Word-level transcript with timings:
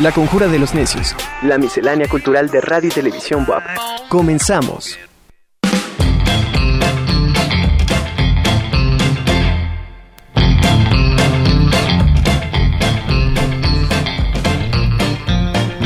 La 0.00 0.10
Conjura 0.10 0.48
de 0.48 0.58
los 0.58 0.74
Necios. 0.74 1.14
La 1.44 1.56
miscelánea 1.56 2.08
cultural 2.08 2.50
de 2.50 2.60
radio 2.60 2.88
y 2.88 2.92
televisión 2.92 3.46
WAP. 3.48 3.62
Comenzamos. 4.08 4.98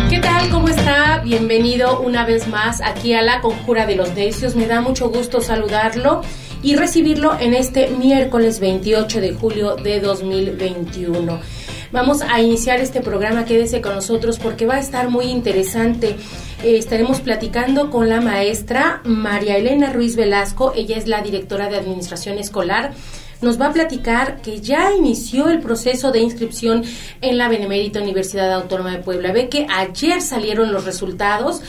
¿Qué 0.09 0.19
tal? 0.23 0.49
¿Cómo 0.49 0.69
está? 0.69 1.19
Bienvenido 1.23 2.01
una 2.01 2.25
vez 2.25 2.49
más 2.49 2.81
aquí 2.81 3.13
a 3.13 3.21
La 3.21 3.43
Conjura 3.43 3.85
de 3.85 3.97
los 3.97 4.15
Necios. 4.15 4.57
Me 4.57 4.67
da 4.67 4.81
mucho 4.81 5.11
gusto 5.11 5.43
saludarlo 5.43 6.23
y 6.63 6.77
recibirlo 6.77 7.39
en 7.39 7.53
este 7.53 7.89
miércoles 7.89 8.59
28 8.59 9.21
de 9.21 9.35
julio 9.35 9.77
de 9.77 10.01
2021. 10.01 11.58
Vamos 11.91 12.21
a 12.21 12.41
iniciar 12.43 12.81
este 12.81 13.01
programa, 13.01 13.47
quédese 13.47 13.81
con 13.81 13.95
nosotros 13.95 14.39
porque 14.39 14.67
va 14.67 14.75
a 14.75 14.81
estar 14.81 15.09
muy 15.09 15.27
interesante. 15.27 16.17
Eh, 16.63 16.77
estaremos 16.77 17.21
platicando 17.21 17.91
con 17.91 18.09
la 18.11 18.21
maestra 18.21 19.01
María 19.05 19.57
Elena 19.57 19.91
Ruiz 19.93 20.15
Velasco, 20.15 20.73
ella 20.77 20.99
es 20.99 21.07
la 21.09 21.23
directora 21.23 21.71
de 21.71 21.79
Administración 21.79 22.39
Escolar 22.39 22.93
nos 23.41 23.61
va 23.61 23.67
a 23.67 23.73
platicar 23.73 24.41
que 24.43 24.61
ya 24.61 24.93
inició 24.93 25.49
el 25.49 25.61
proceso 25.61 26.11
de 26.11 26.21
inscripción 26.21 26.85
en 27.21 27.39
la 27.39 27.49
Benemérita 27.49 28.01
Universidad 28.01 28.53
Autónoma 28.53 28.93
de 28.93 28.99
Puebla. 28.99 29.33
Ve 29.33 29.49
que 29.49 29.67
ayer 29.71 30.21
salieron 30.21 30.73
los 30.73 30.85
resultados, 30.85 31.63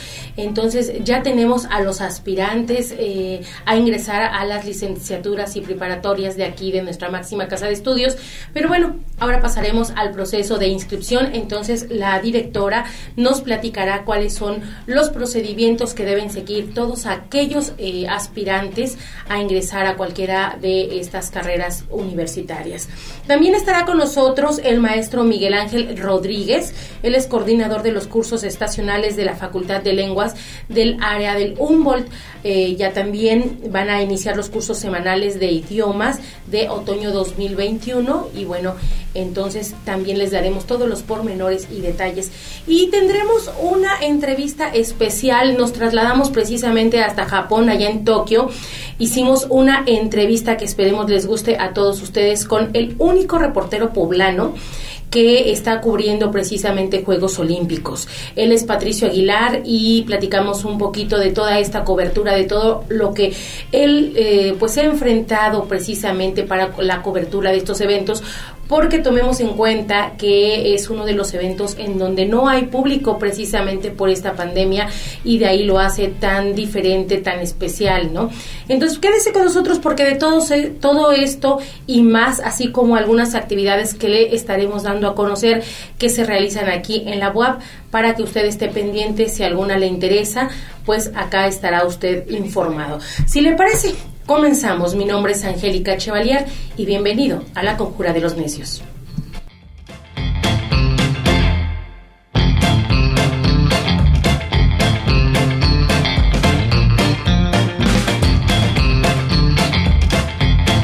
entonces 0.44 0.94
ya 1.04 1.24
tenemos 1.24 1.66
a 1.66 1.82
los 1.82 2.02
aspirantes 2.02 2.94
eh, 2.98 3.42
a 3.66 3.76
ingresar 3.76 4.24
a 4.24 4.46
las 4.46 4.66
licenciaturas 4.66 5.56
y 5.56 5.62
preparatorias 5.62 6.36
de 6.36 6.46
aquí, 6.46 6.72
de 6.72 6.82
nuestra 6.82 7.10
máxima 7.10 7.48
casa 7.48 7.68
de 7.68 7.74
estudios. 7.74 8.18
Pero 8.54 8.70
bueno, 8.70 8.96
ahora 9.20 9.42
pasaremos 9.42 9.92
al 9.96 10.12
proceso 10.12 10.58
de 10.58 10.68
inscripción. 10.68 11.30
Entonces 11.34 11.88
la 11.90 12.20
directora 12.20 12.86
nos 13.16 13.42
platicará 13.42 14.04
cuáles 14.06 14.34
son 14.34 14.62
los 14.86 15.10
procedimientos 15.10 15.94
que 15.94 16.06
deben 16.06 16.30
seguir 16.30 16.74
todos 16.74 17.06
aquellos 17.06 17.74
eh, 17.78 18.08
aspirantes 18.08 18.98
a 19.28 19.40
ingresar 19.40 19.88
a 19.88 19.96
cualquiera 19.96 20.58
de 20.60 21.00
estas 21.00 21.32
carreras 21.32 21.86
universitarias. 21.90 22.88
También 23.28 23.56
estará 23.56 23.86
con 23.86 23.98
nosotros 23.98 24.60
el 24.64 24.80
maestro 24.80 25.24
Miguel 25.24 25.54
Ángel 25.54 25.98
Rodríguez, 25.98 26.74
él 27.04 27.16
es 27.16 27.28
coordinador 27.28 27.84
de 27.84 27.92
los 27.92 28.08
cursos 28.08 28.44
estacionales 28.44 29.16
de 29.16 29.26
la 29.26 29.36
Facultad 29.36 29.82
de 29.82 29.94
Lenguas 29.94 30.29
del 30.68 30.98
área 31.02 31.36
del 31.36 31.56
Humboldt. 31.58 32.08
Eh, 32.44 32.76
ya 32.78 32.94
también 32.94 33.60
van 33.70 33.90
a 33.90 34.02
iniciar 34.02 34.38
los 34.38 34.50
cursos 34.50 34.78
semanales 34.78 35.40
de 35.42 35.52
idiomas 35.52 36.20
de 36.48 36.70
otoño 36.70 37.12
2021 37.12 38.30
y 38.34 38.46
bueno, 38.46 38.76
entonces 39.14 39.76
también 39.84 40.18
les 40.18 40.32
daremos 40.32 40.66
todos 40.66 40.88
los 40.88 41.02
pormenores 41.02 41.68
y 41.70 41.82
detalles. 41.82 42.32
Y 42.66 42.88
tendremos 42.92 43.52
una 43.62 44.00
entrevista 44.02 44.70
especial, 44.70 45.58
nos 45.58 45.74
trasladamos 45.74 46.30
precisamente 46.30 47.02
hasta 47.02 47.26
Japón, 47.26 47.70
allá 47.70 47.90
en 47.90 48.06
Tokio. 48.06 48.50
Hicimos 49.00 49.48
una 49.50 49.84
entrevista 49.86 50.58
que 50.58 50.66
esperemos 50.66 51.10
les 51.10 51.26
guste 51.26 51.58
a 51.58 51.74
todos 51.74 52.02
ustedes 52.02 52.46
con 52.46 52.70
el 52.74 52.96
único 53.00 53.38
reportero 53.38 53.92
poblano 53.92 54.54
que 55.10 55.52
está 55.52 55.82
cubriendo 55.82 56.32
precisamente 56.32 57.04
Juegos 57.04 57.40
Olímpicos. 57.40 58.08
Él 58.36 58.52
es 58.52 58.64
Patricio 58.64 59.08
Aguilar 59.08 59.62
y 59.66 60.04
platicamos 60.04 60.66
un 60.66 60.78
poquito 60.78 61.18
de 61.18 61.32
toda 61.32 61.60
esta 61.60 61.84
cobertura, 61.84 62.34
de 62.34 62.46
todo 62.46 62.84
lo 62.90 63.14
que 63.14 63.34
él 63.72 64.14
eh, 64.16 64.56
pues 64.60 64.78
ha 64.78 64.84
enfrentado 64.84 65.66
precisamente 65.66 66.44
para 66.44 66.72
la 66.80 67.02
cobertura 67.02 67.52
de 67.52 67.58
estos 67.58 67.82
eventos, 67.82 68.24
porque 68.70 69.00
tomemos 69.00 69.40
en 69.40 69.56
cuenta 69.56 70.14
que 70.16 70.76
es 70.76 70.92
uno 70.92 71.04
de 71.04 71.14
los 71.14 71.34
eventos 71.34 71.76
en 71.80 71.98
donde 71.98 72.28
no 72.28 72.48
hay 72.48 72.66
público 72.66 73.18
precisamente 73.18 73.90
por 73.90 74.12
esta 74.12 74.34
pandemia 74.34 74.88
y 75.24 75.40
de 75.40 75.48
ahí 75.48 75.64
lo 75.64 75.80
hace 75.80 76.08
tan 76.08 76.54
diferente, 76.54 77.18
tan 77.18 77.40
especial, 77.40 78.14
¿no? 78.14 78.30
Entonces, 78.68 79.00
quédese 79.00 79.34
con 79.34 79.44
nosotros 79.44 79.80
porque 79.80 80.06
de 80.06 80.14
todo, 80.14 80.46
todo 80.80 81.12
esto 81.12 81.58
y 81.88 82.04
más, 82.04 82.40
así 82.42 82.72
como 82.72 82.96
algunas 82.96 83.34
actividades 83.34 83.96
que 83.96 84.08
le 84.08 84.36
estaremos 84.36 84.84
dando 84.84 85.10
a 85.10 85.16
conocer 85.16 85.64
que 85.98 86.10
se 86.10 86.24
realizan 86.24 86.70
aquí 86.70 87.06
en 87.08 87.20
la 87.20 87.30
web 87.32 87.56
para 87.90 88.14
que 88.14 88.22
usted 88.22 88.46
esté 88.46 88.68
pendiente 88.68 89.30
si 89.30 89.42
alguna 89.42 89.80
le 89.80 89.88
interesa, 89.88 90.48
pues 90.86 91.12
acá 91.16 91.48
estará 91.48 91.88
usted 91.88 92.30
informado. 92.30 93.00
Si 93.26 93.42
le 93.42 93.54
parece, 93.56 93.96
Comenzamos, 94.30 94.94
mi 94.94 95.06
nombre 95.06 95.34
es 95.34 95.44
Angélica 95.44 95.98
Chevalier 95.98 96.46
y 96.78 96.86
bienvenido 96.86 97.44
a 97.56 97.64
la 97.64 97.78
Conjura 97.78 98.14
de 98.14 98.22
los 98.22 98.38
Necios. 98.38 98.84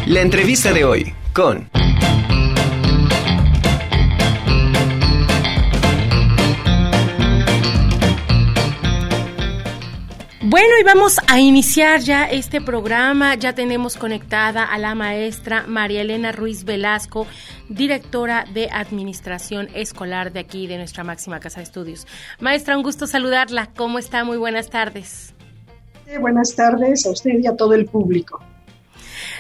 La 0.07 0.21
entrevista 0.21 0.73
de 0.73 0.83
hoy 0.83 1.13
con... 1.31 1.69
Bueno, 10.55 10.69
y 10.79 10.83
vamos 10.85 11.19
a 11.27 11.41
iniciar 11.41 11.99
ya 11.99 12.23
este 12.23 12.61
programa. 12.61 13.35
Ya 13.35 13.53
tenemos 13.53 13.97
conectada 13.97 14.63
a 14.63 14.77
la 14.77 14.95
maestra 14.95 15.65
María 15.67 15.99
Elena 15.99 16.31
Ruiz 16.31 16.63
Velasco, 16.63 17.27
directora 17.67 18.45
de 18.53 18.69
Administración 18.71 19.67
Escolar 19.75 20.31
de 20.31 20.39
aquí, 20.39 20.65
de 20.67 20.77
nuestra 20.77 21.03
máxima 21.03 21.41
casa 21.41 21.59
de 21.59 21.65
estudios. 21.65 22.07
Maestra, 22.39 22.77
un 22.77 22.83
gusto 22.83 23.05
saludarla. 23.05 23.71
¿Cómo 23.75 23.99
está? 23.99 24.23
Muy 24.23 24.37
buenas 24.37 24.69
tardes. 24.69 25.33
buenas 26.21 26.55
tardes 26.55 27.05
a 27.05 27.09
usted 27.09 27.37
y 27.37 27.47
a 27.47 27.57
todo 27.57 27.73
el 27.73 27.85
público. 27.87 28.41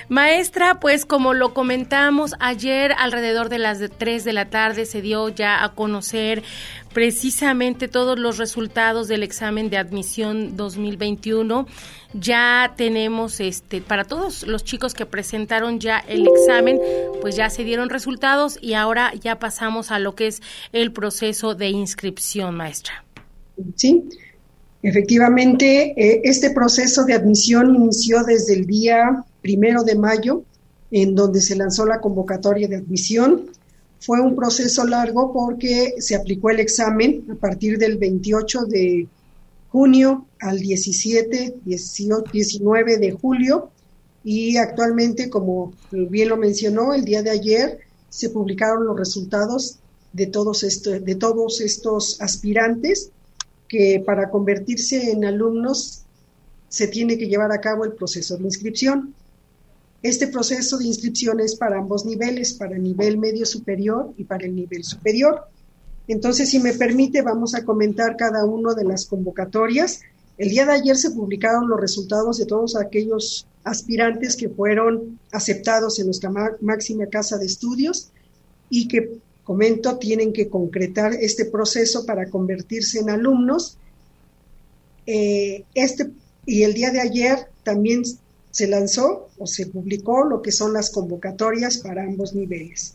Maestra, 0.07 0.79
pues 0.79 1.05
como 1.05 1.33
lo 1.33 1.53
comentamos 1.53 2.33
ayer 2.39 2.93
alrededor 2.97 3.49
de 3.49 3.57
las 3.57 3.79
3 3.97 4.23
de 4.23 4.33
la 4.33 4.49
tarde 4.49 4.85
se 4.85 5.01
dio 5.01 5.29
ya 5.29 5.63
a 5.63 5.73
conocer 5.73 6.43
precisamente 6.93 7.87
todos 7.87 8.17
los 8.19 8.37
resultados 8.37 9.07
del 9.07 9.23
examen 9.23 9.69
de 9.69 9.77
admisión 9.77 10.55
2021. 10.55 11.67
Ya 12.13 12.73
tenemos 12.77 13.39
este 13.39 13.81
para 13.81 14.03
todos 14.05 14.45
los 14.47 14.63
chicos 14.63 14.93
que 14.93 15.05
presentaron 15.05 15.79
ya 15.79 15.99
el 15.99 16.27
examen, 16.27 16.79
pues 17.21 17.35
ya 17.35 17.49
se 17.49 17.63
dieron 17.63 17.89
resultados 17.89 18.59
y 18.61 18.73
ahora 18.73 19.11
ya 19.15 19.39
pasamos 19.39 19.91
a 19.91 19.99
lo 19.99 20.15
que 20.15 20.27
es 20.27 20.41
el 20.71 20.91
proceso 20.91 21.55
de 21.55 21.69
inscripción, 21.69 22.55
maestra. 22.55 23.03
Sí. 23.75 24.03
Efectivamente, 24.83 25.95
eh, 25.97 26.21
este 26.25 26.51
proceso 26.51 27.05
de 27.05 27.13
admisión 27.13 27.73
inició 27.75 28.23
desde 28.23 28.53
el 28.53 28.67
día 28.67 29.25
primero 29.45 29.83
de 29.83 29.93
mayo, 29.93 30.43
en 30.89 31.13
donde 31.13 31.39
se 31.39 31.55
lanzó 31.55 31.85
la 31.85 32.01
convocatoria 32.01 32.67
de 32.67 32.77
admisión. 32.77 33.51
Fue 33.99 34.19
un 34.19 34.35
proceso 34.35 34.83
largo 34.87 35.31
porque 35.31 35.93
se 35.99 36.15
aplicó 36.15 36.49
el 36.49 36.59
examen 36.59 37.27
a 37.29 37.35
partir 37.35 37.77
del 37.77 37.99
28 37.99 38.65
de 38.65 39.07
junio 39.69 40.25
al 40.39 40.57
17, 40.57 41.57
18, 41.63 42.23
19 42.33 42.97
de 42.97 43.11
julio 43.11 43.69
y 44.23 44.57
actualmente, 44.57 45.29
como 45.29 45.73
bien 45.91 46.29
lo 46.29 46.37
mencionó, 46.37 46.95
el 46.95 47.05
día 47.05 47.21
de 47.21 47.29
ayer 47.29 47.77
se 48.09 48.31
publicaron 48.31 48.87
los 48.87 48.97
resultados 48.97 49.77
de 50.11 50.25
todos, 50.25 50.63
estos, 50.63 51.05
de 51.05 51.13
todos 51.13 51.61
estos 51.61 52.19
aspirantes 52.19 53.11
que 53.67 54.01
para 54.03 54.31
convertirse 54.31 55.11
en 55.11 55.23
alumnos 55.23 56.01
se 56.67 56.87
tiene 56.87 57.19
que 57.19 57.27
llevar 57.27 57.51
a 57.51 57.61
cabo 57.61 57.85
el 57.85 57.93
proceso 57.93 58.37
de 58.37 58.45
inscripción. 58.45 59.13
Este 60.05 60.27
proceso 60.27 60.77
de 60.77 60.85
inscripción 60.85 61.39
es 61.39 61.55
para 61.55 61.79
ambos 61.79 62.05
niveles, 62.05 62.53
para 62.53 62.75
el 62.75 62.83
nivel 62.83 63.17
medio 63.17 63.43
superior 63.43 64.13
y 64.17 64.23
para 64.23 64.45
el 64.45 64.53
nivel 64.53 64.83
superior. 64.83 65.45
Entonces, 66.07 66.47
si 66.51 66.59
me 66.59 66.73
permite, 66.73 67.23
vamos 67.23 67.55
a 67.55 67.65
comentar 67.65 68.15
cada 68.15 68.45
una 68.45 68.75
de 68.75 68.83
las 68.83 69.07
convocatorias. 69.07 70.01
El 70.37 70.49
día 70.49 70.67
de 70.67 70.73
ayer 70.73 70.95
se 70.95 71.09
publicaron 71.09 71.67
los 71.67 71.81
resultados 71.81 72.37
de 72.37 72.45
todos 72.45 72.75
aquellos 72.75 73.47
aspirantes 73.63 74.35
que 74.35 74.47
fueron 74.47 75.19
aceptados 75.31 75.97
en 75.97 76.05
nuestra 76.05 76.31
máxima 76.61 77.07
casa 77.07 77.39
de 77.39 77.47
estudios 77.47 78.11
y 78.69 78.87
que, 78.87 79.17
comento, 79.43 79.97
tienen 79.97 80.33
que 80.33 80.49
concretar 80.49 81.13
este 81.13 81.45
proceso 81.45 82.05
para 82.05 82.29
convertirse 82.29 82.99
en 82.99 83.09
alumnos. 83.09 83.79
Eh, 85.07 85.63
este, 85.73 86.11
y 86.45 86.61
el 86.61 86.75
día 86.75 86.91
de 86.91 87.01
ayer 87.01 87.47
también 87.63 88.03
se 88.55 88.67
lanzó 88.67 89.27
o 89.37 89.45
se 89.45 89.65
publicó 89.65 90.23
lo 90.23 90.41
que 90.41 90.53
son 90.53 90.71
las 90.71 90.89
convocatorias 90.89 91.79
para 91.79 92.03
ambos 92.03 92.33
niveles. 92.33 92.93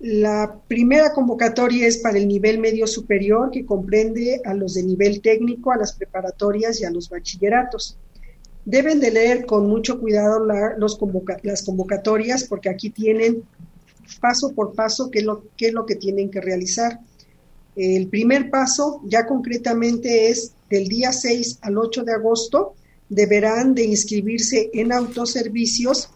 La 0.00 0.58
primera 0.66 1.12
convocatoria 1.12 1.86
es 1.86 1.98
para 1.98 2.18
el 2.18 2.26
nivel 2.26 2.58
medio 2.58 2.88
superior, 2.88 3.52
que 3.52 3.64
comprende 3.64 4.42
a 4.44 4.52
los 4.52 4.74
de 4.74 4.82
nivel 4.82 5.20
técnico, 5.20 5.70
a 5.70 5.76
las 5.76 5.92
preparatorias 5.92 6.80
y 6.80 6.84
a 6.84 6.90
los 6.90 7.08
bachilleratos. 7.08 7.96
Deben 8.64 8.98
de 8.98 9.12
leer 9.12 9.46
con 9.46 9.68
mucho 9.68 10.00
cuidado 10.00 10.44
los 10.76 10.98
las 11.44 11.62
convocatorias 11.62 12.42
porque 12.42 12.68
aquí 12.68 12.90
tienen 12.90 13.44
paso 14.20 14.52
por 14.56 14.74
paso 14.74 15.08
qué 15.12 15.20
es 15.20 15.24
lo, 15.24 15.44
qué 15.56 15.68
es 15.68 15.72
lo 15.72 15.86
que 15.86 15.94
tienen 15.94 16.32
que 16.32 16.40
realizar. 16.40 16.98
El 17.76 18.08
primer 18.08 18.50
paso 18.50 19.02
ya 19.04 19.24
concretamente 19.24 20.30
es 20.30 20.54
del 20.68 20.88
día 20.88 21.12
6 21.12 21.60
al 21.62 21.78
8 21.78 22.02
de 22.02 22.12
agosto, 22.12 22.74
deberán 23.12 23.74
de 23.74 23.84
inscribirse 23.84 24.70
en 24.72 24.90
autoservicios 24.90 26.08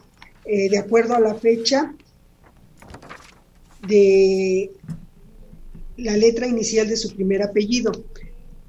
eh, 0.47 0.71
de 0.71 0.79
acuerdo 0.79 1.15
a 1.15 1.21
la 1.21 1.35
fecha 1.35 1.95
de 3.87 4.71
la 5.99 6.17
letra 6.17 6.47
inicial 6.47 6.89
de 6.89 6.97
su 6.97 7.15
primer 7.15 7.43
apellido. 7.43 7.93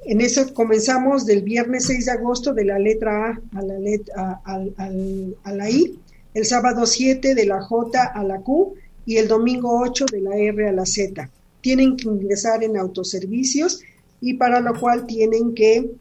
En 0.05 0.21
eso 0.21 0.53
comenzamos 0.53 1.25
del 1.25 1.41
viernes 1.41 1.85
6 1.85 2.05
de 2.05 2.11
agosto 2.11 2.53
de 2.53 2.65
la 2.65 2.79
letra 2.79 3.29
A 3.29 3.41
a 3.57 3.61
la, 3.61 3.79
letra, 3.79 4.41
a, 4.43 5.51
la 5.53 5.69
I, 5.69 5.97
el 6.33 6.45
sábado 6.45 6.85
7 6.85 7.33
de 7.33 7.45
la 7.45 7.61
J 7.61 8.03
a 8.03 8.23
la 8.23 8.41
Q 8.41 8.75
y 9.05 9.17
el 9.17 9.27
domingo 9.27 9.79
8 9.81 10.05
de 10.11 10.21
la 10.21 10.35
R 10.35 10.67
a 10.67 10.71
la 10.73 10.85
Z. 10.85 11.29
Tienen 11.61 11.95
que 11.95 12.07
ingresar 12.09 12.63
en 12.63 12.77
autoservicios 12.77 13.81
y 14.19 14.33
para 14.33 14.59
lo 14.59 14.77
cual 14.79 15.05
tienen 15.05 15.53
que, 15.53 15.91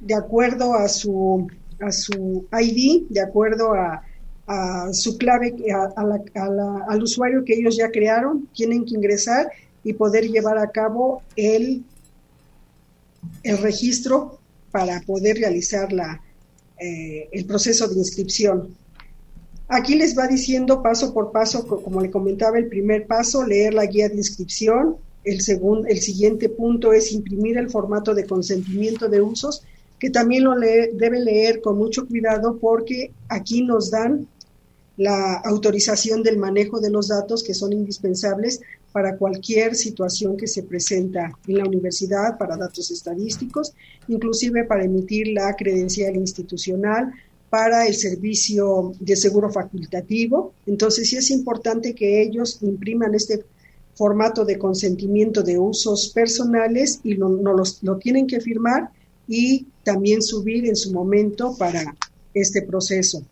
de 0.00 0.14
acuerdo 0.14 0.74
a 0.74 0.88
su, 0.88 1.46
a 1.80 1.92
su 1.92 2.46
ID, 2.52 3.08
de 3.08 3.20
acuerdo 3.20 3.74
a, 3.74 4.02
su 4.92 5.18
clave, 5.18 5.54
al 5.94 7.02
usuario 7.02 7.44
que 7.44 7.52
ellos 7.52 7.76
ya 7.76 7.90
crearon, 7.90 8.48
tienen 8.54 8.86
que 8.86 8.94
ingresar 8.94 9.52
y 9.84 9.92
poder 9.92 10.26
llevar 10.26 10.56
a 10.56 10.70
cabo 10.70 11.22
el 11.36 11.84
el 13.42 13.58
registro 13.58 14.38
para 14.70 15.00
poder 15.02 15.38
realizar 15.38 15.92
la, 15.92 16.20
eh, 16.78 17.28
el 17.32 17.44
proceso 17.46 17.88
de 17.88 17.96
inscripción. 17.96 18.76
Aquí 19.68 19.94
les 19.94 20.16
va 20.16 20.26
diciendo 20.26 20.82
paso 20.82 21.12
por 21.12 21.30
paso, 21.30 21.66
como 21.66 22.00
le 22.00 22.10
comentaba, 22.10 22.58
el 22.58 22.68
primer 22.68 23.06
paso, 23.06 23.44
leer 23.44 23.74
la 23.74 23.86
guía 23.86 24.08
de 24.08 24.16
inscripción. 24.16 24.96
El, 25.24 25.40
el 25.88 26.00
siguiente 26.00 26.48
punto 26.48 26.92
es 26.92 27.12
imprimir 27.12 27.58
el 27.58 27.68
formato 27.68 28.14
de 28.14 28.24
consentimiento 28.24 29.08
de 29.08 29.20
usos, 29.20 29.62
que 29.98 30.10
también 30.10 30.44
lo 30.44 30.54
debe 30.56 31.20
leer 31.20 31.60
con 31.60 31.76
mucho 31.76 32.06
cuidado 32.06 32.58
porque 32.58 33.12
aquí 33.28 33.62
nos 33.62 33.90
dan 33.90 34.28
la 34.96 35.34
autorización 35.44 36.22
del 36.22 36.38
manejo 36.38 36.80
de 36.80 36.90
los 36.90 37.08
datos 37.08 37.44
que 37.44 37.54
son 37.54 37.72
indispensables 37.72 38.60
para 38.92 39.16
cualquier 39.16 39.76
situación 39.76 40.36
que 40.36 40.48
se 40.48 40.64
presenta 40.64 41.32
en 41.46 41.58
la 41.58 41.64
universidad, 41.64 42.36
para 42.36 42.56
datos 42.56 42.90
estadísticos, 42.90 43.74
inclusive 44.08 44.64
para 44.64 44.84
emitir 44.84 45.28
la 45.28 45.54
credencial 45.54 46.16
institucional, 46.16 47.12
para 47.48 47.86
el 47.86 47.94
servicio 47.94 48.92
de 48.98 49.14
seguro 49.14 49.50
facultativo. 49.50 50.52
Entonces 50.66 51.08
sí 51.08 51.16
es 51.16 51.30
importante 51.30 51.94
que 51.94 52.20
ellos 52.22 52.58
impriman 52.62 53.14
este 53.14 53.44
formato 53.94 54.44
de 54.44 54.58
consentimiento 54.58 55.42
de 55.42 55.58
usos 55.58 56.08
personales 56.08 57.00
y 57.04 57.14
lo, 57.14 57.28
lo 57.30 57.96
tienen 57.98 58.26
que 58.26 58.40
firmar 58.40 58.90
y 59.28 59.66
también 59.84 60.22
subir 60.22 60.66
en 60.66 60.74
su 60.74 60.92
momento 60.92 61.54
para 61.56 61.94
este 62.34 62.62
proceso. 62.62 63.22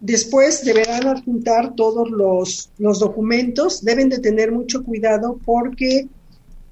Después 0.00 0.64
deberán 0.64 1.06
adjuntar 1.06 1.74
todos 1.74 2.10
los, 2.10 2.70
documentos, 2.98 3.82
deben 3.82 4.10
de 4.10 4.18
tener 4.18 4.52
mucho 4.52 4.84
cuidado 4.84 5.40
porque 5.44 6.08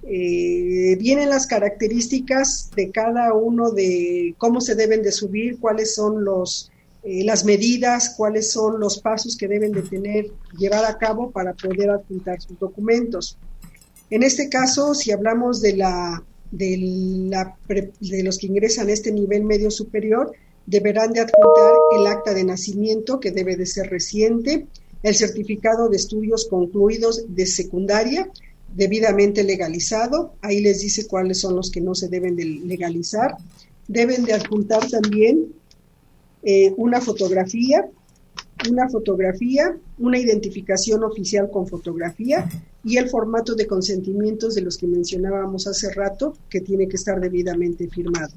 eh, 0.02 0.96
vienen 1.00 1.30
las 1.30 1.46
características 1.46 2.70
de 2.76 2.90
cada 2.90 3.32
uno 3.32 3.70
de 3.70 4.34
cómo 4.36 4.60
se 4.60 4.74
deben 4.74 5.02
de 5.02 5.12
subir, 5.12 5.58
cuáles 5.58 5.94
son 5.94 6.22
los, 6.22 6.70
eh, 7.02 7.24
las 7.24 7.46
medidas, 7.46 8.14
cuáles 8.14 8.50
son 8.50 8.78
los 8.78 8.98
pasos 8.98 9.36
que 9.36 9.48
deben 9.48 9.72
de 9.72 9.82
tener, 9.82 10.26
llevar 10.58 10.84
a 10.84 10.98
cabo 10.98 11.30
para 11.30 11.54
poder 11.54 11.90
adjuntar 11.90 12.42
sus 12.42 12.58
documentos. 12.58 13.38
En 14.10 14.22
este 14.22 14.50
caso, 14.50 14.94
si 14.94 15.12
hablamos 15.12 15.62
de, 15.62 15.76
la, 15.76 16.22
de, 16.56 18.22
los 18.22 18.38
que 18.38 18.46
ingresan 18.46 18.88
a 18.88 18.92
este 18.92 19.12
nivel 19.12 19.44
medio 19.44 19.70
superior, 19.70 20.32
deberán 20.66 21.12
de 21.12 21.20
adjuntar 21.20 21.74
el 21.98 22.06
acta 22.06 22.32
de 22.32 22.44
nacimiento, 22.44 23.20
que 23.20 23.32
debe 23.32 23.56
de 23.56 23.66
ser 23.66 23.90
reciente, 23.90 24.66
el 25.02 25.14
certificado 25.14 25.88
de 25.88 25.96
estudios 25.96 26.46
concluidos 26.48 27.24
de 27.28 27.46
secundaria, 27.46 28.30
debidamente 28.74 29.44
legalizado. 29.44 30.34
Ahí 30.40 30.60
les 30.60 30.80
dice 30.80 31.06
cuáles 31.06 31.40
son 31.40 31.56
los 31.56 31.70
que 31.70 31.80
no 31.80 31.94
se 31.94 32.08
deben 32.08 32.36
de 32.36 32.44
legalizar. 32.44 33.36
Deben 33.86 34.24
de 34.24 34.32
adjuntar 34.32 34.88
también 34.88 35.52
eh, 36.42 36.72
una 36.78 37.00
fotografía, 37.00 37.86
una 38.70 38.88
fotografía, 38.88 39.76
una 39.98 40.18
identificación 40.18 41.04
oficial 41.04 41.50
con 41.50 41.66
fotografía 41.66 42.48
y 42.84 42.98
el 42.98 43.08
formato 43.08 43.54
de 43.54 43.66
consentimientos 43.66 44.54
de 44.54 44.62
los 44.62 44.76
que 44.76 44.86
mencionábamos 44.86 45.66
hace 45.66 45.92
rato, 45.92 46.36
que 46.50 46.60
tiene 46.60 46.86
que 46.86 46.96
estar 46.96 47.20
debidamente 47.20 47.88
firmado. 47.88 48.34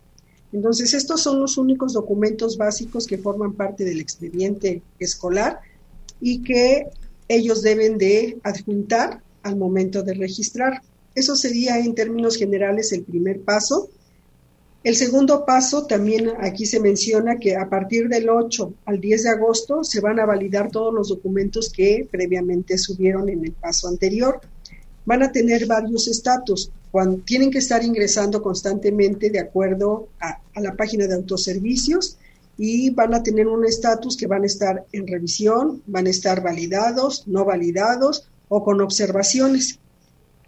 Entonces, 0.54 0.94
estos 0.94 1.22
son 1.22 1.40
los 1.42 1.58
únicos 1.58 1.94
documentos 1.94 2.58
básicos 2.58 3.06
que 3.06 3.18
forman 3.18 3.54
parte 3.54 3.84
del 3.84 4.00
expediente 4.00 4.82
escolar 5.00 5.60
y 6.22 6.42
que 6.42 6.88
ellos 7.28 7.62
deben 7.62 7.98
de 7.98 8.40
adjuntar 8.44 9.22
al 9.44 9.58
momento 9.58 10.04
de 10.04 10.14
registrar. 10.14 10.82
Eso 11.16 11.36
sería 11.36 11.80
en 11.80 11.96
términos 11.96 12.38
generales 12.38 12.94
el 12.94 13.04
primer 13.04 13.42
paso. 13.42 13.90
El 14.84 14.96
segundo 14.96 15.46
paso 15.46 15.86
también 15.86 16.32
aquí 16.40 16.66
se 16.66 16.80
menciona 16.80 17.40
que 17.40 17.56
a 17.56 17.70
partir 17.70 18.08
del 18.08 18.30
8 18.30 18.74
al 18.86 19.02
10 19.02 19.24
de 19.24 19.30
agosto 19.30 19.84
se 19.84 20.00
van 20.00 20.20
a 20.20 20.26
validar 20.26 20.72
todos 20.72 20.94
los 20.94 21.10
documentos 21.10 21.72
que 21.72 22.08
previamente 22.10 22.78
subieron 22.78 23.28
en 23.30 23.44
el 23.44 23.52
paso 23.52 23.88
anterior. 23.88 24.40
Van 25.06 25.24
a 25.24 25.32
tener 25.32 25.66
varios 25.66 26.08
estatus 26.08 26.72
tienen 27.26 27.52
que 27.52 27.60
estar 27.60 27.84
ingresando 27.84 28.42
constantemente 28.42 29.30
de 29.30 29.40
acuerdo 29.40 30.08
a, 30.20 30.40
la 30.60 30.76
página 30.76 31.06
de 31.06 31.14
autoservicios 31.14 32.18
y 32.58 32.90
van 32.90 33.14
a 33.14 33.22
tener 33.22 33.48
un 33.48 33.66
estatus 33.66 34.18
que 34.18 34.26
van 34.26 34.44
a 34.44 34.48
estar 34.48 34.86
en 34.92 35.06
revisión, 35.06 35.84
van 35.86 36.08
a 36.08 36.10
estar 36.10 36.42
validados, 36.42 37.28
no 37.28 37.46
validados 37.46 38.28
o 38.50 38.64
con 38.64 38.82
observaciones. 38.82 39.80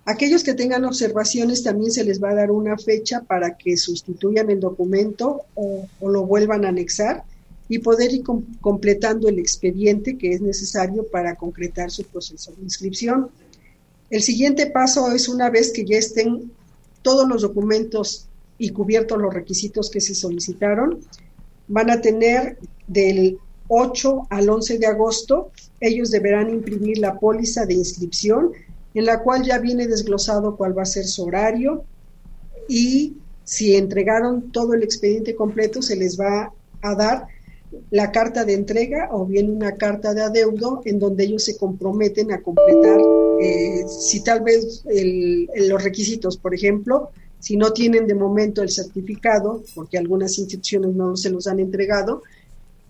Aquellos 0.09 0.43
que 0.43 0.55
tengan 0.55 0.85
observaciones 0.85 1.61
también 1.61 1.91
se 1.91 2.03
les 2.03 2.19
va 2.19 2.31
a 2.31 2.33
dar 2.33 2.49
una 2.49 2.79
fecha 2.79 3.21
para 3.21 3.55
que 3.55 3.77
sustituyan 3.77 4.49
el 4.49 4.59
documento 4.59 5.43
o, 5.53 5.87
lo 6.01 6.25
vuelvan 6.25 6.65
a 6.65 6.69
anexar 6.69 7.25
y 7.67 7.77
poder 7.77 8.11
ir 8.11 8.23
completando 8.59 9.29
el 9.29 9.37
expediente 9.37 10.17
que 10.17 10.33
es 10.33 10.41
necesario 10.41 11.05
para 11.05 11.35
concretar 11.35 11.91
su 11.91 12.05
proceso 12.05 12.51
de 12.53 12.63
inscripción. 12.63 13.29
El 14.09 14.23
siguiente 14.23 14.65
paso 14.65 15.11
es 15.11 15.29
una 15.29 15.51
vez 15.51 15.71
que 15.71 15.85
ya 15.85 15.97
estén 15.97 16.51
todos 17.03 17.29
los 17.29 17.43
documentos 17.43 18.25
y 18.57 18.71
cubiertos 18.71 19.21
los 19.21 19.31
requisitos 19.31 19.91
que 19.91 20.01
se 20.01 20.15
solicitaron, 20.15 21.01
van 21.67 21.91
a 21.91 22.01
tener 22.01 22.57
del 22.87 23.37
8 23.67 24.25
al 24.31 24.49
11 24.49 24.79
de 24.79 24.87
agosto, 24.87 25.51
ellos 25.79 26.09
deberán 26.09 26.49
imprimir 26.49 26.97
la 26.97 27.19
póliza 27.19 27.67
de 27.67 27.75
inscripción, 27.75 28.53
en 28.93 29.05
la 29.05 29.21
cual 29.21 29.43
ya 29.43 29.59
viene 29.59 29.87
desglosado 29.87 30.55
cuál 30.55 30.77
va 30.77 30.83
a 30.83 30.85
ser 30.85 31.05
su 31.05 31.25
horario 31.25 31.83
y 32.67 33.17
si 33.43 33.75
entregaron 33.75 34.51
todo 34.51 34.73
el 34.73 34.83
expediente 34.83 35.35
completo, 35.35 35.81
se 35.81 35.95
les 35.95 36.19
va 36.19 36.53
a 36.81 36.95
dar 36.95 37.27
la 37.91 38.11
carta 38.11 38.45
de 38.45 38.53
entrega 38.53 39.09
o 39.11 39.25
bien 39.25 39.49
una 39.49 39.75
carta 39.75 40.13
de 40.13 40.21
adeudo 40.21 40.81
en 40.85 40.99
donde 40.99 41.23
ellos 41.23 41.43
se 41.43 41.57
comprometen 41.57 42.31
a 42.31 42.41
completar, 42.41 42.99
eh, 43.41 43.85
si 43.87 44.23
tal 44.23 44.41
vez 44.41 44.83
los 45.55 45.83
requisitos, 45.83 46.37
por 46.37 46.53
ejemplo, 46.53 47.09
si 47.39 47.57
no 47.57 47.71
tienen 47.71 48.05
de 48.05 48.15
momento 48.15 48.61
el 48.61 48.69
certificado, 48.69 49.63
porque 49.73 49.97
algunas 49.97 50.37
instituciones 50.37 50.93
no 50.93 51.15
se 51.15 51.29
los 51.29 51.47
han 51.47 51.59
entregado, 51.59 52.23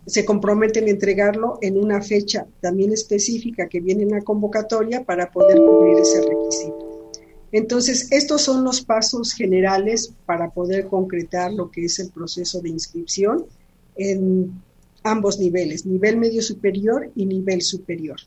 se 0.09 0.25
comprometen 0.25 0.85
a 0.85 0.89
entregarlo 0.89 1.59
en 1.61 1.77
una 1.77 2.01
fecha 2.01 2.47
también 2.61 2.91
específica 2.91 3.69
que 3.69 3.79
viene 3.79 4.03
en 4.03 4.09
la 4.09 4.21
convocatoria 4.21 5.03
para 5.03 5.31
poder 5.31 5.61
cubrir 5.61 5.99
ese 5.99 6.21
requisito. 6.21 6.85
Entonces, 7.51 8.11
estos 8.11 8.41
son 8.41 8.63
los 8.63 8.81
pasos 8.81 9.33
generales 9.33 10.13
para 10.25 10.49
poder 10.49 10.87
concretar 10.87 11.53
lo 11.53 11.69
que 11.69 11.85
es 11.85 11.99
el 11.99 12.09
proceso 12.09 12.59
de 12.61 12.69
inscripción 12.69 13.45
en 13.95 14.51
ambos 15.03 15.39
niveles, 15.39 15.85
nivel 15.85 16.17
medio 16.17 16.41
superior 16.41 17.11
y 17.15 17.25
nivel 17.25 17.61
superior. 17.61 18.19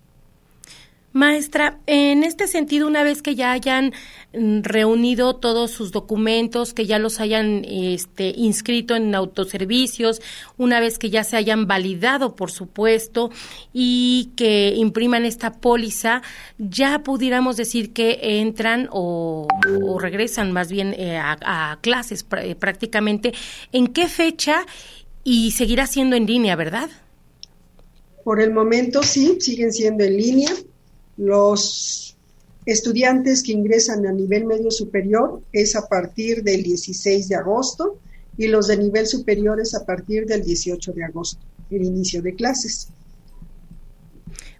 Maestra, 1.12 1.78
en 1.86 2.24
este 2.24 2.46
sentido, 2.46 2.86
una 2.86 3.02
vez 3.02 3.20
que 3.20 3.34
ya 3.34 3.52
hayan 3.52 3.92
mm, 4.32 4.62
reunido 4.62 5.36
todos 5.36 5.70
sus 5.70 5.92
documentos, 5.92 6.72
que 6.72 6.86
ya 6.86 6.98
los 6.98 7.20
hayan 7.20 7.64
este, 7.66 8.32
inscrito 8.34 8.96
en 8.96 9.14
autoservicios, 9.14 10.22
una 10.56 10.80
vez 10.80 10.98
que 10.98 11.10
ya 11.10 11.22
se 11.22 11.36
hayan 11.36 11.66
validado, 11.66 12.34
por 12.34 12.50
supuesto, 12.50 13.30
y 13.74 14.30
que 14.36 14.72
impriman 14.74 15.26
esta 15.26 15.52
póliza, 15.52 16.22
ya 16.58 17.02
pudiéramos 17.02 17.56
decir 17.56 17.92
que 17.92 18.18
entran 18.40 18.88
o, 18.90 19.46
regresan 20.00 20.52
más 20.52 20.70
bien 20.70 20.94
eh, 20.96 21.18
a, 21.18 21.78
clases 21.82 22.24
eh, 22.40 22.54
prácticamente. 22.54 23.34
¿En 23.72 23.88
qué 23.88 24.08
fecha 24.08 24.66
y 25.24 25.50
seguirá 25.52 25.86
siendo 25.86 26.16
en 26.16 26.26
línea, 26.26 26.56
¿verdad? 26.56 26.90
Por 28.24 28.40
el 28.40 28.52
momento 28.52 29.02
sí, 29.02 29.36
siguen 29.40 29.72
siendo 29.72 30.04
en 30.04 30.16
línea. 30.16 30.50
Los 31.16 32.16
estudiantes 32.64 33.42
que 33.42 33.52
ingresan 33.52 34.06
a 34.06 34.12
nivel 34.12 34.44
medio 34.44 34.70
superior 34.70 35.42
es 35.52 35.76
a 35.76 35.88
partir 35.88 36.42
del 36.42 36.62
16 36.62 37.28
de 37.28 37.34
agosto 37.34 37.98
y 38.36 38.46
los 38.48 38.68
de 38.68 38.76
nivel 38.76 39.06
superior 39.06 39.60
es 39.60 39.74
a 39.74 39.84
partir 39.84 40.26
del 40.26 40.42
18 40.42 40.92
de 40.92 41.04
agosto, 41.04 41.40
el 41.70 41.82
inicio 41.84 42.22
de 42.22 42.34
clases. 42.34 42.88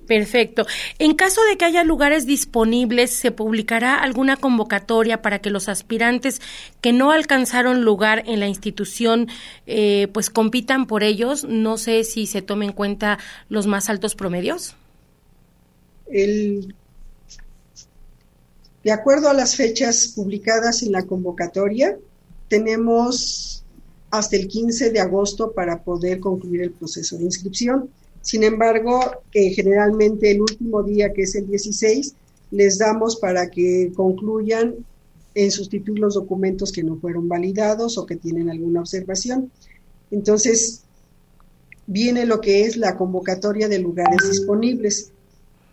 Perfecto. 0.07 0.67
En 0.99 1.15
caso 1.15 1.41
de 1.49 1.57
que 1.57 1.65
haya 1.65 1.85
lugares 1.85 2.27
disponibles, 2.27 3.13
¿se 3.13 3.31
publicará 3.31 3.97
alguna 3.97 4.37
convocatoria 4.37 5.23
para 5.23 5.39
que 5.39 5.49
los 5.49 5.69
aspirantes 5.69 6.43
que 6.81 6.93
no 6.93 7.13
alcanzaron 7.13 7.83
lugar 7.83 8.25
en 8.27 8.41
la 8.41 8.49
institución 8.49 9.29
eh, 9.67 10.09
pues 10.13 10.29
compitan 10.29 10.87
por 10.87 11.03
ellos? 11.03 11.45
No 11.45 11.79
sé 11.79 12.05
si 12.05 12.27
se 12.27 12.43
tomen 12.43 12.71
en 12.71 12.75
cuenta 12.75 13.19
los 13.49 13.67
más 13.67 13.89
altos 13.89 14.15
promedios. 14.15 14.75
De 16.09 16.67
acuerdo 18.91 19.29
a 19.29 19.35
las 19.35 19.57
fechas 19.57 20.13
publicadas 20.15 20.83
en 20.83 20.93
la 20.93 21.05
convocatoria, 21.05 21.97
tenemos 22.49 23.65
hasta 24.11 24.37
el 24.37 24.47
15 24.47 24.91
de 24.91 25.01
agosto 25.01 25.53
para 25.53 25.83
poder 25.83 26.21
concluir 26.21 26.63
el 26.63 26.73
proceso 26.73 27.17
de 27.17 27.25
inscripción. 27.25 27.89
Sin 28.21 28.45
embargo, 28.45 29.01
eh, 29.33 29.51
generalmente 29.51 30.31
el 30.31 30.43
último 30.43 30.83
día, 30.83 31.13
que 31.13 31.23
es 31.23 31.35
el 31.35 31.47
16, 31.49 32.15
les 32.51 32.79
damos 32.79 33.17
para 33.17 33.51
que 33.51 33.91
concluyan 33.95 34.75
en 35.35 35.51
sustituir 35.51 35.99
los 35.99 36.15
documentos 36.15 36.73
que 36.73 36.83
no 36.83 36.97
fueron 36.97 37.27
validados 37.27 37.97
o 37.97 38.05
que 38.05 38.17
tienen 38.17 38.51
alguna 38.51 38.81
observación. 38.81 39.51
Entonces, 40.11 40.83
viene 41.87 42.27
lo 42.27 42.41
que 42.41 42.65
es 42.65 42.77
la 42.77 42.97
convocatoria 42.97 43.69
de 43.69 43.79
lugares 43.79 44.29
disponibles. 44.29 45.11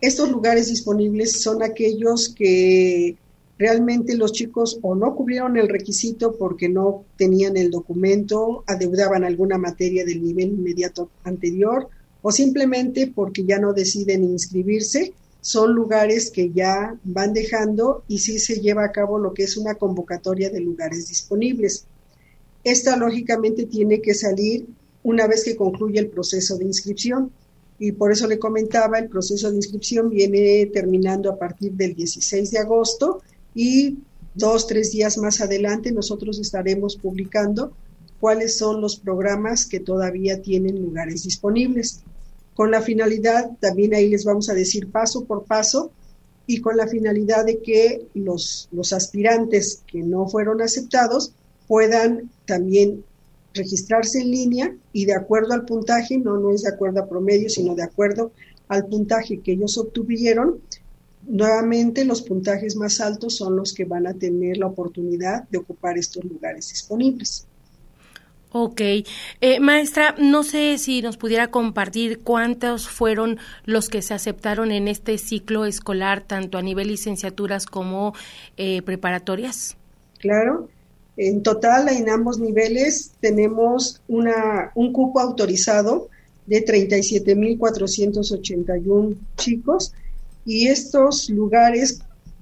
Estos 0.01 0.31
lugares 0.31 0.69
disponibles 0.69 1.41
son 1.41 1.61
aquellos 1.61 2.29
que 2.29 3.17
realmente 3.57 4.15
los 4.15 4.31
chicos 4.31 4.79
o 4.81 4.95
no 4.95 5.13
cubrieron 5.15 5.57
el 5.57 5.67
requisito 5.67 6.37
porque 6.37 6.69
no 6.69 7.03
tenían 7.17 7.57
el 7.57 7.69
documento, 7.69 8.63
adeudaban 8.65 9.25
alguna 9.25 9.57
materia 9.57 10.05
del 10.05 10.23
nivel 10.23 10.49
inmediato 10.49 11.09
anterior 11.25 11.89
o 12.21 12.31
simplemente 12.31 13.11
porque 13.13 13.43
ya 13.43 13.59
no 13.59 13.73
deciden 13.73 14.23
inscribirse, 14.23 15.13
son 15.41 15.73
lugares 15.73 16.31
que 16.31 16.51
ya 16.51 16.97
van 17.03 17.33
dejando 17.33 18.03
y 18.07 18.19
sí 18.19 18.39
se 18.39 18.61
lleva 18.61 18.85
a 18.85 18.91
cabo 18.91 19.19
lo 19.19 19.33
que 19.33 19.43
es 19.43 19.57
una 19.57 19.75
convocatoria 19.75 20.49
de 20.49 20.61
lugares 20.61 21.09
disponibles. 21.09 21.85
Esta 22.63 22.95
lógicamente 22.95 23.65
tiene 23.65 24.01
que 24.01 24.13
salir 24.13 24.65
una 25.03 25.27
vez 25.27 25.43
que 25.43 25.55
concluye 25.55 25.99
el 25.99 26.09
proceso 26.09 26.57
de 26.57 26.65
inscripción 26.65 27.31
y 27.79 27.93
por 27.93 28.11
eso 28.11 28.27
le 28.27 28.37
comentaba, 28.37 28.99
el 28.99 29.07
proceso 29.07 29.49
de 29.49 29.55
inscripción 29.55 30.09
viene 30.09 30.65
terminando 30.73 31.31
a 31.31 31.39
partir 31.39 31.71
del 31.73 31.95
16 31.95 32.51
de 32.51 32.59
agosto 32.59 33.21
y 33.55 33.99
dos, 34.35 34.67
tres 34.67 34.91
días 34.91 35.17
más 35.17 35.41
adelante 35.41 35.91
nosotros 35.91 36.39
estaremos 36.39 36.97
publicando 36.97 37.73
cuáles 38.19 38.57
son 38.57 38.81
los 38.81 38.97
programas 38.97 39.65
que 39.65 39.79
todavía 39.79 40.41
tienen 40.41 40.81
lugares 40.81 41.23
disponibles. 41.23 42.01
Con 42.53 42.71
la 42.71 42.81
finalidad, 42.81 43.51
también 43.61 43.93
ahí 43.93 44.09
les 44.09 44.25
vamos 44.25 44.49
a 44.49 44.53
decir 44.53 44.91
paso 44.91 45.23
por 45.23 45.45
paso, 45.45 45.91
y 46.49 46.61
con 46.61 46.75
la 46.75 46.87
finalidad 46.87 47.45
de 47.45 47.59
que 47.59 48.07
los, 48.15 48.69
los 48.71 48.91
aspirantes 48.91 49.83
que 49.85 50.01
no 50.01 50.27
fueron 50.27 50.63
aceptados 50.63 51.31
puedan 51.67 52.31
también 52.47 53.03
registrarse 53.53 54.19
en 54.19 54.31
línea 54.31 54.75
y 54.93 55.05
de 55.05 55.15
acuerdo 55.15 55.53
al 55.53 55.65
puntaje, 55.65 56.17
no, 56.17 56.37
no 56.37 56.51
es 56.51 56.63
de 56.63 56.69
acuerdo 56.69 57.01
a 57.01 57.09
promedio, 57.09 57.49
sino 57.49 57.75
de 57.75 57.83
acuerdo 57.83 58.31
al 58.67 58.85
puntaje 58.85 59.39
que 59.39 59.53
ellos 59.53 59.77
obtuvieron, 59.77 60.61
nuevamente 61.27 62.05
los 62.05 62.21
puntajes 62.21 62.75
más 62.75 63.01
altos 63.01 63.35
son 63.35 63.55
los 63.55 63.73
que 63.73 63.85
van 63.85 64.07
a 64.07 64.13
tener 64.13 64.57
la 64.57 64.67
oportunidad 64.67 65.47
de 65.49 65.57
ocupar 65.57 65.97
estos 65.97 66.23
lugares 66.23 66.69
disponibles. 66.69 67.45
Ok. 68.51 68.81
Eh, 68.81 69.59
maestra, 69.59 70.15
no 70.17 70.43
sé 70.43 70.79
si 70.79 71.03
nos 71.03 71.17
pudiera 71.17 71.51
compartir 71.51 72.19
cuántos 72.19 72.89
fueron 72.89 73.37
los 73.65 73.89
que 73.89 74.01
se 74.01 74.15
aceptaron 74.15 74.71
en 74.71 74.87
este 74.87 75.19
ciclo 75.19 75.65
escolar, 75.65 76.21
tanto 76.21 76.57
a 76.57 76.63
nivel 76.63 76.87
licenciaturas 76.87 77.67
como 77.67 78.13
eh, 78.57 78.81
preparatorias. 78.81 79.77
Claro. 80.17 80.67
En 81.21 81.43
total, 81.43 81.89
en 81.89 82.09
ambos 82.09 82.39
niveles, 82.39 83.11
tenemos 83.19 84.01
un 84.07 84.93
cupo 84.93 85.19
autorizado 85.19 86.07
de 86.45 86.63
37.481 86.63 89.17
chicos 89.35 89.91
y 90.45 90.67
estos 90.67 91.29
lugares 91.29 91.99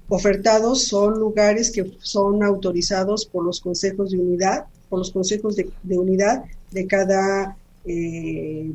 ofertados 0.08 0.84
son 0.84 1.18
lugares 1.18 1.72
que 1.72 1.92
son 1.98 2.44
autorizados 2.44 3.26
por 3.26 3.44
los 3.44 3.60
consejos 3.60 4.12
de 4.12 4.20
unidad, 4.20 4.66
por 4.88 5.00
los 5.00 5.10
consejos 5.10 5.56
de, 5.56 5.72
unidad 5.98 6.44
de 6.70 6.86
cada 6.86 7.56
eh, 7.84 8.70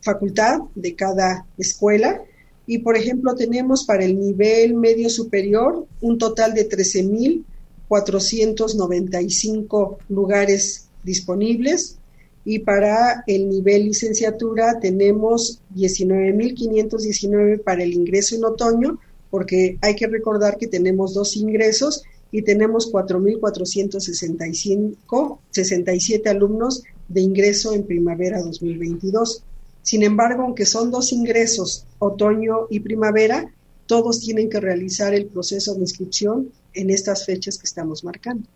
facultad, 0.00 0.60
de 0.74 0.94
cada 0.94 1.44
escuela. 1.58 2.22
Y, 2.66 2.78
por 2.78 2.96
ejemplo, 2.96 3.34
tenemos 3.34 3.84
para 3.84 4.06
el 4.06 4.18
nivel 4.18 4.72
medio 4.72 5.10
superior 5.10 5.86
un 6.00 6.16
total 6.16 6.54
de 6.54 6.66
13.000 6.66 7.44
495 7.88 9.98
lugares 10.08 10.86
disponibles 11.02 11.98
y 12.44 12.60
para 12.60 13.24
el 13.26 13.50
nivel 13.50 13.86
licenciatura 13.86 14.78
tenemos 14.80 15.60
19.519 15.74 17.60
para 17.62 17.82
el 17.82 17.92
ingreso 17.92 18.36
en 18.36 18.44
otoño, 18.44 19.00
porque 19.30 19.76
hay 19.82 19.94
que 19.94 20.06
recordar 20.06 20.56
que 20.56 20.66
tenemos 20.66 21.12
dos 21.12 21.36
ingresos 21.36 22.04
y 22.32 22.40
tenemos 22.42 22.90
4.465, 22.92 25.38
67 25.50 26.28
alumnos 26.28 26.82
de 27.08 27.20
ingreso 27.20 27.74
en 27.74 27.84
primavera 27.84 28.42
2022. 28.42 29.44
Sin 29.82 30.02
embargo, 30.02 30.42
aunque 30.42 30.66
son 30.66 30.90
dos 30.90 31.12
ingresos, 31.12 31.86
otoño 31.98 32.66
y 32.70 32.80
primavera, 32.80 33.54
todos 33.86 34.20
tienen 34.20 34.50
que 34.50 34.60
realizar 34.60 35.14
el 35.14 35.26
proceso 35.26 35.74
de 35.74 35.80
inscripción 35.80 36.50
en 36.74 36.90
estas 36.90 37.26
fechas 37.26 37.58
que 37.58 37.64
estamos 37.64 38.04
marcando. 38.04 38.48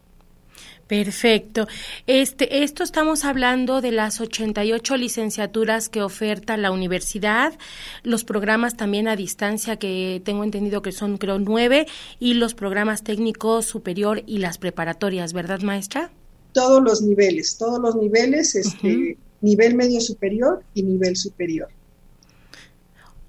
Perfecto. 0.87 1.69
Este, 2.07 2.65
esto 2.65 2.83
estamos 2.83 3.25
hablando 3.25 3.81
de 3.81 3.93
las 3.93 4.21
88 4.21 4.97
licenciaturas 4.97 5.89
que 5.89 6.03
oferta 6.03 6.57
la 6.59 6.71
universidad, 6.71 7.55
los 8.03 8.25
programas 8.25 8.77
también 8.77 9.09
a 9.09 9.17
distancia 9.17 9.77
que 9.77 10.21
tengo 10.23 10.45
entendido 10.45 10.83
que 10.83 10.93
son 10.93 11.17
creo 11.17 11.39
nueve 11.39 11.87
y 12.19 12.35
los 12.35 12.55
programas 12.55 13.05
técnicos 13.05 13.65
superior 13.65 14.23
y 14.27 14.39
las 14.39 14.59
preparatorias, 14.59 15.33
¿verdad, 15.33 15.61
maestra? 15.61 16.11
Todos 16.53 16.83
los 16.83 17.01
niveles, 17.01 17.57
todos 17.57 17.81
los 17.81 17.97
niveles, 17.97 18.55
este, 18.55 19.17
nivel 19.41 19.75
medio 19.75 20.01
superior 20.01 20.63
y 20.75 20.83
nivel 20.83 21.17
superior. 21.17 21.69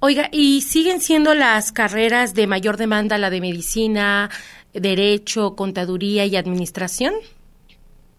Oiga, 0.05 0.27
¿y 0.33 0.63
siguen 0.63 0.99
siendo 0.99 1.33
las 1.33 1.71
carreras 1.71 2.33
de 2.33 2.45
mayor 2.45 2.75
demanda 2.75 3.17
la 3.17 3.29
de 3.29 3.39
medicina, 3.39 4.29
derecho, 4.73 5.55
contaduría 5.55 6.25
y 6.25 6.35
administración? 6.35 7.13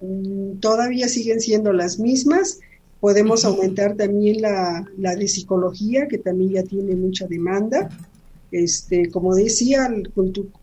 Mm, 0.00 0.58
todavía 0.60 1.08
siguen 1.08 1.40
siendo 1.40 1.72
las 1.72 1.98
mismas. 1.98 2.60
Podemos 3.00 3.44
aumentar 3.44 3.96
también 3.96 4.40
la, 4.40 4.86
de 4.96 5.28
psicología, 5.28 6.08
que 6.08 6.18
también 6.18 6.52
ya 6.52 6.62
tiene 6.62 6.94
mucha 6.96 7.26
demanda. 7.26 7.88
Este, 8.50 9.10
como 9.10 9.34
decía, 9.34 9.90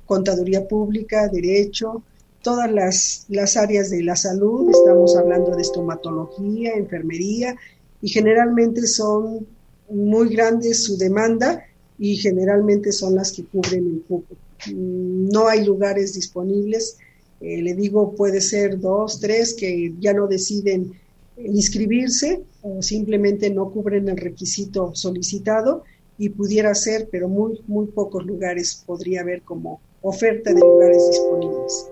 contaduría 0.05 0.67
pública, 0.67 1.27
derecho, 1.27 2.03
todas 2.41 2.71
las, 2.71 3.25
las 3.29 3.57
áreas 3.57 3.89
de 3.89 4.03
la 4.03 4.15
salud, 4.15 4.69
estamos 4.69 5.15
hablando 5.15 5.55
de 5.55 5.61
estomatología, 5.61 6.73
enfermería, 6.73 7.55
y 8.01 8.09
generalmente 8.09 8.87
son 8.87 9.45
muy 9.89 10.29
grande 10.29 10.73
su 10.73 10.97
demanda 10.97 11.63
y 11.99 12.15
generalmente 12.17 12.91
son 12.91 13.15
las 13.15 13.31
que 13.31 13.45
cubren 13.45 13.85
el 13.85 14.03
cupo. 14.07 14.35
Mm, 14.65 15.29
no 15.29 15.47
hay 15.47 15.65
lugares 15.65 16.13
disponibles. 16.13 16.97
Eh, 17.39 17.61
le 17.61 17.73
digo, 17.75 18.15
puede 18.15 18.41
ser 18.41 18.79
dos, 18.79 19.19
tres 19.19 19.55
que 19.55 19.93
ya 19.99 20.13
no 20.13 20.27
deciden 20.27 20.93
inscribirse 21.37 22.45
o 22.61 22.81
simplemente 22.81 23.49
no 23.49 23.71
cubren 23.71 24.09
el 24.09 24.17
requisito 24.17 24.93
solicitado 24.95 25.83
y 26.17 26.29
pudiera 26.29 26.75
ser, 26.75 27.09
pero 27.11 27.27
muy, 27.29 27.59
muy 27.67 27.87
pocos 27.87 28.25
lugares 28.25 28.83
podría 28.85 29.21
haber 29.21 29.43
como 29.43 29.81
oferta 30.01 30.53
de 30.53 30.63
lugares 30.63 31.07
disponibles. 31.07 31.91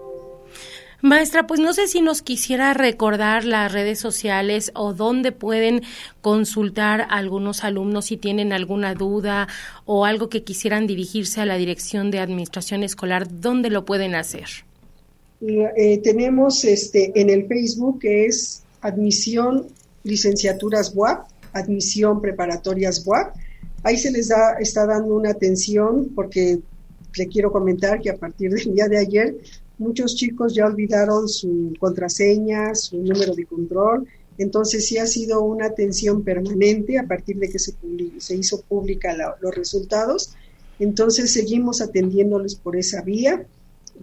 Maestra, 1.01 1.48
pues 1.48 1.62
no 1.62 1.74
sé 1.74 1.88
si 1.88 2.01
nos 2.01 2.22
quisiera 2.22 2.74
recordar 2.74 3.46
las 3.46 3.72
redes 3.72 4.00
sociales 4.00 4.72
o 4.75 4.94
dónde 4.94 5.32
pueden 5.32 5.82
consultar 6.22 7.01
a 7.01 7.18
algunos 7.18 7.63
alumnos 7.63 8.08
si 8.08 8.18
tienen 8.18 8.51
alguna 8.51 8.96
duda 8.96 9.48
o 9.86 10.06
algo 10.06 10.27
que 10.27 10.44
quisieran 10.44 10.88
dirigirse 10.88 11.39
a 11.39 11.46
la 11.46 11.56
Dirección 11.56 12.12
de 12.12 12.20
Administración 12.20 12.84
Escolar, 12.84 13.27
¿dónde 13.39 13.70
lo 13.70 13.86
pueden 13.86 14.13
hacer? 14.13 14.48
Eh, 15.41 16.00
tenemos 16.03 16.65
este 16.65 17.13
en 17.15 17.29
el 17.29 17.48
Facebook 17.48 18.00
que 18.00 18.25
es 18.25 18.63
Admisión 18.82 19.68
Licenciaturas 20.03 20.94
WAP, 20.94 21.27
Admisión 21.53 22.22
Preparatorias 22.22 23.06
WAP. 23.06 23.36
Ahí 23.84 23.98
se 23.98 24.12
les 24.12 24.27
da, 24.27 24.58
está 24.60 24.86
dando 24.86 25.15
una 25.15 25.29
atención 25.29 26.10
porque 26.13 26.60
le 27.15 27.27
quiero 27.27 27.53
comentar 27.53 28.01
que 28.01 28.10
a 28.10 28.18
partir 28.18 28.51
del 28.51 28.74
día 28.74 28.88
de 28.89 28.98
ayer 28.98 29.38
muchos 29.80 30.16
chicos 30.16 30.54
ya 30.54 30.68
olvidaron 30.68 31.28
su 31.28 31.74
contraseña, 31.80 32.76
su 32.76 32.98
número 32.98 33.34
de 33.34 33.46
control, 33.46 34.08
entonces 34.38 34.88
sí 34.88 34.98
ha 34.98 35.06
sido 35.06 35.42
una 35.42 35.66
atención 35.66 36.24
permanente 36.24 36.98
a 36.98 37.06
partir 37.06 37.38
de 37.40 37.50
que 37.50 37.60
se, 37.60 37.74
se 38.20 38.36
hizo 38.36 38.62
pública 38.62 39.16
los 39.42 39.54
resultados. 39.56 40.34
Entonces 40.80 41.34
seguimos 41.34 41.82
atendiéndoles 41.82 42.56
por 42.56 42.78
esa 42.78 43.02
vía, 43.02 43.46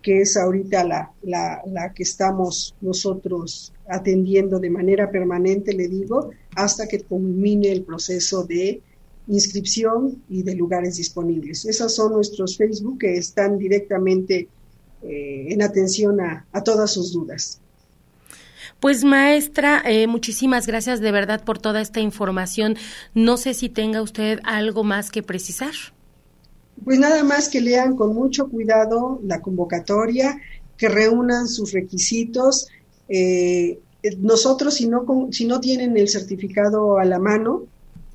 que 0.02 0.20
es 0.20 0.36
ahorita 0.36 0.84
la, 0.84 1.10
la, 1.22 1.62
la 1.66 1.94
que 1.94 2.02
estamos 2.02 2.74
nosotros 2.82 3.72
atendiendo 3.88 4.58
de 4.58 4.68
manera 4.68 5.10
permanente, 5.10 5.72
le 5.72 5.88
digo, 5.88 6.30
hasta 6.54 6.86
que 6.86 7.00
culmine 7.00 7.72
el 7.72 7.82
proceso 7.82 8.44
de 8.44 8.82
inscripción 9.28 10.22
y 10.28 10.42
de 10.42 10.54
lugares 10.54 10.96
disponibles. 10.96 11.64
Esos 11.64 11.94
son 11.94 12.12
nuestros 12.12 12.58
Facebook 12.58 12.98
que 12.98 13.16
están 13.16 13.56
directamente 13.56 14.48
eh, 15.08 15.46
en 15.52 15.62
atención 15.62 16.20
a, 16.20 16.44
todas 16.64 16.92
sus 16.92 17.12
dudas. 17.12 17.60
Pues 18.80 19.04
maestra, 19.04 19.82
eh, 19.86 20.06
muchísimas 20.06 20.66
gracias 20.66 21.00
de 21.00 21.12
verdad 21.12 21.44
por 21.44 21.58
toda 21.58 21.80
esta 21.80 22.00
información. 22.00 22.76
No 23.14 23.36
sé 23.36 23.54
si 23.54 23.68
tenga 23.68 24.02
usted 24.02 24.40
algo 24.44 24.84
más 24.84 25.10
que 25.10 25.22
precisar. 25.22 25.72
Pues 26.84 26.98
nada 26.98 27.24
más 27.24 27.48
que 27.48 27.60
lean 27.60 27.96
con 27.96 28.14
mucho 28.14 28.48
cuidado 28.48 29.20
la 29.24 29.40
convocatoria, 29.40 30.40
que 30.76 30.88
reúnan 30.88 31.48
sus 31.48 31.72
requisitos. 31.72 32.68
Eh, 33.08 33.78
nosotros, 34.18 34.74
si 34.74 34.88
no, 34.88 35.06
si 35.30 35.46
no 35.46 35.60
tienen 35.60 35.96
el 35.96 36.08
certificado 36.08 36.98
a 36.98 37.04
la 37.04 37.18
mano, 37.18 37.64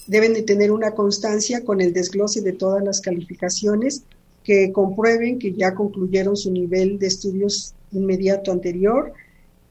deben 0.08 0.34
de 0.34 0.44
tener 0.44 0.72
una 0.72 0.92
constancia 0.92 1.64
con 1.64 1.82
el 1.82 1.94
desglose 1.94 2.42
de 2.42 2.54
todas 2.54 2.84
las 2.84 3.02
calificaciones 3.02 4.04
que 4.44 4.72
comprueben 4.72 5.40
que 5.40 5.54
ya 5.54 5.74
concluyeron 5.76 6.36
su 6.36 6.52
nivel 6.52 6.98
de 7.00 7.08
estudios 7.08 7.74
inmediato 7.92 8.52
anterior, 8.52 9.14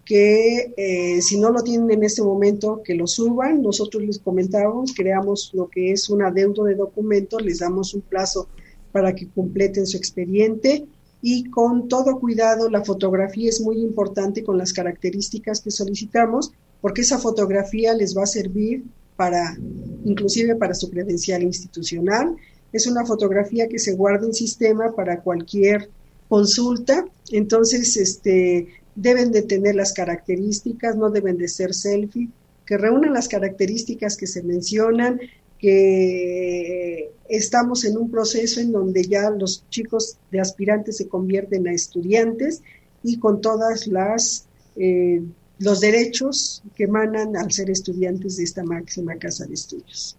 que 0.05 0.73
eh, 0.77 1.23
si 1.23 1.39
no 1.39 1.51
lo 1.51 1.63
tienen 1.63 1.91
en 1.91 2.05
este 2.05 2.23
momento, 2.23 2.83
que 2.85 2.95
lo 2.95 3.07
suban. 3.07 3.63
Nosotros 3.63 4.03
les 4.03 4.19
comentamos, 4.19 4.93
creamos 4.95 5.51
lo 5.55 5.69
que 5.69 5.93
es 5.93 6.11
un 6.11 6.23
adeudo 6.23 6.65
de 6.65 6.75
documentos, 6.75 7.43
les 7.43 7.61
damos 7.61 7.95
un 7.95 8.01
plazo 8.01 8.49
para 8.93 9.15
que 9.15 9.29
completen 9.29 9.87
su 9.87 9.97
expediente 9.97 10.87
y 11.23 11.45
con 11.51 11.89
todo 11.89 12.19
cuidado 12.19 12.71
la 12.71 12.85
fotografía 12.85 13.49
es 13.49 13.61
muy 13.61 13.79
importante 13.79 14.43
con 14.43 14.57
las 14.57 14.73
características 14.73 15.61
que 15.61 15.71
solicitamos 15.71 16.53
porque 16.81 17.03
esa 17.03 17.19
fotografía 17.19 17.95
les 17.95 18.17
va 18.17 18.23
a 18.23 18.27
servir 18.27 18.85
para 19.17 19.57
inclusive 20.05 20.57
para 20.57 20.75
su 20.75 20.91
credencial 20.91 21.43
institucional 21.43 22.37
es 22.73 22.87
una 22.87 23.05
fotografía 23.05 23.69
que 23.69 23.79
se 23.79 23.95
guarda 23.95 24.27
en 24.27 24.35
sistema 24.35 24.95
para 24.95 25.21
cualquier 25.21 25.91
consulta, 26.29 27.05
entonces 27.31 27.97
este, 27.97 28.69
deben 28.95 29.33
de 29.33 29.43
tener 29.43 29.75
las 29.75 29.93
características, 29.93 30.97
no 30.97 31.11
deben 31.11 31.37
de 31.39 31.49
ser 31.49 31.75
selfie, 31.75 32.29
que 32.65 32.79
reúnan 32.79 33.13
las 33.13 33.29
características 33.29 34.17
que 34.17 34.27
se 34.27 34.43
mencionan, 34.43 35.21
que 35.59 37.11
estamos 37.29 37.85
en 37.85 37.99
un 37.99 38.11
proceso 38.11 38.61
en 38.61 38.73
donde 38.73 39.05
ya 39.05 39.29
los 39.31 39.65
chicos 39.69 40.17
de 40.31 40.41
aspirantes 40.41 40.97
se 40.97 41.09
convierten 41.09 41.69
a 41.69 41.73
estudiantes 41.73 42.63
y 43.03 43.19
con 43.19 43.41
todas 43.41 43.87
las 43.87 44.47
eh, 44.77 45.21
los 45.59 45.81
derechos 45.81 46.63
que 46.75 46.85
emanan 46.85 47.37
al 47.37 47.53
ser 47.53 47.71
estudiantes 47.71 48.39
de 48.39 48.45
esta 48.45 48.65
máxima 48.65 49.17
casa 49.17 49.45
de 49.45 49.55
estudios. 49.55 50.17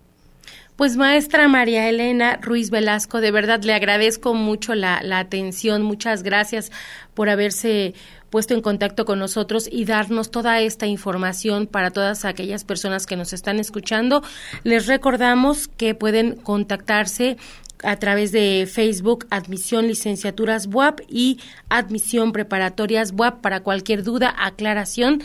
Pues 0.81 0.97
maestra 0.97 1.47
María 1.47 1.87
Elena 1.89 2.39
Ruiz 2.41 2.71
Velasco, 2.71 3.21
de 3.21 3.29
verdad 3.29 3.61
le 3.63 3.73
agradezco 3.73 4.33
mucho 4.33 4.73
la, 4.73 4.99
atención, 5.19 5.83
muchas 5.83 6.23
gracias 6.23 6.71
por 7.13 7.29
haberse 7.29 7.93
puesto 8.31 8.55
en 8.55 8.61
contacto 8.61 9.05
con 9.05 9.19
nosotros 9.19 9.69
y 9.71 9.85
darnos 9.85 10.31
toda 10.31 10.59
esta 10.59 10.87
información 10.87 11.67
para 11.67 11.91
todas 11.91 12.25
aquellas 12.25 12.63
personas 12.63 13.05
que 13.05 13.15
nos 13.15 13.31
están 13.31 13.59
escuchando. 13.59 14.23
Les 14.63 14.87
recordamos 14.87 15.67
que 15.67 15.93
pueden 15.93 16.37
contactarse 16.37 17.37
a 17.83 17.97
través 17.97 18.31
de 18.31 18.67
Facebook 18.71 19.27
Admisión 19.29 19.87
Licenciaturas 19.87 20.67
WAP 20.67 21.01
y 21.07 21.39
Admisión 21.69 22.31
Preparatorias 22.31 23.13
WAP 23.15 23.41
para 23.41 23.59
cualquier 23.59 24.01
duda, 24.01 24.33
aclaración. 24.35 25.21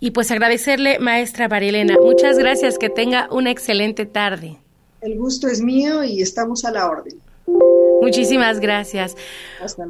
Y 0.00 0.10
pues 0.10 0.30
agradecerle, 0.30 0.98
maestra 0.98 1.48
María 1.48 1.68
Elena. 1.68 1.94
Muchas 2.02 2.38
gracias, 2.38 2.76
que 2.76 2.90
tenga 2.90 3.28
una 3.30 3.50
excelente 3.50 4.04
tarde. 4.04 4.58
El 5.06 5.16
gusto 5.16 5.46
es 5.46 5.62
mío 5.62 6.02
y 6.02 6.20
estamos 6.20 6.64
a 6.64 6.72
la 6.72 6.90
orden. 6.90 7.20
Muchísimas 8.00 8.58
gracias. 8.58 9.16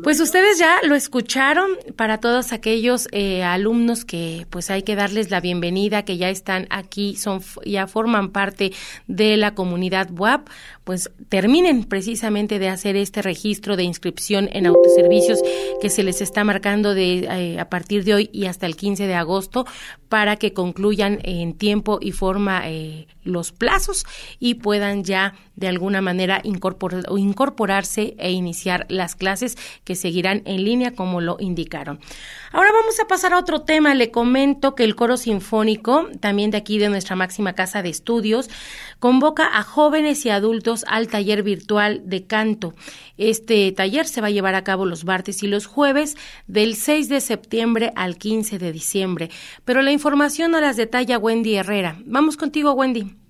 Pues 0.03 0.21
ustedes 0.21 0.59
ya 0.59 0.81
lo 0.83 0.95
escucharon 0.95 1.71
para 1.97 2.21
todos 2.21 2.53
aquellos 2.53 3.09
eh, 3.13 3.43
alumnos 3.43 4.05
que 4.05 4.47
pues 4.51 4.71
hay 4.71 4.83
que 4.83 4.95
darles 4.95 5.31
la 5.31 5.41
bienvenida, 5.41 6.05
que 6.05 6.19
ya 6.19 6.29
están 6.29 6.67
aquí, 6.69 7.17
son 7.17 7.41
ya 7.65 7.87
forman 7.87 8.31
parte 8.31 8.73
de 9.07 9.39
la 9.39 9.55
comunidad 9.55 10.11
WAP, 10.13 10.49
pues 10.87 11.11
terminen 11.29 11.83
precisamente 11.83 12.61
de 12.61 12.69
hacer 12.69 12.95
este 12.95 13.21
registro 13.21 13.77
de 13.77 13.83
inscripción 13.83 14.49
en 14.53 14.69
autoservicios 14.69 15.41
que 15.81 15.91
se 15.91 16.05
les 16.05 16.21
está 16.21 16.45
marcando 16.45 16.95
de 16.95 17.27
eh, 17.29 17.59
a 17.59 17.69
partir 17.69 18.05
de 18.05 18.15
hoy 18.15 18.31
y 18.33 18.47
hasta 18.47 18.67
el 18.67 18.77
15 18.77 19.09
de 19.09 19.15
agosto 19.17 19.67
para 20.09 20.37
que 20.37 20.53
concluyan 20.53 21.19
en 21.25 21.55
tiempo 21.55 21.99
y 22.01 22.13
forma 22.13 22.71
eh, 22.71 23.09
los 23.25 23.51
plazos 23.51 24.07
y 24.39 24.55
puedan 24.55 25.03
ya 25.03 25.35
de 25.57 25.67
alguna 25.67 26.03
manera 26.03 26.41
incorporarse 26.45 28.15
e 28.17 28.31
iniciar 28.31 28.87
las 28.89 29.17
clases 29.17 29.57
que 29.83 29.97
seguirán 29.97 30.43
en 30.45 30.63
línea 30.63 30.93
como 30.93 31.21
lo 31.21 31.37
indicaron. 31.41 31.99
Ahora 32.57 32.73
vamos 32.73 32.99
a 33.01 33.07
pasar 33.07 33.35
a 33.35 33.39
otro 33.39 33.61
tema. 33.61 33.95
Le 33.95 34.11
comento 34.11 34.75
que 34.75 34.85
el 34.85 34.97
coro 34.97 35.19
sinfónico, 35.19 36.09
también 36.21 36.51
de 36.51 36.57
aquí 36.57 36.79
de 36.79 36.89
nuestra 36.89 37.15
máxima 37.15 37.53
casa 37.53 37.83
de 37.83 37.91
estudios, 37.91 38.49
convoca 38.99 39.59
a 39.59 39.63
jóvenes 39.63 40.25
y 40.25 40.31
adultos 40.31 40.83
al 40.89 41.09
taller 41.09 41.43
virtual 41.43 42.01
de 42.07 42.25
canto. 42.25 42.73
Este 43.19 43.71
taller 43.73 44.07
se 44.07 44.23
va 44.23 44.29
a 44.29 44.31
llevar 44.31 44.55
a 44.55 44.65
cabo 44.65 44.87
los 44.87 45.05
martes 45.05 45.43
y 45.43 45.49
los 45.49 45.67
jueves 45.67 46.17
del 46.47 46.77
6 46.77 47.11
de 47.11 47.21
septiembre 47.21 47.93
al 47.95 48.17
15 48.17 48.59
de 48.59 48.73
diciembre. 48.73 49.31
Pero 49.67 49.83
la 49.83 49.93
información 49.93 50.51
no 50.51 50.59
las 50.59 50.79
detalla 50.79 51.19
Wendy 51.19 51.57
Herrera. 51.57 51.99
Vamos 52.07 52.39
contigo, 52.39 52.73
Wendy. 52.73 53.26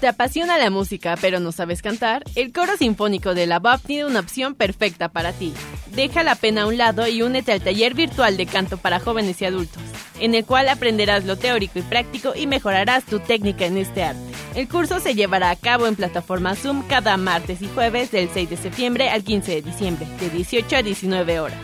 ¿Te 0.00 0.08
apasiona 0.08 0.56
la 0.56 0.70
música 0.70 1.14
pero 1.20 1.40
no 1.40 1.52
sabes 1.52 1.82
cantar? 1.82 2.24
El 2.34 2.52
coro 2.52 2.74
sinfónico 2.78 3.34
de 3.34 3.46
la 3.46 3.58
BAP 3.58 3.82
tiene 3.82 4.06
una 4.06 4.20
opción 4.20 4.54
perfecta 4.54 5.10
para 5.10 5.34
ti. 5.34 5.52
Deja 5.94 6.22
la 6.22 6.36
pena 6.36 6.62
a 6.62 6.66
un 6.66 6.78
lado 6.78 7.06
y 7.06 7.20
únete 7.20 7.52
al 7.52 7.60
taller 7.60 7.92
virtual 7.92 8.38
de 8.38 8.46
canto 8.46 8.78
para 8.78 8.98
jóvenes 8.98 9.42
y 9.42 9.44
adultos, 9.44 9.82
en 10.18 10.34
el 10.34 10.46
cual 10.46 10.70
aprenderás 10.70 11.26
lo 11.26 11.36
teórico 11.36 11.78
y 11.78 11.82
práctico 11.82 12.32
y 12.34 12.46
mejorarás 12.46 13.04
tu 13.04 13.20
técnica 13.20 13.66
en 13.66 13.76
este 13.76 14.02
arte. 14.02 14.22
El 14.54 14.68
curso 14.68 15.00
se 15.00 15.14
llevará 15.14 15.50
a 15.50 15.56
cabo 15.56 15.86
en 15.86 15.96
plataforma 15.96 16.54
Zoom 16.54 16.82
cada 16.88 17.18
martes 17.18 17.60
y 17.60 17.68
jueves 17.68 18.10
del 18.10 18.30
6 18.32 18.48
de 18.48 18.56
septiembre 18.56 19.10
al 19.10 19.22
15 19.22 19.56
de 19.56 19.62
diciembre, 19.62 20.06
de 20.18 20.30
18 20.30 20.76
a 20.76 20.82
19 20.82 21.40
horas. 21.40 21.58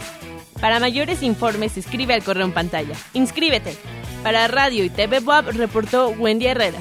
Para 0.61 0.79
mayores 0.79 1.23
informes 1.23 1.79
escribe 1.79 2.13
al 2.13 2.23
correo 2.23 2.45
en 2.45 2.53
pantalla. 2.53 2.97
¡Inscríbete! 3.15 3.75
Para 4.23 4.47
Radio 4.47 4.85
y 4.85 4.91
TV 4.91 5.21
Boab 5.21 5.53
reportó 5.53 6.11
Wendy 6.11 6.49
Herrera. 6.49 6.81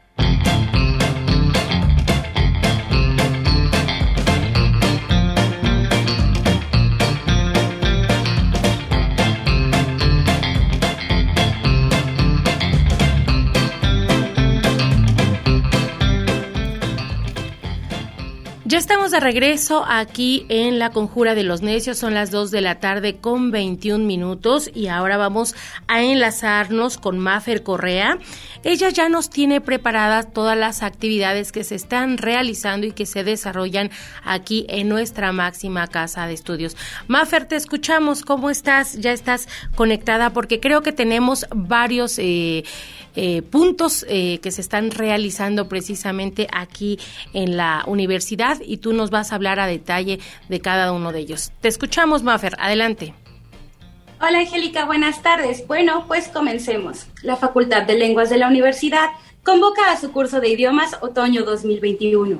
De 19.11 19.19
regreso 19.19 19.85
aquí 19.87 20.45
en 20.47 20.79
la 20.79 20.89
Conjura 20.89 21.35
de 21.35 21.43
los 21.43 21.61
Necios. 21.61 21.97
Son 21.97 22.13
las 22.13 22.31
2 22.31 22.49
de 22.49 22.61
la 22.61 22.79
tarde 22.79 23.17
con 23.17 23.51
21 23.51 24.05
minutos 24.05 24.71
y 24.73 24.87
ahora 24.87 25.17
vamos 25.17 25.53
a 25.87 26.01
enlazarnos 26.01 26.97
con 26.97 27.19
Mafer 27.19 27.61
Correa. 27.61 28.17
Ella 28.63 28.89
ya 28.89 29.09
nos 29.09 29.29
tiene 29.29 29.59
preparadas 29.59 30.31
todas 30.31 30.57
las 30.57 30.81
actividades 30.81 31.51
que 31.51 31.63
se 31.63 31.75
están 31.75 32.17
realizando 32.17 32.87
y 32.87 32.93
que 32.93 33.05
se 33.05 33.23
desarrollan 33.23 33.91
aquí 34.23 34.65
en 34.69 34.87
nuestra 34.87 35.31
máxima 35.33 35.87
casa 35.87 36.25
de 36.25 36.33
estudios. 36.33 36.77
Mafer, 37.07 37.45
te 37.45 37.57
escuchamos. 37.57 38.23
¿Cómo 38.23 38.49
estás? 38.49 38.93
Ya 38.93 39.11
estás 39.11 39.47
conectada 39.75 40.31
porque 40.31 40.59
creo 40.59 40.81
que 40.81 40.93
tenemos 40.93 41.45
varios... 41.53 42.17
Eh, 42.17 42.63
eh, 43.15 43.41
puntos 43.41 44.05
eh, 44.07 44.39
que 44.41 44.51
se 44.51 44.61
están 44.61 44.91
realizando 44.91 45.67
precisamente 45.67 46.47
aquí 46.51 46.99
en 47.33 47.57
la 47.57 47.83
universidad 47.87 48.59
y 48.65 48.77
tú 48.77 48.93
nos 48.93 49.09
vas 49.09 49.31
a 49.31 49.35
hablar 49.35 49.59
a 49.59 49.67
detalle 49.67 50.19
de 50.49 50.59
cada 50.59 50.91
uno 50.91 51.11
de 51.11 51.19
ellos. 51.19 51.51
Te 51.61 51.67
escuchamos, 51.67 52.23
Mafer. 52.23 52.55
Adelante. 52.59 53.13
Hola 54.23 54.39
Angélica, 54.39 54.85
buenas 54.85 55.23
tardes. 55.23 55.65
Bueno, 55.65 56.05
pues 56.07 56.27
comencemos. 56.27 57.07
La 57.23 57.37
Facultad 57.37 57.87
de 57.87 57.97
Lenguas 57.97 58.29
de 58.29 58.37
la 58.37 58.47
Universidad 58.47 59.09
convoca 59.43 59.91
a 59.91 59.97
su 59.97 60.11
curso 60.11 60.39
de 60.39 60.49
idiomas 60.49 60.95
otoño 61.01 61.43
2021, 61.43 62.37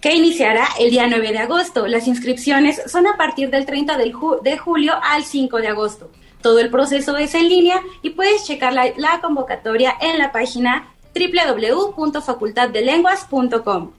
que 0.00 0.14
iniciará 0.14 0.68
el 0.78 0.90
día 0.90 1.08
9 1.08 1.32
de 1.32 1.38
agosto. 1.38 1.88
Las 1.88 2.06
inscripciones 2.06 2.80
son 2.86 3.08
a 3.08 3.16
partir 3.16 3.50
del 3.50 3.66
30 3.66 3.98
de, 3.98 4.56
julio 4.56 4.92
al 5.02 5.24
5 5.24 5.56
de 5.58 5.66
agosto. 5.66 6.12
Todo 6.46 6.60
el 6.60 6.70
proceso 6.70 7.16
es 7.16 7.34
en 7.34 7.48
línea 7.48 7.82
y 8.02 8.10
puedes 8.10 8.44
checar 8.44 8.72
la, 8.72 9.20
convocatoria 9.20 9.96
en 10.00 10.16
la 10.16 10.30
página 10.30 10.94
www.facultaddelenguas.com. 11.12 13.90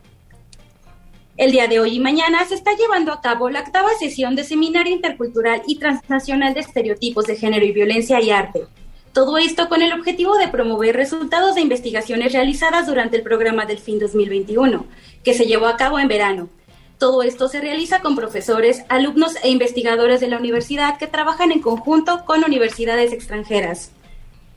El 1.36 1.52
día 1.52 1.68
de 1.68 1.82
hoy 1.82 1.98
y 1.98 2.00
mañana 2.00 2.46
se 2.46 2.56
está 2.56 2.72
llevando 2.74 3.12
a 3.12 3.20
cabo 3.20 3.50
la 3.50 3.60
octava 3.60 3.90
sesión 4.00 4.38
de 4.38 4.46
Seminario 4.46 4.94
Intercultural 4.94 5.62
y 5.68 5.76
Transnacional 5.76 6.54
de 6.54 6.62
Estereotipos 6.62 7.26
de 7.26 7.36
Género 7.36 7.66
y 7.66 7.74
Violencia 7.74 8.22
y 8.22 8.30
Arte. 8.30 8.62
Todo 9.12 9.38
esto 9.38 9.68
con 9.68 9.82
el 9.82 9.92
objetivo 9.92 10.38
de 10.38 10.48
promover 10.48 10.96
resultados 10.96 11.56
de 11.56 11.62
investigaciones 11.62 12.32
realizadas 12.32 12.88
durante 12.88 13.18
el 13.18 13.24
programa 13.24 13.66
del 13.66 13.80
fin 13.80 14.00
2021, 14.00 14.86
que 15.26 15.34
se 15.34 15.48
llevó 15.48 15.66
a 15.66 15.76
cabo 15.76 16.00
en 16.00 16.08
verano. 16.08 16.48
Todo 16.98 17.22
esto 17.22 17.48
se 17.48 17.62
realiza 17.62 18.02
con 18.02 18.16
profesores, 18.16 18.84
alumnos 18.90 19.36
e 19.44 19.50
investigadores 19.50 20.20
de 20.20 20.28
la 20.28 20.38
universidad 20.38 20.98
que 20.98 21.06
trabajan 21.06 21.52
en 21.52 21.62
conjunto 21.62 22.26
con 22.26 22.44
universidades 22.44 23.14
extranjeras. 23.14 23.92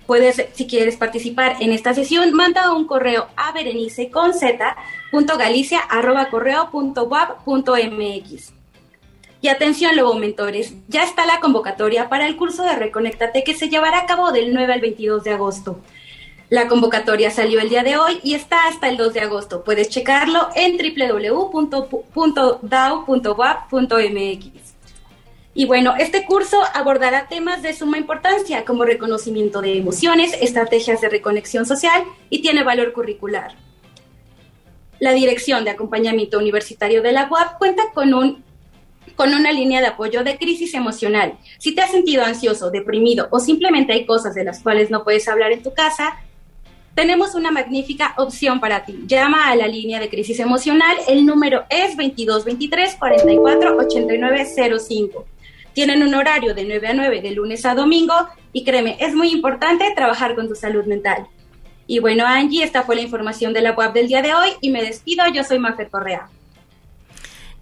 Puedes, 0.06 0.42
si 0.54 0.66
quieres 0.66 0.96
participar 0.96 1.56
en 1.60 1.70
esta 1.72 1.92
sesión, 1.92 2.32
manda 2.32 2.72
un 2.72 2.86
correo 2.86 3.28
a 3.36 3.52
berenice 3.52 4.10
con 4.10 4.30
mx 7.90 8.52
Y 9.42 9.48
atención, 9.48 9.96
Lobo 9.96 10.14
Mentores, 10.14 10.74
ya 10.88 11.04
está 11.04 11.26
la 11.26 11.40
convocatoria 11.40 12.08
para 12.08 12.26
el 12.26 12.36
curso 12.36 12.62
de 12.62 12.74
Reconéctate 12.74 13.44
que 13.44 13.54
se 13.54 13.68
llevará 13.68 13.98
a 14.00 14.06
cabo 14.06 14.32
del 14.32 14.54
9 14.54 14.72
al 14.72 14.80
22 14.80 15.24
de 15.24 15.32
agosto. 15.32 15.78
La 16.50 16.66
convocatoria 16.66 17.30
salió 17.30 17.60
el 17.60 17.68
día 17.68 17.84
de 17.84 17.96
hoy 17.96 18.18
y 18.24 18.34
está 18.34 18.66
hasta 18.66 18.88
el 18.88 18.96
2 18.96 19.14
de 19.14 19.20
agosto. 19.20 19.62
Puedes 19.62 19.88
checarlo 19.88 20.48
en 20.56 20.76
www.dao.wap.mx. 20.76 21.94
Y 25.54 25.66
bueno, 25.66 25.94
este 25.96 26.24
curso 26.24 26.60
abordará 26.74 27.28
temas 27.28 27.62
de 27.62 27.72
suma 27.72 27.98
importancia 27.98 28.64
como 28.64 28.84
reconocimiento 28.84 29.62
de 29.62 29.78
emociones, 29.78 30.36
estrategias 30.40 31.00
de 31.00 31.08
reconexión 31.08 31.66
social 31.66 32.02
y 32.30 32.42
tiene 32.42 32.64
valor 32.64 32.92
curricular. 32.92 33.54
La 34.98 35.12
Dirección 35.12 35.62
de 35.64 35.70
Acompañamiento 35.70 36.36
Universitario 36.38 37.00
de 37.00 37.12
la 37.12 37.28
UAP 37.30 37.58
cuenta 37.58 37.84
con 37.94 38.12
un 38.12 38.42
con 39.14 39.34
una 39.34 39.52
línea 39.52 39.80
de 39.80 39.88
apoyo 39.88 40.24
de 40.24 40.36
crisis 40.38 40.74
emocional. 40.74 41.38
Si 41.58 41.74
te 41.74 41.82
has 41.82 41.90
sentido 41.90 42.24
ansioso, 42.24 42.70
deprimido 42.70 43.28
o 43.30 43.38
simplemente 43.38 43.92
hay 43.92 44.06
cosas 44.06 44.34
de 44.34 44.44
las 44.44 44.62
cuales 44.62 44.90
no 44.90 45.04
puedes 45.04 45.28
hablar 45.28 45.52
en 45.52 45.62
tu 45.62 45.74
casa, 45.74 46.16
tenemos 46.94 47.34
una 47.34 47.50
magnífica 47.50 48.14
opción 48.16 48.60
para 48.60 48.84
ti. 48.84 49.04
Llama 49.06 49.50
a 49.50 49.56
la 49.56 49.66
línea 49.66 50.00
de 50.00 50.08
crisis 50.08 50.40
emocional. 50.40 50.96
El 51.08 51.24
número 51.24 51.64
es 51.70 51.96
2223 51.96 52.96
44 52.96 53.76
8905. 53.76 55.26
Tienen 55.72 56.02
un 56.02 56.14
horario 56.14 56.54
de 56.54 56.64
9 56.64 56.88
a 56.88 56.94
9 56.94 57.22
de 57.22 57.30
lunes 57.30 57.64
a 57.64 57.74
domingo 57.74 58.14
y 58.52 58.64
créeme, 58.64 58.96
es 58.98 59.14
muy 59.14 59.30
importante 59.30 59.92
trabajar 59.94 60.34
con 60.34 60.48
tu 60.48 60.54
salud 60.54 60.84
mental. 60.84 61.26
Y 61.86 62.00
bueno, 62.00 62.24
Angie, 62.26 62.64
esta 62.64 62.82
fue 62.82 62.96
la 62.96 63.02
información 63.02 63.52
de 63.52 63.62
la 63.62 63.72
web 63.72 63.92
del 63.92 64.08
día 64.08 64.22
de 64.22 64.34
hoy 64.34 64.50
y 64.60 64.70
me 64.70 64.82
despido. 64.82 65.24
Yo 65.32 65.44
soy 65.44 65.58
Mafer 65.58 65.90
Correa. 65.90 66.28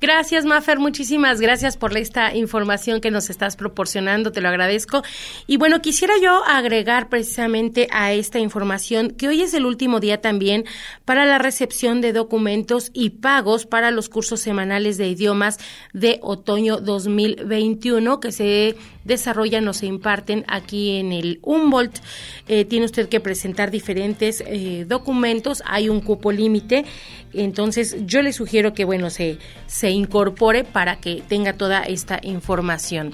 Gracias, 0.01 0.45
Mafer. 0.45 0.79
Muchísimas 0.79 1.41
gracias 1.41 1.77
por 1.77 1.97
esta 1.97 2.33
información 2.37 3.01
que 3.01 3.11
nos 3.11 3.31
estás 3.31 3.57
proporcionando. 3.57 4.31
Te 4.31 4.41
lo 4.41 4.49
agradezco. 4.49 5.03
Y 5.49 5.57
bueno, 5.57 5.83
quisiera 5.83 6.15
yo 6.23 6.45
agregar 6.45 7.09
precisamente 7.09 7.89
a 7.91 8.13
esta 8.13 8.39
información 8.39 9.11
que 9.11 9.27
hoy 9.27 9.43
es 9.43 9.55
el 9.55 9.67
último 9.67 9.99
día 9.99 10.21
también 10.21 10.65
para 11.05 11.27
la 11.27 11.39
recepción 11.39 12.01
de 12.01 12.13
documentos 12.13 12.91
y 12.95 13.11
pagos 13.11 13.67
para 13.67 13.91
los 13.91 14.09
cursos 14.09 14.39
semanales 14.39 14.99
de 14.99 15.09
idiomas 15.09 15.59
de 15.93 16.21
otoño 16.23 16.77
2021 16.77 18.21
que 18.21 18.31
se 18.31 18.77
desarrollan 19.09 19.67
o 19.67 19.73
se 19.73 19.87
imparten 19.87 20.45
aquí 20.47 20.99
en 20.99 21.13
el 21.13 21.41
Humboldt. 21.43 21.99
Eh, 22.47 22.65
tiene 22.65 22.87
usted 22.87 23.09
que 23.09 23.19
presentar 23.19 23.73
diferentes 23.73 24.45
eh, 24.47 24.85
documentos. 24.87 25.63
Hay 25.67 25.89
un 25.89 26.01
cupo 26.01 26.31
límite. 26.31 26.85
Entonces, 27.33 27.97
yo 28.07 28.23
le 28.23 28.33
sugiero 28.33 28.73
que, 28.75 28.85
bueno, 28.85 29.11
se, 29.11 29.39
se 29.67 29.88
incorpore 29.91 30.65
para 30.65 30.97
que 30.97 31.23
tenga 31.29 31.53
toda 31.53 31.83
esta 31.83 32.21
información. 32.23 33.13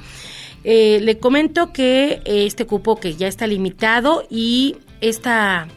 Eh, 0.64 1.00
le 1.02 1.18
comento 1.18 1.72
que 1.72 2.22
este 2.24 2.66
cupo 2.66 2.96
que 2.96 3.14
ya 3.16 3.28
está 3.28 3.46
limitado 3.46 4.24
y 4.30 4.76
esta 5.00 5.68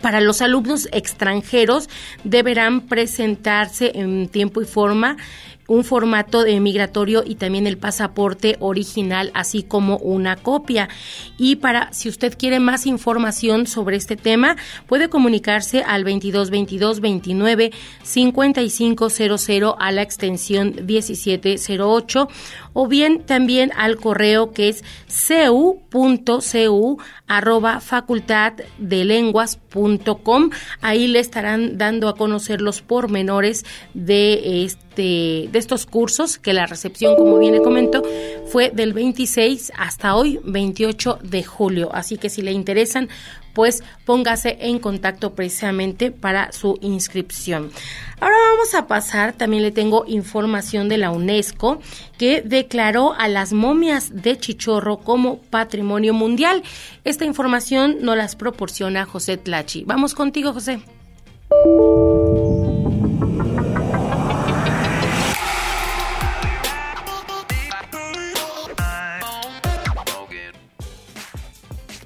para 0.00 0.20
los 0.20 0.42
alumnos 0.42 0.88
extranjeros 0.92 1.88
deberán 2.24 2.82
presentarse 2.82 3.92
en 3.94 4.28
tiempo 4.28 4.60
y 4.60 4.64
forma 4.64 5.16
un 5.68 5.84
formato 5.84 6.42
de 6.42 6.58
migratorio 6.60 7.22
y 7.26 7.36
también 7.36 7.66
el 7.66 7.78
pasaporte 7.78 8.56
original, 8.60 9.30
así 9.34 9.62
como 9.62 9.96
una 9.98 10.36
copia. 10.36 10.88
Y 11.38 11.56
para, 11.56 11.92
si 11.92 12.08
usted 12.08 12.36
quiere 12.38 12.60
más 12.60 12.86
información 12.86 13.66
sobre 13.66 13.96
este 13.96 14.14
tema, 14.16 14.56
puede 14.86 15.08
comunicarse 15.08 15.82
al 15.82 16.04
22 16.04 16.50
22 16.50 17.00
29 17.00 17.72
5500 18.02 19.74
a 19.78 19.92
la 19.92 20.02
extensión 20.02 20.74
1708 20.86 22.28
o 22.72 22.86
bien 22.86 23.24
también 23.24 23.72
al 23.76 23.96
correo 23.96 24.52
que 24.52 24.68
es 24.68 24.84
cu.cu 25.08 27.00
arroba 27.26 27.80
facultaddelenguas.com. 27.80 30.50
Ahí 30.80 31.08
le 31.08 31.18
estarán 31.20 31.78
dando 31.78 32.08
a 32.08 32.14
conocer 32.14 32.60
los 32.60 32.82
pormenores 32.82 33.64
de 33.94 34.64
este 34.64 34.85
de 34.96 35.50
estos 35.52 35.86
cursos 35.86 36.38
que 36.38 36.52
la 36.52 36.66
recepción, 36.66 37.16
como 37.16 37.38
bien 37.38 37.54
le 37.54 37.62
comento, 37.62 38.02
fue 38.46 38.70
del 38.70 38.92
26 38.92 39.72
hasta 39.76 40.16
hoy, 40.16 40.40
28 40.44 41.18
de 41.22 41.44
julio. 41.44 41.90
Así 41.92 42.16
que 42.16 42.30
si 42.30 42.42
le 42.42 42.52
interesan, 42.52 43.08
pues 43.56 43.82
póngase 44.04 44.58
en 44.60 44.78
contacto 44.78 45.34
precisamente 45.34 46.10
para 46.10 46.52
su 46.52 46.78
inscripción. 46.82 47.70
Ahora 48.20 48.36
vamos 48.52 48.74
a 48.74 48.86
pasar, 48.86 49.32
también 49.32 49.62
le 49.62 49.70
tengo 49.70 50.04
información 50.06 50.88
de 50.90 50.98
la 50.98 51.10
UNESCO 51.10 51.80
que 52.18 52.42
declaró 52.42 53.14
a 53.14 53.28
las 53.28 53.54
momias 53.54 54.22
de 54.22 54.38
Chichorro 54.38 54.98
como 54.98 55.38
patrimonio 55.38 56.12
mundial. 56.12 56.62
Esta 57.04 57.24
información 57.24 57.98
nos 58.02 58.16
las 58.16 58.36
proporciona 58.36 59.06
José 59.06 59.38
Tlachi. 59.38 59.84
Vamos 59.84 60.14
contigo, 60.14 60.52
José. 60.52 60.80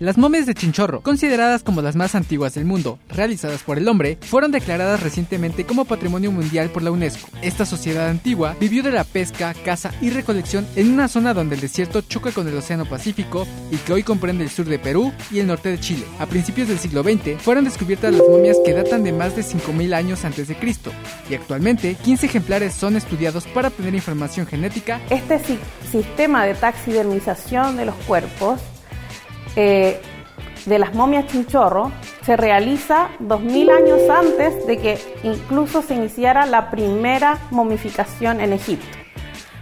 Las 0.00 0.16
momias 0.16 0.46
de 0.46 0.54
Chinchorro, 0.54 1.02
consideradas 1.02 1.62
como 1.62 1.82
las 1.82 1.94
más 1.94 2.14
antiguas 2.14 2.54
del 2.54 2.64
mundo, 2.64 2.98
realizadas 3.10 3.62
por 3.62 3.76
el 3.76 3.86
hombre, 3.86 4.16
fueron 4.22 4.50
declaradas 4.50 5.02
recientemente 5.02 5.66
como 5.66 5.84
Patrimonio 5.84 6.32
Mundial 6.32 6.70
por 6.70 6.82
la 6.82 6.90
UNESCO. 6.90 7.28
Esta 7.42 7.66
sociedad 7.66 8.08
antigua 8.08 8.56
vivió 8.58 8.82
de 8.82 8.92
la 8.92 9.04
pesca, 9.04 9.52
caza 9.62 9.92
y 10.00 10.08
recolección 10.08 10.66
en 10.74 10.90
una 10.90 11.06
zona 11.06 11.34
donde 11.34 11.56
el 11.56 11.60
desierto 11.60 12.00
choca 12.00 12.32
con 12.32 12.48
el 12.48 12.56
Océano 12.56 12.86
Pacífico 12.86 13.46
y 13.70 13.76
que 13.76 13.92
hoy 13.92 14.02
comprende 14.02 14.42
el 14.42 14.48
sur 14.48 14.64
de 14.64 14.78
Perú 14.78 15.12
y 15.30 15.40
el 15.40 15.46
norte 15.46 15.68
de 15.68 15.78
Chile. 15.78 16.06
A 16.18 16.24
principios 16.24 16.68
del 16.68 16.78
siglo 16.78 17.02
XX 17.02 17.38
fueron 17.38 17.64
descubiertas 17.64 18.14
las 18.14 18.26
momias 18.26 18.56
que 18.64 18.72
datan 18.72 19.04
de 19.04 19.12
más 19.12 19.36
de 19.36 19.42
5.000 19.42 19.92
años 19.92 20.24
antes 20.24 20.48
de 20.48 20.56
Cristo 20.56 20.92
y 21.28 21.34
actualmente 21.34 21.94
15 21.96 22.24
ejemplares 22.24 22.72
son 22.72 22.96
estudiados 22.96 23.46
para 23.48 23.68
obtener 23.68 23.94
información 23.94 24.46
genética. 24.46 24.98
Este 25.10 25.38
sistema 25.92 26.46
de 26.46 26.54
taxidermización 26.54 27.76
de 27.76 27.84
los 27.84 27.96
cuerpos 28.06 28.62
eh, 29.56 30.00
de 30.66 30.78
las 30.78 30.94
momias 30.94 31.26
chinchorro 31.26 31.90
se 32.24 32.36
realiza 32.36 33.08
2000 33.18 33.70
años 33.70 34.00
antes 34.10 34.66
de 34.66 34.78
que 34.78 34.98
incluso 35.22 35.82
se 35.82 35.94
iniciara 35.94 36.46
la 36.46 36.70
primera 36.70 37.38
momificación 37.50 38.40
en 38.40 38.52
Egipto. 38.52 38.98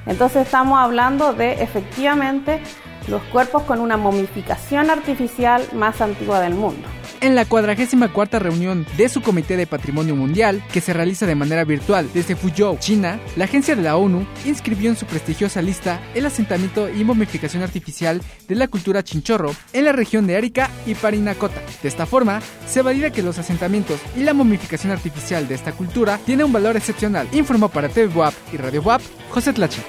Entonces 0.07 0.47
estamos 0.47 0.79
hablando 0.79 1.33
de 1.35 1.63
efectivamente 1.63 2.61
los 3.09 3.23
cuerpos 3.25 3.63
con 3.63 3.81
una 3.81 3.97
momificación 3.97 4.91
artificial 4.91 5.63
más 5.75 6.01
antigua 6.01 6.41
del 6.41 6.55
mundo. 6.55 6.89
En 7.21 7.35
la 7.35 7.45
44 7.45 8.39
reunión 8.39 8.87
de 8.97 9.09
su 9.09 9.23
Comité 9.23 9.57
de 9.57 9.67
Patrimonio 9.67 10.17
Mundial, 10.17 10.63
que 10.73 10.81
se 10.81 10.93
realiza 10.93 11.27
de 11.27 11.35
manera 11.35 11.65
virtual 11.65 12.09
desde 12.13 12.37
Fuzhou, 12.37 12.79
China, 12.79 13.21
la 13.37 13.45
agencia 13.45 13.77
de 13.77 13.83
la 13.83 13.97
ONU 13.97 14.27
inscribió 14.45 14.91
en 14.91 14.97
su 14.97 15.07
prestigiosa 15.07 15.63
lista 15.63 16.01
el 16.15 16.27
asentamiento 16.27 16.89
y 16.89 17.05
momificación 17.05 17.63
artificial 17.63 18.21
de 18.49 18.55
la 18.55 18.69
cultura 18.69 19.03
chinchorro 19.03 19.55
en 19.73 19.85
la 19.85 19.93
región 19.93 20.27
de 20.27 20.37
Arica 20.37 20.71
y 20.87 20.95
Parinacota. 20.95 21.63
De 21.83 21.89
esta 21.89 22.07
forma, 22.07 22.41
se 22.67 22.83
valida 22.83 23.11
que 23.11 23.23
los 23.23 23.39
asentamientos 23.39 24.01
y 24.17 24.23
la 24.23 24.35
momificación 24.35 24.93
artificial 24.93 25.49
de 25.49 25.55
esta 25.55 25.73
cultura 25.73 26.19
tiene 26.25 26.45
un 26.45 26.53
valor 26.53 26.77
excepcional, 26.77 27.29
informó 27.33 27.69
para 27.69 27.89
TV 27.89 28.15
WAP 28.15 28.35
y 28.53 28.57
Radio 28.57 28.83
WAP 28.83 29.03
José 29.31 29.53
Tlachi. 29.53 29.81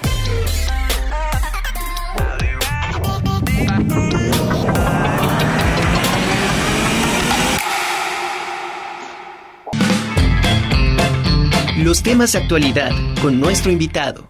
Los 11.84 12.04
temas 12.04 12.34
de 12.34 12.40
actualidad 12.40 12.92
con 13.22 13.40
nuestro 13.40 13.72
invitado. 13.72 14.28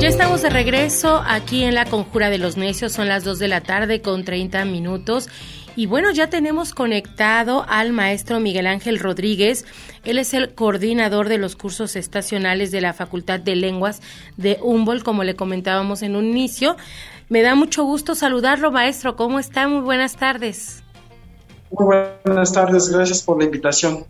Ya 0.00 0.08
estamos 0.08 0.42
de 0.42 0.50
regreso 0.50 1.22
aquí 1.24 1.62
en 1.62 1.76
la 1.76 1.84
Conjura 1.84 2.30
de 2.30 2.38
los 2.38 2.56
Necios, 2.56 2.92
son 2.92 3.06
las 3.06 3.22
2 3.22 3.38
de 3.38 3.46
la 3.46 3.60
tarde 3.60 4.02
con 4.02 4.24
30 4.24 4.64
minutos. 4.64 5.28
Y 5.76 5.86
bueno, 5.86 6.10
ya 6.10 6.30
tenemos 6.30 6.72
conectado 6.72 7.64
al 7.68 7.92
maestro 7.92 8.40
Miguel 8.40 8.66
Ángel 8.66 8.98
Rodríguez. 8.98 9.66
Él 10.04 10.18
es 10.18 10.34
el 10.34 10.54
coordinador 10.54 11.28
de 11.28 11.38
los 11.38 11.54
cursos 11.54 11.94
estacionales 11.94 12.72
de 12.72 12.80
la 12.80 12.92
Facultad 12.92 13.38
de 13.38 13.54
Lenguas 13.54 14.00
de 14.36 14.58
Humboldt, 14.60 15.04
como 15.04 15.22
le 15.22 15.36
comentábamos 15.36 16.02
en 16.02 16.16
un 16.16 16.24
inicio. 16.24 16.76
Me 17.28 17.42
da 17.42 17.54
mucho 17.54 17.84
gusto 17.84 18.14
saludarlo, 18.14 18.70
maestro. 18.70 19.16
¿Cómo 19.16 19.38
está? 19.38 19.66
Muy 19.66 19.80
buenas 19.80 20.16
tardes. 20.16 20.84
Muy 21.70 21.96
buenas 22.24 22.52
tardes, 22.52 22.88
gracias 22.88 23.22
por 23.22 23.38
la 23.38 23.44
invitación. 23.44 24.04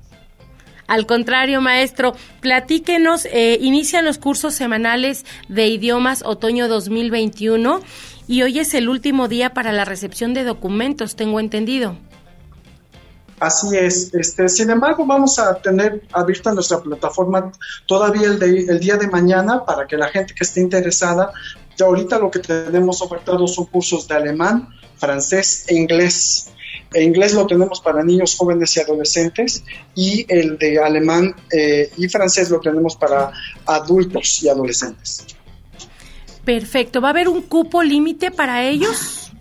Al 0.87 1.07
contrario, 1.07 1.61
maestro, 1.61 2.14
platíquenos, 2.40 3.26
eh, 3.26 3.59
inician 3.61 4.05
los 4.05 4.18
cursos 4.18 4.55
semanales 4.55 5.24
de 5.48 5.66
idiomas 5.66 6.22
otoño 6.24 6.68
2021 6.68 7.81
y 8.29 8.42
hoy 8.42 8.61
es 8.61 8.72
el 8.74 8.88
último 8.88 9.26
día 9.26 9.52
para 9.52 9.72
la 9.72 9.85
recepción 9.85 10.33
de 10.33 10.44
documentos, 10.44 11.16
tengo 11.16 11.40
entendido. 11.40 11.96
Así 13.40 13.76
es. 13.76 14.14
Este, 14.14 14.48
sin 14.48 14.70
embargo, 14.70 15.05
vamos 15.05 15.38
a 15.38 15.57
tener 15.57 16.02
abierta 16.12 16.52
nuestra 16.55 16.81
plataforma 16.81 17.52
todavía 17.87 18.29
el, 18.29 18.42
el 18.42 18.81
día 18.81 18.96
de 18.96 19.09
mañana 19.09 19.64
para 19.64 19.87
que 19.87 19.96
la 19.96 20.09
gente 20.09 20.35
que 20.35 20.44
esté 20.44 20.61
interesada 20.61 21.33
ahorita 21.85 22.19
lo 22.19 22.31
que 22.31 22.41
tenemos 22.41 23.03
ofertado 23.03 23.47
son 23.47 23.67
cursos 23.67 24.07
de 24.09 24.15
alemán, 24.15 24.69
francés 24.97 25.65
e 25.69 25.75
inglés. 25.75 26.49
El 26.93 27.05
inglés 27.05 27.35
lo 27.35 27.47
tenemos 27.47 27.81
para 27.81 28.03
niños, 28.03 28.37
jóvenes 28.37 28.77
y 28.77 28.81
adolescentes 28.81 29.65
y 29.95 30.25
el 30.29 30.57
de 30.59 30.79
alemán 30.79 31.35
eh, 31.53 31.91
y 31.97 32.09
francés 32.09 32.51
lo 32.51 32.61
tenemos 32.61 32.97
para 32.97 33.33
adultos 33.67 34.43
y 34.43 34.49
adolescentes. 34.49 35.27
Perfecto. 36.45 37.01
¿Va 37.01 37.09
a 37.09 37.11
haber 37.11 37.29
un 37.29 37.43
cupo 37.43 37.83
límite 37.83 38.31
para 38.31 38.62
ellos? 38.62 39.33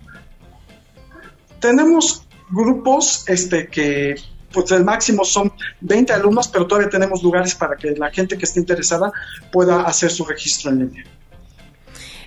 Tenemos 1.59 2.23
grupos 2.49 3.23
este, 3.27 3.67
que 3.67 4.15
pues 4.51 4.71
el 4.71 4.85
máximo 4.85 5.25
son 5.25 5.51
20 5.81 6.13
alumnos, 6.13 6.47
pero 6.47 6.65
todavía 6.65 6.89
tenemos 6.89 7.21
lugares 7.21 7.53
para 7.53 7.75
que 7.75 7.91
la 7.91 8.09
gente 8.09 8.37
que 8.37 8.45
esté 8.45 8.59
interesada 8.59 9.11
pueda 9.51 9.81
hacer 9.81 10.09
su 10.09 10.25
registro 10.25 10.71
en 10.71 10.79
línea. 10.79 11.03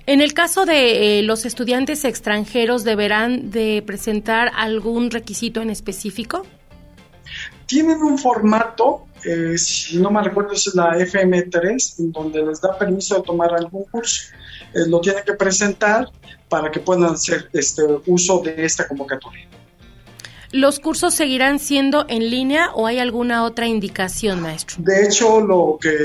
En 0.05 0.21
el 0.21 0.33
caso 0.33 0.65
de 0.65 1.19
eh, 1.19 1.23
los 1.23 1.45
estudiantes 1.45 2.05
extranjeros, 2.05 2.83
¿deberán 2.83 3.51
de 3.51 3.83
presentar 3.85 4.51
algún 4.55 5.11
requisito 5.11 5.61
en 5.61 5.69
específico? 5.69 6.45
Tienen 7.65 8.01
un 8.01 8.17
formato, 8.17 9.05
si 9.55 9.97
no 9.97 10.09
me 10.09 10.23
recuerdo 10.23 10.53
es 10.53 10.73
la 10.73 10.97
FM3, 10.97 11.99
en 11.99 12.11
donde 12.11 12.43
les 12.43 12.59
da 12.59 12.75
permiso 12.77 13.17
de 13.17 13.21
tomar 13.21 13.53
algún 13.53 13.83
curso. 13.85 14.33
Eh, 14.73 14.87
lo 14.87 15.01
tienen 15.01 15.23
que 15.25 15.33
presentar 15.33 16.07
para 16.47 16.69
que 16.71 16.79
puedan 16.79 17.05
hacer 17.05 17.49
este 17.53 17.83
uso 18.05 18.39
de 18.39 18.65
esta 18.65 18.87
convocatoria. 18.87 19.47
¿Los 20.51 20.79
cursos 20.79 21.13
seguirán 21.13 21.59
siendo 21.59 22.05
en 22.09 22.31
línea 22.31 22.71
o 22.73 22.87
hay 22.87 22.97
alguna 22.97 23.43
otra 23.43 23.67
indicación, 23.67 24.41
maestro? 24.41 24.77
De 24.79 25.05
hecho, 25.05 25.41
lo 25.41 25.77
que, 25.79 25.95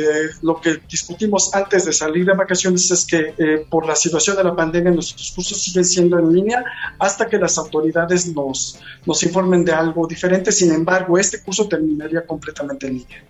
lo 0.42 0.60
que 0.60 0.80
discutimos 0.86 1.54
antes 1.54 1.86
de 1.86 1.94
salir 1.94 2.26
de 2.26 2.34
vacaciones 2.34 2.90
es 2.90 3.06
que 3.06 3.34
eh, 3.38 3.66
por 3.70 3.86
la 3.86 3.96
situación 3.96 4.36
de 4.36 4.44
la 4.44 4.54
pandemia 4.54 4.90
nuestros 4.90 5.32
cursos 5.32 5.62
siguen 5.62 5.86
siendo 5.86 6.18
en 6.18 6.30
línea 6.30 6.62
hasta 6.98 7.26
que 7.26 7.38
las 7.38 7.56
autoridades 7.56 8.26
nos, 8.34 8.78
nos 9.06 9.22
informen 9.22 9.64
de 9.64 9.72
algo 9.72 10.06
diferente. 10.06 10.52
Sin 10.52 10.72
embargo, 10.72 11.16
este 11.16 11.40
curso 11.40 11.66
terminaría 11.66 12.26
completamente 12.26 12.86
en 12.86 12.98
línea. 12.98 13.24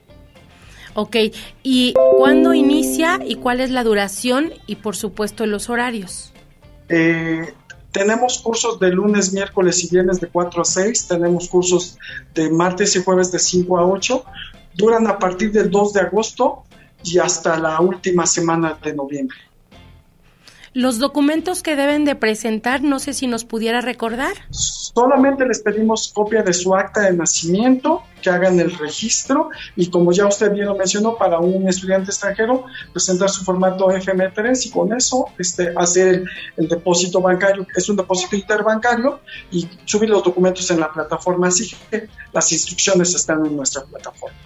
Ok, 0.95 1.17
¿y 1.63 1.95
cuándo 2.19 2.55
inicia 2.55 3.21
y 3.25 3.37
cuál 3.37 3.61
es 3.61 3.71
la 3.71 3.85
duración 3.85 4.53
y 4.67 4.77
por 4.77 4.97
supuesto 4.97 5.47
los 5.47 5.71
horarios? 5.71 6.33
Eh, 6.89 7.53
tenemos 7.95 8.39
cursos 8.39 8.81
de 8.81 8.91
lunes, 8.91 9.33
miércoles 9.33 9.85
y 9.85 9.89
viernes 9.89 10.21
de 10.21 10.27
4 10.27 10.63
a 10.63 10.65
6, 10.65 11.07
tenemos 11.07 11.49
cursos 11.49 11.97
de 12.35 12.51
martes 12.51 12.97
y 12.97 13.03
jueves 13.05 13.31
de 13.31 13.39
5 13.39 13.79
a 13.79 13.87
8, 13.87 14.25
duran 14.75 15.07
a 15.07 15.17
partir 15.17 15.53
del 15.53 15.71
2 15.71 15.93
de 15.93 16.01
agosto 16.01 16.65
y 17.05 17.19
hasta 17.19 17.57
la 17.57 17.81
última 17.81 18.27
semana 18.27 18.77
de 18.83 18.95
noviembre. 18.95 19.37
Los 20.75 20.99
documentos 20.99 21.63
que 21.63 21.77
deben 21.77 22.05
de 22.05 22.17
presentar, 22.17 22.83
no 22.83 22.99
sé 22.99 23.15
si 23.15 23.29
nos 23.29 23.45
pudiera 23.45 23.81
recordar. 23.81 24.33
Solamente 24.51 25.47
les 25.47 25.63
pedimos 25.63 26.11
copia 26.13 26.43
de 26.43 26.53
su 26.53 26.75
acta 26.75 27.03
de 27.03 27.13
nacimiento, 27.13 28.03
que 28.21 28.29
hagan 28.29 28.59
el 28.59 28.77
registro 28.77 29.51
y 29.77 29.89
como 29.89 30.11
ya 30.11 30.27
usted 30.27 30.53
bien 30.53 30.67
lo 30.67 30.75
mencionó, 30.75 31.17
para 31.17 31.39
un 31.39 31.69
estudiante 31.69 32.11
extranjero, 32.11 32.65
presentar 32.93 33.31
su 33.31 33.45
formato 33.45 33.87
FM3 33.87 34.67
y 34.67 34.71
con 34.71 34.93
eso 34.93 35.27
este, 35.39 35.73
hacer 35.77 36.25
el, 36.57 36.69
depósito 36.69 37.21
bancario, 37.21 37.65
es 37.77 37.89
un 37.89 37.95
depósito 37.95 38.35
interbancario 38.35 39.21
y 39.53 39.69
subir 39.85 40.11
los 40.11 40.25
documentos 40.25 40.69
en 40.73 40.81
la 40.81 40.93
plataforma. 40.93 41.51
Que 41.89 42.09
las 42.33 42.51
instrucciones 42.51 43.15
están 43.15 43.47
en 43.47 43.57
nuestra 43.57 43.85
plataforma. 43.85 44.37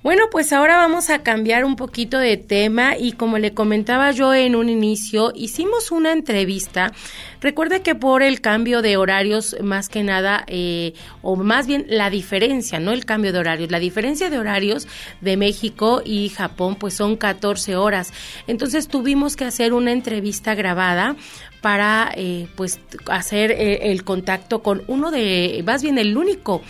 Bueno, 0.03 0.23
pues 0.31 0.51
ahora 0.51 0.77
vamos 0.77 1.11
a 1.11 1.21
cambiar 1.21 1.63
un 1.63 1.75
poquito 1.75 2.17
de 2.17 2.35
tema 2.35 2.97
y 2.97 3.11
como 3.11 3.37
le 3.37 3.53
comentaba 3.53 4.09
yo 4.09 4.33
en 4.33 4.55
un 4.55 4.67
inicio, 4.67 5.31
hicimos 5.35 5.91
una 5.91 6.11
entrevista. 6.11 6.91
Recuerde 7.39 7.83
que 7.83 7.93
por 7.93 8.23
el 8.23 8.41
cambio 8.41 8.81
de 8.81 8.97
horarios, 8.97 9.55
más 9.61 9.89
que 9.89 10.01
nada, 10.01 10.43
eh, 10.47 10.93
o 11.21 11.35
más 11.35 11.67
bien 11.67 11.85
la 11.87 12.09
diferencia, 12.09 12.79
no 12.79 12.93
el 12.93 13.05
cambio 13.05 13.31
de 13.31 13.37
horarios, 13.37 13.69
la 13.69 13.77
diferencia 13.77 14.31
de 14.31 14.39
horarios 14.39 14.87
de 15.21 15.37
México 15.37 16.01
y 16.03 16.29
Japón, 16.29 16.77
pues 16.77 16.95
son 16.95 17.15
14 17.15 17.75
horas. 17.75 18.11
Entonces 18.47 18.87
tuvimos 18.87 19.35
que 19.35 19.45
hacer 19.45 19.71
una 19.71 19.91
entrevista 19.91 20.55
grabada 20.55 21.15
para 21.61 22.11
eh, 22.15 22.47
pues 22.55 22.79
hacer 23.05 23.51
eh, 23.51 23.91
el 23.91 24.03
contacto 24.03 24.63
con 24.63 24.81
uno 24.87 25.11
de, 25.11 25.61
más 25.63 25.83
bien 25.83 25.99
el 25.99 26.17
único 26.17 26.63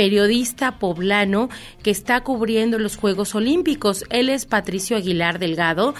periodista 0.00 0.78
poblano 0.78 1.50
que 1.82 1.90
está 1.90 2.22
cubriendo 2.22 2.78
los 2.78 2.96
Juegos 2.96 3.34
Olímpicos. 3.34 4.06
Él 4.08 4.30
es 4.30 4.46
Patricio 4.46 4.96
Aguilar 4.96 5.38
Delgado 5.38 5.92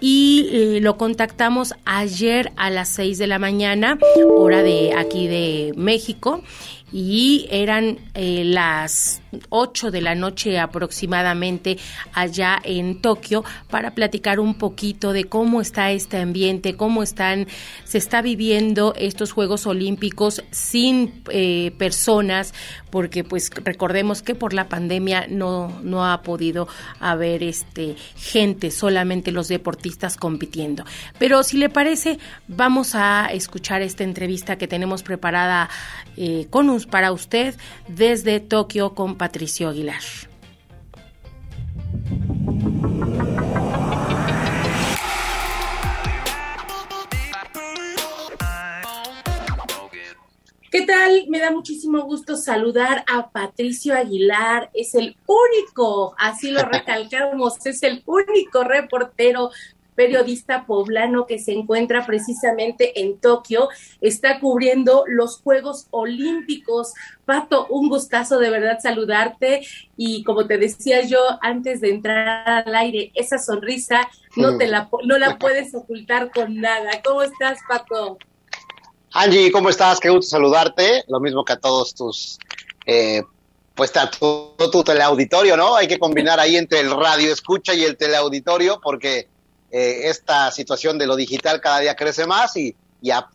y 0.00 0.48
eh, 0.50 0.80
lo 0.80 0.96
contactamos 0.96 1.74
ayer 1.84 2.50
a 2.56 2.70
las 2.70 2.88
6 2.94 3.18
de 3.18 3.26
la 3.26 3.38
mañana, 3.38 3.98
hora 4.26 4.62
de 4.62 4.94
aquí 4.94 5.26
de 5.28 5.74
México 5.76 6.42
y 6.94 7.46
eran 7.50 7.98
eh, 8.14 8.44
las 8.46 9.21
8 9.50 9.90
de 9.90 10.00
la 10.00 10.14
noche 10.14 10.58
aproximadamente 10.58 11.78
allá 12.12 12.58
en 12.64 13.00
Tokio 13.00 13.44
para 13.70 13.92
platicar 13.92 14.40
un 14.40 14.54
poquito 14.54 15.12
de 15.12 15.24
cómo 15.24 15.60
está 15.60 15.90
este 15.92 16.18
ambiente, 16.18 16.76
cómo 16.76 17.02
están, 17.02 17.46
se 17.84 17.98
está 17.98 18.22
viviendo 18.22 18.94
estos 18.96 19.32
Juegos 19.32 19.66
Olímpicos 19.66 20.42
sin 20.50 21.22
eh, 21.30 21.72
personas, 21.78 22.54
porque 22.90 23.24
pues 23.24 23.50
recordemos 23.50 24.22
que 24.22 24.34
por 24.34 24.54
la 24.54 24.68
pandemia 24.68 25.26
no, 25.28 25.80
no 25.82 26.04
ha 26.04 26.22
podido 26.22 26.68
haber 27.00 27.42
este 27.42 27.96
gente, 28.16 28.70
solamente 28.70 29.32
los 29.32 29.48
deportistas 29.48 30.16
compitiendo. 30.16 30.84
Pero 31.18 31.42
si 31.42 31.58
le 31.58 31.68
parece, 31.68 32.18
vamos 32.48 32.94
a 32.94 33.26
escuchar 33.26 33.82
esta 33.82 34.04
entrevista 34.04 34.56
que 34.56 34.68
tenemos 34.68 35.02
preparada 35.02 35.68
eh, 36.16 36.46
con 36.50 36.62
para 36.90 37.12
usted 37.12 37.54
desde 37.88 38.40
Tokio 38.40 38.94
con 38.94 39.16
Patricio 39.22 39.68
Aguilar. 39.68 40.02
¿Qué 50.72 50.82
tal? 50.84 51.26
Me 51.28 51.38
da 51.38 51.52
muchísimo 51.52 52.02
gusto 52.02 52.36
saludar 52.36 53.04
a 53.06 53.30
Patricio 53.30 53.94
Aguilar. 53.94 54.70
Es 54.74 54.96
el 54.96 55.16
único, 55.26 56.16
así 56.18 56.50
lo 56.50 56.64
recalcamos, 56.64 57.64
es 57.64 57.80
el 57.84 58.02
único 58.04 58.64
reportero 58.64 59.50
periodista 60.02 60.66
poblano 60.66 61.26
que 61.26 61.38
se 61.38 61.52
encuentra 61.52 62.04
precisamente 62.04 63.00
en 63.00 63.18
Tokio, 63.18 63.68
está 64.00 64.40
cubriendo 64.40 65.04
los 65.06 65.40
Juegos 65.40 65.86
Olímpicos. 65.90 66.92
Pato, 67.24 67.68
un 67.68 67.88
gustazo 67.88 68.40
de 68.40 68.50
verdad 68.50 68.78
saludarte 68.82 69.64
y 69.96 70.24
como 70.24 70.46
te 70.48 70.58
decía 70.58 71.02
yo 71.02 71.20
antes 71.40 71.80
de 71.80 71.90
entrar 71.90 72.64
al 72.66 72.74
aire, 72.74 73.12
esa 73.14 73.38
sonrisa 73.38 74.08
no 74.34 74.58
te 74.58 74.66
la 74.66 74.88
no 75.04 75.18
la 75.18 75.38
puedes 75.38 75.72
ocultar 75.72 76.32
con 76.32 76.56
nada. 76.56 77.00
¿Cómo 77.04 77.22
estás, 77.22 77.60
Pato? 77.68 78.18
Angie, 79.12 79.52
¿cómo 79.52 79.68
estás? 79.68 80.00
Qué 80.00 80.10
gusto 80.10 80.30
saludarte. 80.30 81.04
Lo 81.06 81.20
mismo 81.20 81.44
que 81.44 81.52
a 81.52 81.60
todos 81.60 81.94
tus 81.94 82.38
eh, 82.86 83.22
pues 83.76 83.96
a 83.96 84.10
todo 84.10 84.70
tu 84.70 84.82
teleauditorio, 84.82 85.56
¿no? 85.56 85.76
Hay 85.76 85.86
que 85.86 85.98
combinar 85.98 86.40
ahí 86.40 86.56
entre 86.56 86.80
el 86.80 86.90
radio 86.90 87.32
escucha 87.32 87.72
y 87.72 87.84
el 87.84 87.96
teleauditorio 87.96 88.80
porque 88.82 89.28
eh, 89.72 90.10
esta 90.10 90.50
situación 90.50 90.98
de 90.98 91.06
lo 91.06 91.16
digital 91.16 91.60
cada 91.60 91.80
día 91.80 91.96
crece 91.96 92.26
más 92.26 92.56
y, 92.56 92.76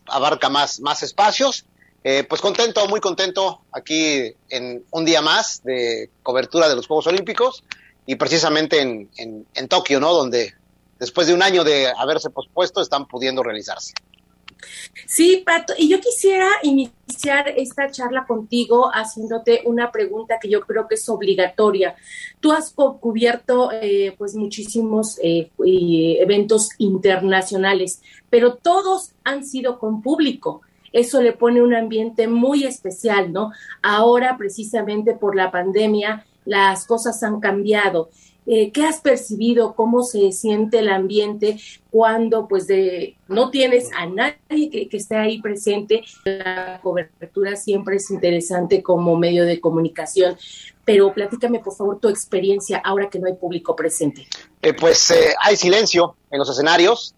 abarca 0.06 0.48
más, 0.48 0.80
más 0.80 1.02
espacios. 1.02 1.66
Eh, 2.04 2.24
pues 2.26 2.40
contento, 2.40 2.86
muy 2.86 3.00
contento 3.00 3.60
aquí 3.72 4.32
en 4.48 4.84
un 4.92 5.04
día 5.04 5.20
más 5.20 5.62
de 5.64 6.08
cobertura 6.22 6.68
de 6.68 6.76
los 6.76 6.86
Juegos 6.86 7.08
Olímpicos 7.08 7.64
y 8.06 8.14
precisamente 8.14 8.80
en, 8.80 9.10
en, 9.16 9.46
en 9.52 9.68
Tokio, 9.68 10.00
¿no? 10.00 10.14
Donde 10.14 10.54
después 10.98 11.26
de 11.26 11.34
un 11.34 11.42
año 11.42 11.64
de 11.64 11.92
haberse 11.94 12.30
pospuesto 12.30 12.80
están 12.80 13.06
pudiendo 13.06 13.42
realizarse. 13.42 13.92
Sí, 15.06 15.42
Pato, 15.44 15.74
y 15.76 15.88
yo 15.88 16.00
quisiera 16.00 16.48
iniciar 16.62 17.48
esta 17.56 17.90
charla 17.90 18.26
contigo 18.26 18.90
haciéndote 18.92 19.62
una 19.64 19.90
pregunta 19.90 20.38
que 20.40 20.48
yo 20.48 20.60
creo 20.62 20.86
que 20.88 20.96
es 20.96 21.08
obligatoria. 21.08 21.96
Tú 22.40 22.52
has 22.52 22.72
cubierto 22.72 23.70
eh, 23.72 24.14
pues 24.18 24.34
muchísimos 24.34 25.18
eh, 25.22 25.50
eventos 25.58 26.70
internacionales, 26.78 28.02
pero 28.30 28.54
todos 28.54 29.12
han 29.24 29.44
sido 29.44 29.78
con 29.78 30.02
público. 30.02 30.62
Eso 30.92 31.20
le 31.20 31.32
pone 31.32 31.62
un 31.62 31.74
ambiente 31.74 32.28
muy 32.28 32.64
especial, 32.64 33.32
¿no? 33.32 33.52
Ahora, 33.82 34.36
precisamente 34.38 35.14
por 35.14 35.36
la 35.36 35.50
pandemia, 35.50 36.24
las 36.44 36.86
cosas 36.86 37.22
han 37.22 37.40
cambiado. 37.40 38.08
Eh, 38.50 38.72
¿Qué 38.72 38.86
has 38.86 39.00
percibido? 39.00 39.74
¿Cómo 39.74 40.02
se 40.02 40.32
siente 40.32 40.78
el 40.78 40.88
ambiente 40.88 41.60
cuando 41.90 42.48
pues 42.48 42.66
de, 42.66 43.14
no 43.28 43.50
tienes 43.50 43.90
a 43.94 44.06
nadie 44.06 44.70
que, 44.70 44.88
esté 44.90 45.16
ahí 45.16 45.42
presente? 45.42 46.02
La 46.24 46.80
cobertura 46.82 47.56
siempre 47.56 47.96
es 47.96 48.10
interesante 48.10 48.82
como 48.82 49.18
medio 49.18 49.44
de 49.44 49.60
comunicación, 49.60 50.38
pero 50.86 51.12
platícame 51.12 51.58
por 51.60 51.76
favor 51.76 52.00
tu 52.00 52.08
experiencia 52.08 52.80
ahora 52.82 53.10
que 53.10 53.18
no 53.18 53.26
hay 53.26 53.34
público 53.34 53.76
presente. 53.76 54.26
Eh, 54.62 54.72
pues 54.72 55.10
eh, 55.10 55.34
hay 55.42 55.54
silencio 55.54 56.16
en 56.30 56.38
los 56.38 56.48
escenarios, 56.48 57.14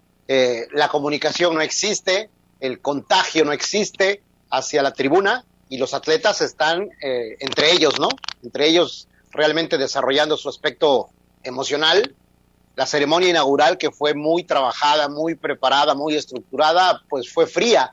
la 0.73 0.89
comunicación 0.89 1.55
no 1.55 1.61
existe, 1.61 2.29
el 2.59 2.81
contagio 2.81 3.45
no 3.45 3.53
existe 3.53 4.23
hacia 4.51 4.83
la 4.83 4.93
tribuna 4.93 5.45
y 5.69 5.79
los 5.79 5.93
atletas 5.93 6.41
están 6.41 6.89
entre 7.01 7.73
ellos, 7.73 7.99
¿no? 7.99 8.09
Entre 8.45 8.69
ellos 8.69 9.09
realmente 9.33 9.77
desarrollando 9.77 10.37
su 10.37 10.49
aspecto 10.49 11.11
emocional. 11.43 12.15
La 12.77 12.87
ceremonia 12.87 13.31
inaugural, 13.31 13.79
que 13.79 13.91
fue 13.91 14.15
muy 14.15 14.45
trabajada, 14.45 15.09
muy 15.09 15.35
preparada, 15.35 15.95
muy 15.95 16.15
estructurada, 16.15 17.03
pues 17.09 17.33
fue 17.33 17.47
fría 17.47 17.93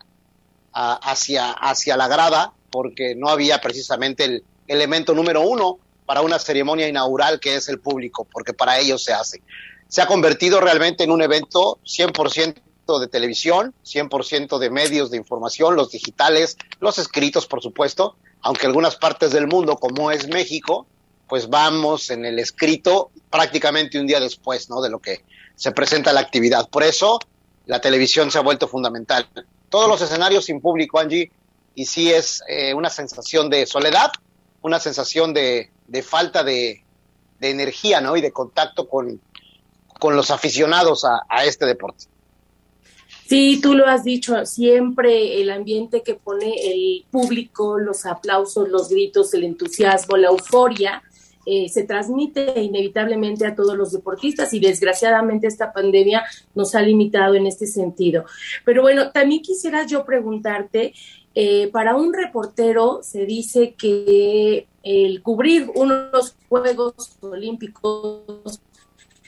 hacia, 0.71 1.51
hacia 1.51 1.97
la 1.97 2.07
grada, 2.07 2.53
porque 2.69 3.15
no 3.15 3.29
había 3.29 3.59
precisamente 3.59 4.25
el 4.25 4.43
elemento 4.67 5.13
número 5.13 5.41
uno 5.41 5.79
para 6.05 6.21
una 6.21 6.39
ceremonia 6.39 6.87
inaugural, 6.87 7.39
que 7.39 7.55
es 7.55 7.67
el 7.67 7.79
público, 7.79 8.25
porque 8.31 8.53
para 8.53 8.79
ellos 8.79 9.03
se 9.03 9.13
hace. 9.13 9.41
Se 9.87 10.01
ha 10.01 10.07
convertido 10.07 10.61
realmente 10.61 11.03
en 11.03 11.11
un 11.11 11.21
evento 11.21 11.79
100% 11.85 12.55
de 12.99 13.07
televisión, 13.07 13.73
100% 13.83 14.57
de 14.57 14.69
medios 14.69 15.11
de 15.11 15.17
información, 15.17 15.75
los 15.75 15.91
digitales, 15.91 16.57
los 16.79 16.97
escritos, 16.97 17.45
por 17.45 17.61
supuesto, 17.61 18.15
aunque 18.41 18.67
algunas 18.67 18.95
partes 18.95 19.31
del 19.31 19.47
mundo, 19.47 19.75
como 19.75 20.11
es 20.11 20.27
México, 20.27 20.87
pues 21.27 21.49
vamos 21.49 22.09
en 22.09 22.25
el 22.25 22.39
escrito 22.39 23.11
prácticamente 23.29 23.99
un 23.99 24.07
día 24.07 24.19
después, 24.19 24.69
¿no? 24.69 24.81
De 24.81 24.89
lo 24.89 24.99
que 24.99 25.23
se 25.55 25.71
presenta 25.71 26.13
la 26.13 26.21
actividad. 26.21 26.69
Por 26.69 26.83
eso 26.83 27.19
la 27.65 27.81
televisión 27.81 28.31
se 28.31 28.37
ha 28.37 28.41
vuelto 28.41 28.67
fundamental. 28.67 29.27
Todos 29.69 29.89
los 29.89 30.01
escenarios 30.01 30.45
sin 30.45 30.61
público, 30.61 30.99
Angie, 30.99 31.31
y 31.75 31.85
sí 31.85 32.11
es 32.11 32.43
eh, 32.47 32.73
una 32.73 32.89
sensación 32.89 33.49
de 33.49 33.65
soledad, 33.65 34.11
una 34.61 34.79
sensación 34.79 35.33
de, 35.33 35.69
falta 36.03 36.43
de, 36.43 36.83
energía, 37.41 38.01
¿no? 38.01 38.15
Y 38.17 38.21
de 38.21 38.31
contacto 38.31 38.87
con, 38.87 39.21
con 39.99 40.15
los 40.15 40.31
aficionados 40.31 41.05
a, 41.05 41.21
a 41.29 41.45
este 41.45 41.65
deporte. 41.65 42.05
Sí, 43.27 43.59
tú 43.61 43.73
lo 43.73 43.85
has 43.85 44.05
dicho, 44.05 44.45
siempre 44.45 45.41
el 45.41 45.51
ambiente 45.51 46.01
que 46.01 46.15
pone 46.15 46.53
el 46.71 47.05
público, 47.11 47.77
los 47.77 48.05
aplausos, 48.05 48.69
los 48.69 48.87
gritos, 48.87 49.33
el 49.33 49.43
entusiasmo, 49.43 50.15
la 50.15 50.29
euforia, 50.29 51.03
eh, 51.49 51.69
se 51.69 51.83
transmite 51.83 52.59
inevitablemente 52.59 53.47
a 53.47 53.55
todos 53.55 53.77
los 53.77 53.93
deportistas 53.93 54.53
y 54.53 54.59
desgraciadamente 54.59 55.47
esta 55.47 55.71
pandemia 55.71 56.25
nos 56.53 56.75
ha 56.75 56.81
limitado 56.81 57.35
en 57.35 57.47
este 57.47 57.67
sentido. 57.67 58.25
Pero 58.65 58.81
bueno, 58.81 59.11
también 59.11 59.41
quisiera 59.41 59.85
yo 59.85 60.03
preguntarte, 60.03 60.93
eh, 61.33 61.69
para 61.71 61.95
un 61.95 62.13
reportero 62.13 62.99
se 63.01 63.25
dice 63.25 63.75
que 63.77 64.67
el 64.83 65.21
cubrir 65.21 65.71
unos 65.73 66.35
Juegos 66.49 67.15
Olímpicos 67.21 68.59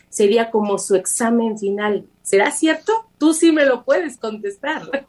sería 0.10 0.52
como 0.52 0.78
su 0.78 0.96
examen 0.96 1.58
final. 1.58 2.06
¿Será 2.22 2.52
cierto? 2.52 2.92
Tú 3.18 3.34
sí 3.34 3.54
me 3.54 3.64
lo 3.64 3.86
puedes 3.86 4.18
contestar. 4.18 4.90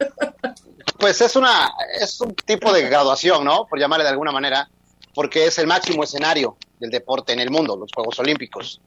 Pues 0.97 1.19
es 1.19 1.35
una 1.35 1.71
es 1.99 2.21
un 2.21 2.35
tipo 2.35 2.71
de 2.71 2.83
graduación, 2.83 3.43
¿no? 3.43 3.65
Por 3.65 3.79
llamarle 3.79 4.03
de 4.03 4.11
alguna 4.11 4.31
manera, 4.31 4.69
porque 5.15 5.47
es 5.47 5.57
el 5.57 5.65
máximo 5.65 6.03
escenario 6.03 6.57
del 6.81 6.89
deporte 6.89 7.31
en 7.31 7.39
el 7.39 7.51
mundo, 7.51 7.77
los 7.77 7.91
Juegos 7.93 8.19
Olímpicos. 8.19 8.81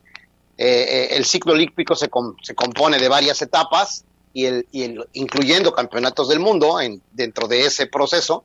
Eh, 0.59 0.67
eh, 0.67 1.09
el 1.17 1.25
ciclo 1.25 1.53
olímpico 1.53 1.95
se, 1.95 2.11
se, 2.43 2.55
compone 2.55 2.99
de 2.99 3.09
varias 3.09 3.41
etapas 3.41 4.05
y 4.33 4.47
el, 4.47 4.67
y 4.71 4.83
el, 4.83 5.09
incluyendo 5.15 5.73
campeonatos 5.73 6.29
del 6.29 6.41
mundo 6.41 6.81
en, 6.81 7.01
dentro 7.13 7.49
de 7.49 7.67
ese 7.67 7.87
proceso, 7.87 8.45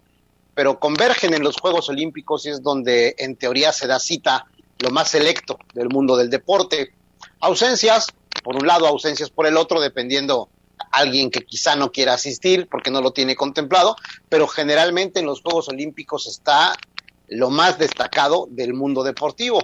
pero 0.53 0.79
convergen 0.79 1.33
en 1.33 1.43
los 1.43 1.57
Juegos 1.57 1.89
Olímpicos 1.89 2.45
y 2.45 2.49
es 2.49 2.61
donde 2.61 3.15
en 3.17 3.35
teoría 3.35 3.71
se 3.73 3.87
da 3.87 3.99
cita 3.99 4.45
lo 4.77 4.91
más 4.91 5.09
selecto 5.09 5.57
del 5.73 5.89
mundo 5.89 6.15
del 6.15 6.29
deporte. 6.29 6.93
Ausencias, 7.39 8.07
por 8.43 8.55
un 8.55 8.67
lado, 8.67 8.87
ausencias 8.87 9.29
por 9.29 9.47
el 9.47 9.57
otro, 9.57 9.81
dependiendo 9.81 10.49
alguien 10.91 11.29
que 11.29 11.45
quizá 11.45 11.75
no 11.75 11.91
quiera 11.91 12.13
asistir 12.13 12.67
porque 12.69 12.91
no 12.91 13.01
lo 13.01 13.11
tiene 13.11 13.35
contemplado, 13.35 13.95
pero 14.29 14.47
generalmente 14.47 15.19
en 15.19 15.25
los 15.25 15.41
Juegos 15.41 15.69
Olímpicos 15.69 16.27
está 16.27 16.75
lo 17.29 17.49
más 17.49 17.77
destacado 17.77 18.47
del 18.49 18.73
mundo 18.73 19.03
deportivo. 19.03 19.59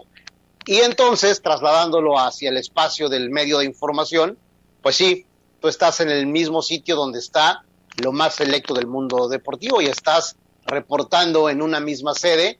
Y 0.65 0.77
entonces, 0.77 1.41
trasladándolo 1.41 2.19
hacia 2.19 2.49
el 2.49 2.57
espacio 2.57 3.09
del 3.09 3.29
medio 3.29 3.59
de 3.59 3.65
información, 3.65 4.37
pues 4.81 4.95
sí, 4.95 5.25
tú 5.59 5.67
estás 5.67 5.99
en 5.99 6.09
el 6.09 6.27
mismo 6.27 6.61
sitio 6.61 6.95
donde 6.95 7.19
está 7.19 7.63
lo 8.03 8.11
más 8.11 8.35
selecto 8.35 8.73
del 8.73 8.87
mundo 8.87 9.27
deportivo 9.27 9.81
y 9.81 9.85
estás 9.85 10.35
reportando 10.65 11.49
en 11.49 11.61
una 11.61 11.79
misma 11.79 12.13
sede 12.13 12.57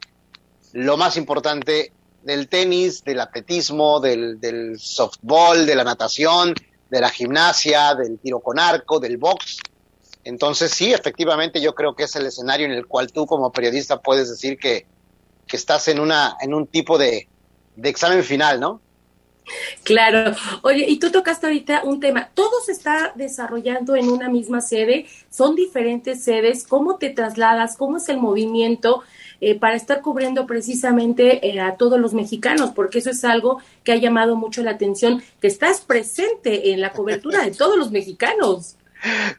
lo 0.73 0.97
más 0.97 1.17
importante 1.17 1.91
del 2.23 2.47
tenis, 2.47 3.03
del 3.03 3.19
atletismo, 3.21 3.99
del, 3.99 4.39
del 4.39 4.79
softball, 4.79 5.65
de 5.65 5.75
la 5.75 5.83
natación, 5.83 6.53
de 6.89 6.99
la 6.99 7.09
gimnasia, 7.09 7.95
del 7.95 8.19
tiro 8.19 8.39
con 8.39 8.59
arco, 8.59 8.99
del 8.99 9.17
box. 9.17 9.59
Entonces 10.23 10.71
sí, 10.71 10.91
efectivamente 10.91 11.61
yo 11.61 11.75
creo 11.75 11.95
que 11.95 12.03
es 12.03 12.15
el 12.15 12.25
escenario 12.25 12.65
en 12.65 12.73
el 12.73 12.87
cual 12.87 13.11
tú 13.11 13.25
como 13.25 13.51
periodista 13.51 14.01
puedes 14.01 14.29
decir 14.29 14.57
que, 14.57 14.87
estás 15.55 15.87
en, 15.87 15.99
una, 15.99 16.37
en 16.41 16.53
un 16.53 16.67
tipo 16.67 16.97
de, 16.97 17.27
de 17.75 17.89
examen 17.89 18.23
final, 18.23 18.59
¿no? 18.59 18.81
Claro. 19.83 20.35
Oye, 20.63 20.85
y 20.87 20.97
tú 20.97 21.11
tocaste 21.11 21.45
ahorita 21.45 21.83
un 21.83 21.99
tema. 21.99 22.29
Todo 22.33 22.61
se 22.65 22.71
está 22.71 23.13
desarrollando 23.15 23.95
en 23.95 24.09
una 24.09 24.29
misma 24.29 24.61
sede, 24.61 25.05
son 25.29 25.55
diferentes 25.55 26.23
sedes. 26.23 26.65
¿Cómo 26.65 26.97
te 26.97 27.09
trasladas? 27.09 27.77
¿Cómo 27.77 27.97
es 27.97 28.09
el 28.09 28.17
movimiento 28.17 29.03
eh, 29.41 29.55
para 29.55 29.75
estar 29.75 30.01
cubriendo 30.01 30.47
precisamente 30.47 31.47
eh, 31.47 31.59
a 31.59 31.75
todos 31.75 31.99
los 31.99 32.13
mexicanos? 32.13 32.71
Porque 32.75 32.99
eso 32.99 33.11
es 33.11 33.23
algo 33.23 33.59
que 33.83 33.91
ha 33.91 33.97
llamado 33.97 34.35
mucho 34.35 34.63
la 34.63 34.71
atención, 34.71 35.23
que 35.39 35.47
estás 35.47 35.81
presente 35.81 36.71
en 36.71 36.81
la 36.81 36.91
cobertura 36.91 37.43
de 37.43 37.51
todos 37.51 37.77
los 37.77 37.91
mexicanos. 37.91 38.77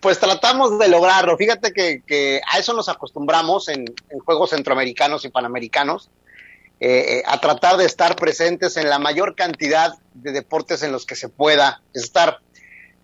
Pues 0.01 0.21
tratamos 0.21 0.79
de 0.79 0.89
lograrlo. 0.89 1.37
Fíjate 1.37 1.73
que, 1.73 2.41
a 2.51 2.59
eso 2.59 2.73
nos 2.73 2.89
acostumbramos 2.89 3.69
en 3.69 3.85
Juegos 4.25 4.51
Centroamericanos 4.51 5.25
y 5.25 5.29
Panamericanos 5.29 6.11
eh, 6.79 7.23
a 7.25 7.41
tratar 7.41 7.79
de 7.79 7.87
estar 7.87 8.17
presentes 8.17 8.77
en 8.77 8.91
la 8.91 8.99
mayor 8.99 9.35
cantidad 9.35 9.95
de 10.13 10.33
deportes 10.33 10.83
en 10.83 10.93
los 10.93 11.07
que 11.07 11.17
se 11.17 11.31
pueda 11.31 11.81
estar. 11.95 12.41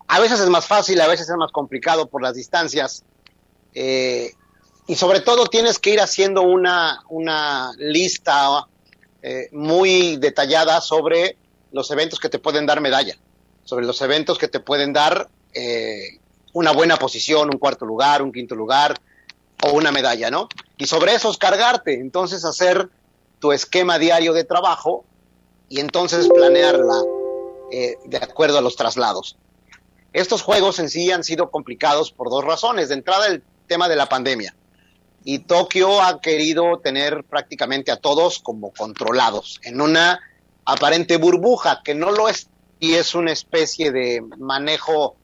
A 0.07 0.19
veces 0.19 0.39
es 0.39 0.49
más 0.49 0.67
fácil, 0.67 1.01
a 1.01 1.07
veces 1.07 1.27
es 1.27 1.35
más 1.37 1.51
complicado 1.51 2.07
por 2.07 2.21
las 2.21 2.35
distancias. 2.35 3.03
Eh, 3.73 4.33
y 4.85 4.95
sobre 4.95 5.21
todo 5.21 5.47
tienes 5.47 5.79
que 5.79 5.89
ir 5.89 6.01
haciendo 6.01 6.43
una, 6.43 7.01
una 7.09 7.71
lista 7.77 8.67
eh, 9.23 9.49
muy 9.51 10.17
detallada 10.17 10.79
sobre 10.79 11.37
los 11.71 11.89
eventos 11.89 12.19
que 12.19 12.29
te 12.29 12.37
pueden 12.37 12.67
dar 12.67 12.79
medalla, 12.79 13.17
sobre 13.63 13.87
los 13.87 13.99
eventos 14.03 14.37
que 14.37 14.47
te 14.47 14.59
pueden 14.59 14.93
dar 14.93 15.29
una 16.53 16.71
buena 16.71 16.97
posición, 16.97 17.49
un 17.51 17.59
cuarto 17.59 17.85
lugar, 17.85 18.21
un 18.21 18.31
quinto 18.31 18.55
lugar 18.55 18.99
o 19.63 19.71
una 19.71 19.91
medalla, 19.91 20.29
¿no? 20.29 20.47
Y 20.77 20.85
sobre 20.85 21.15
esos 21.15 21.37
cargarte, 21.37 21.95
entonces 21.95 22.45
hacer 22.45 22.89
tu 23.39 23.51
esquema 23.51 23.99
diario 23.99 24.33
de 24.33 24.43
trabajo 24.43 25.03
y 25.69 25.79
entonces 25.79 26.29
planearla 26.33 27.03
eh, 27.71 27.97
de 28.05 28.17
acuerdo 28.17 28.57
a 28.57 28.61
los 28.61 28.75
traslados. 28.75 29.37
Estos 30.13 30.43
juegos 30.43 30.77
en 30.79 30.89
sí 30.89 31.11
han 31.11 31.23
sido 31.23 31.49
complicados 31.49 32.11
por 32.11 32.29
dos 32.29 32.43
razones. 32.43 32.89
De 32.89 32.95
entrada, 32.95 33.27
el 33.27 33.43
tema 33.67 33.89
de 33.89 33.95
la 33.95 34.07
pandemia. 34.07 34.55
Y 35.23 35.39
Tokio 35.39 36.01
ha 36.01 36.21
querido 36.21 36.77
tener 36.79 37.23
prácticamente 37.23 37.91
a 37.91 37.97
todos 37.97 38.39
como 38.39 38.71
controlados 38.73 39.59
en 39.63 39.81
una 39.81 40.19
aparente 40.65 41.17
burbuja 41.17 41.81
que 41.83 41.95
no 41.95 42.11
lo 42.11 42.29
es 42.29 42.47
y 42.79 42.93
es 42.93 43.15
una 43.15 43.31
especie 43.31 43.91
de 43.91 44.21
manejo 44.37 45.15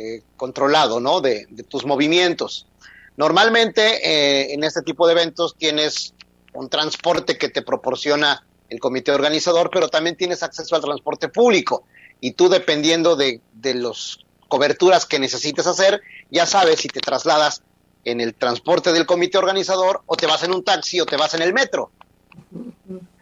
eh, 0.00 0.22
controlado, 0.36 1.00
¿no? 1.00 1.20
De, 1.20 1.48
tus 1.68 1.84
movimientos. 1.84 2.68
Normalmente 3.16 3.82
eh, 4.06 4.54
en 4.54 4.62
este 4.62 4.82
tipo 4.82 5.08
de 5.08 5.14
eventos 5.14 5.56
tienes 5.56 6.14
un 6.54 6.68
transporte 6.68 7.36
que 7.36 7.48
te 7.48 7.62
proporciona 7.62 8.46
el 8.68 8.78
comité 8.78 9.10
organizador, 9.10 9.70
pero 9.72 9.88
también 9.88 10.16
tienes 10.16 10.44
acceso 10.44 10.76
al 10.76 10.82
transporte 10.82 11.28
público. 11.28 11.82
Y 12.20 12.34
tú, 12.34 12.48
dependiendo 12.48 13.16
de, 13.16 13.40
de 13.54 13.74
las 13.74 14.20
coberturas 14.46 15.04
que 15.04 15.18
necesites 15.18 15.66
hacer, 15.66 16.00
ya 16.30 16.46
sabes 16.46 16.78
si 16.78 16.86
te 16.86 17.00
trasladas 17.00 17.62
en 18.04 18.20
el 18.20 18.36
transporte 18.36 18.92
del 18.92 19.04
comité 19.04 19.38
organizador 19.38 20.02
o 20.06 20.14
te 20.14 20.28
vas 20.28 20.44
en 20.44 20.52
un 20.52 20.62
taxi 20.62 21.00
o 21.00 21.06
te 21.06 21.16
vas 21.16 21.34
en 21.34 21.42
el 21.42 21.52
metro. 21.52 21.90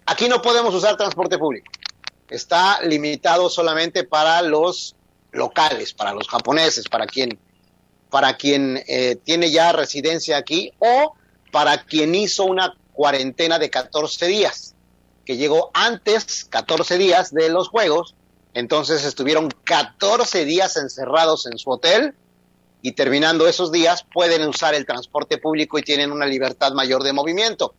Aquí 0.04 0.28
no 0.28 0.42
podemos 0.42 0.74
usar 0.74 0.98
transporte 0.98 1.38
público. 1.38 1.72
Está 2.28 2.82
limitado 2.82 3.48
solamente 3.48 4.04
para 4.04 4.42
los 4.42 4.95
locales, 5.36 5.92
para 5.92 6.12
los 6.12 6.28
japoneses, 6.28 6.88
para 6.88 7.06
quien, 7.06 7.38
para 8.10 8.36
quien 8.36 8.82
eh, 8.88 9.16
tiene 9.24 9.50
ya 9.50 9.72
residencia 9.72 10.36
aquí 10.36 10.72
o 10.78 11.14
para 11.52 11.84
quien 11.84 12.14
hizo 12.14 12.44
una 12.44 12.74
cuarentena 12.92 13.58
de 13.58 13.70
14 13.70 14.26
días, 14.26 14.74
que 15.24 15.36
llegó 15.36 15.70
antes, 15.74 16.44
14 16.46 16.98
días 16.98 17.32
de 17.32 17.50
los 17.50 17.68
Juegos, 17.68 18.14
entonces 18.54 19.04
estuvieron 19.04 19.50
14 19.64 20.44
días 20.44 20.76
encerrados 20.76 21.46
en 21.46 21.58
su 21.58 21.70
hotel 21.70 22.14
y 22.80 22.92
terminando 22.92 23.46
esos 23.46 23.70
días 23.70 24.06
pueden 24.12 24.46
usar 24.48 24.74
el 24.74 24.86
transporte 24.86 25.38
público 25.38 25.78
y 25.78 25.82
tienen 25.82 26.12
una 26.12 26.26
libertad 26.26 26.72
mayor 26.72 27.02
de 27.02 27.12
movimiento. 27.12 27.74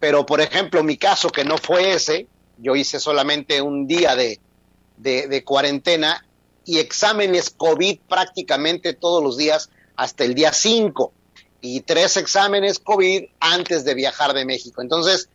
Pero, 0.00 0.26
por 0.26 0.40
ejemplo, 0.40 0.82
mi 0.82 0.96
caso, 0.96 1.30
que 1.30 1.44
no 1.44 1.56
fue 1.56 1.92
ese, 1.92 2.26
yo 2.58 2.74
hice 2.74 2.98
solamente 2.98 3.62
un 3.62 3.86
día 3.86 4.16
de, 4.16 4.40
de, 4.96 5.28
de 5.28 5.44
cuarentena 5.44 6.26
y 6.64 6.78
exámenes 6.78 7.50
COVID 7.50 8.00
prácticamente 8.08 8.94
todos 8.94 9.22
los 9.22 9.36
días 9.36 9.70
hasta 9.96 10.24
el 10.24 10.34
día 10.34 10.52
5 10.52 11.12
y 11.60 11.80
tres 11.80 12.16
exámenes 12.16 12.78
COVID 12.78 13.24
antes 13.40 13.84
de 13.84 13.94
viajar 13.94 14.34
de 14.34 14.44
México. 14.44 14.82
Entonces, 14.82 15.28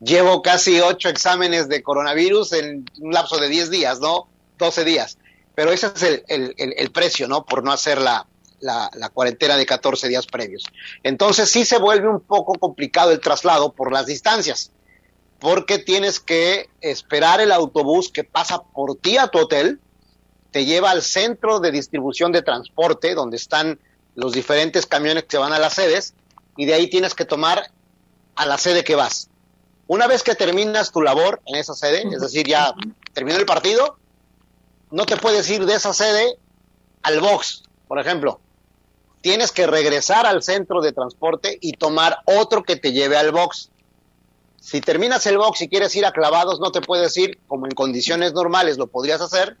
llevo 0.00 0.42
casi 0.42 0.80
ocho 0.80 1.08
exámenes 1.08 1.68
de 1.68 1.82
coronavirus 1.82 2.52
en 2.52 2.84
un 3.00 3.12
lapso 3.12 3.38
de 3.38 3.48
10 3.48 3.70
días, 3.70 4.00
¿no? 4.00 4.28
12 4.58 4.84
días. 4.84 5.18
Pero 5.54 5.72
ese 5.72 5.86
es 5.94 6.02
el, 6.02 6.54
el, 6.56 6.90
precio, 6.90 7.28
¿no? 7.28 7.44
Por 7.44 7.64
no 7.64 7.72
hacer 7.72 8.00
la, 8.00 8.26
la, 8.60 8.90
la, 8.94 9.08
cuarentena 9.08 9.56
de 9.56 9.66
14 9.66 10.08
días 10.08 10.26
previos. 10.26 10.64
Entonces 11.02 11.50
sí 11.50 11.64
se 11.64 11.78
vuelve 11.78 12.08
un 12.08 12.20
poco 12.20 12.54
complicado 12.54 13.10
el 13.10 13.20
traslado 13.20 13.72
por 13.72 13.92
las 13.92 14.06
distancias, 14.06 14.70
porque 15.38 15.78
tienes 15.78 16.20
que 16.20 16.68
esperar 16.80 17.40
el 17.40 17.52
autobús 17.52 18.10
que 18.10 18.24
pasa 18.24 18.62
por 18.62 18.96
ti 18.96 19.18
a 19.18 19.28
tu 19.28 19.38
hotel, 19.38 19.80
te 20.50 20.64
lleva 20.64 20.90
al 20.90 21.02
centro 21.02 21.60
de 21.60 21.70
distribución 21.70 22.32
de 22.32 22.42
transporte, 22.42 23.14
donde 23.14 23.36
están 23.36 23.78
los 24.14 24.32
diferentes 24.32 24.86
camiones 24.86 25.24
que 25.24 25.38
van 25.38 25.52
a 25.52 25.58
las 25.58 25.74
sedes 25.74 26.14
y 26.56 26.66
de 26.66 26.74
ahí 26.74 26.88
tienes 26.88 27.14
que 27.14 27.24
tomar 27.24 27.70
a 28.34 28.46
la 28.46 28.58
sede 28.58 28.84
que 28.84 28.94
vas. 28.94 29.28
Una 29.86 30.06
vez 30.06 30.22
que 30.22 30.34
terminas 30.34 30.92
tu 30.92 31.02
labor 31.02 31.40
en 31.46 31.56
esa 31.56 31.74
sede, 31.74 32.06
es 32.12 32.20
decir, 32.20 32.46
ya 32.46 32.74
terminó 33.12 33.38
el 33.38 33.46
partido, 33.46 33.96
no 34.90 35.06
te 35.06 35.16
puedes 35.16 35.48
ir 35.50 35.66
de 35.66 35.74
esa 35.74 35.92
sede 35.92 36.36
al 37.02 37.20
box, 37.20 37.64
por 37.88 37.98
ejemplo. 37.98 38.40
Tienes 39.20 39.52
que 39.52 39.66
regresar 39.66 40.26
al 40.26 40.42
centro 40.42 40.80
de 40.80 40.92
transporte 40.92 41.58
y 41.60 41.74
tomar 41.74 42.18
otro 42.24 42.62
que 42.62 42.76
te 42.76 42.92
lleve 42.92 43.16
al 43.16 43.32
box. 43.32 43.70
Si 44.60 44.80
terminas 44.80 45.26
el 45.26 45.38
box 45.38 45.62
y 45.62 45.68
quieres 45.68 45.94
ir 45.96 46.06
a 46.06 46.12
clavados, 46.12 46.60
no 46.60 46.70
te 46.72 46.80
puedes 46.80 47.16
ir, 47.16 47.38
como 47.46 47.66
en 47.66 47.72
condiciones 47.72 48.32
normales 48.32 48.78
lo 48.78 48.86
podrías 48.86 49.20
hacer, 49.20 49.56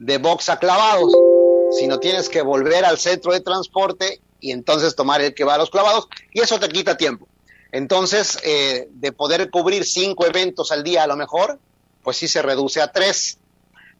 de 0.00 0.18
box 0.18 0.48
a 0.48 0.58
clavados 0.58 1.22
sino 1.70 2.00
tienes 2.00 2.28
que 2.28 2.42
volver 2.42 2.84
al 2.84 2.98
centro 2.98 3.32
de 3.32 3.40
transporte 3.40 4.20
y 4.40 4.50
entonces 4.50 4.96
tomar 4.96 5.22
el 5.22 5.34
que 5.34 5.44
va 5.44 5.54
a 5.54 5.58
los 5.58 5.70
clavados 5.70 6.08
y 6.32 6.40
eso 6.40 6.58
te 6.58 6.68
quita 6.68 6.96
tiempo. 6.96 7.28
Entonces, 7.72 8.38
eh, 8.42 8.88
de 8.90 9.12
poder 9.12 9.48
cubrir 9.50 9.84
cinco 9.84 10.26
eventos 10.26 10.72
al 10.72 10.82
día 10.82 11.04
a 11.04 11.06
lo 11.06 11.16
mejor, 11.16 11.60
pues 12.02 12.16
sí 12.16 12.26
se 12.26 12.42
reduce 12.42 12.82
a 12.82 12.90
tres. 12.90 13.38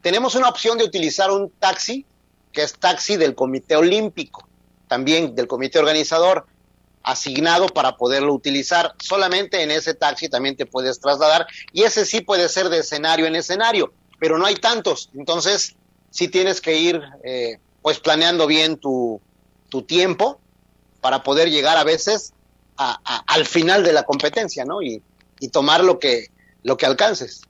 Tenemos 0.03 0.35
una 0.35 0.49
opción 0.49 0.77
de 0.79 0.85
utilizar 0.85 1.31
un 1.31 1.51
taxi, 1.51 2.05
que 2.53 2.63
es 2.63 2.73
taxi 2.73 3.17
del 3.17 3.37
Comité 3.37 3.77
Olímpico, 3.77 4.49
también 4.89 5.37
del 5.37 5.47
Comité 5.47 5.79
Organizador, 5.79 6.47
asignado 7.05 7.69
para 7.69 7.97
poderlo 7.97 8.35
utilizar. 8.35 8.97
Solamente 9.01 9.63
en 9.63 9.71
ese 9.71 9.95
taxi 9.95 10.29
también 10.29 10.57
te 10.57 10.67
puedes 10.67 10.99
trasladar 10.99 11.47
y 11.73 11.85
ese 11.85 12.05
sí 12.05 12.21
puede 12.23 12.49
ser 12.49 12.69
de 12.69 12.79
escenario 12.79 13.27
en 13.27 13.37
escenario, 13.37 13.93
pero 14.19 14.39
no 14.39 14.47
hay 14.47 14.57
tantos. 14.57 15.09
Entonces, 15.15 15.77
sí 16.11 16.29
tienes 16.29 16.61
que 16.61 16.77
ir 16.77 17.01
eh, 17.25 17.59
pues 17.83 17.99
planeando 18.01 18.47
bien 18.47 18.77
tu, 18.77 19.21
tu, 19.69 19.83
tiempo 19.83 20.41
para 21.01 21.23
poder 21.23 21.51
llegar 21.51 21.77
a 21.77 21.85
veces 21.85 22.35
al 22.77 23.47
final 23.47 23.85
de 23.85 23.93
la 23.93 24.05
competencia, 24.05 24.65
¿no? 24.65 24.83
Y, 24.83 25.03
tomar 25.53 25.83
lo 25.83 25.99
que, 25.99 26.27
lo 26.63 26.77
que 26.77 26.85
alcances. 26.85 27.41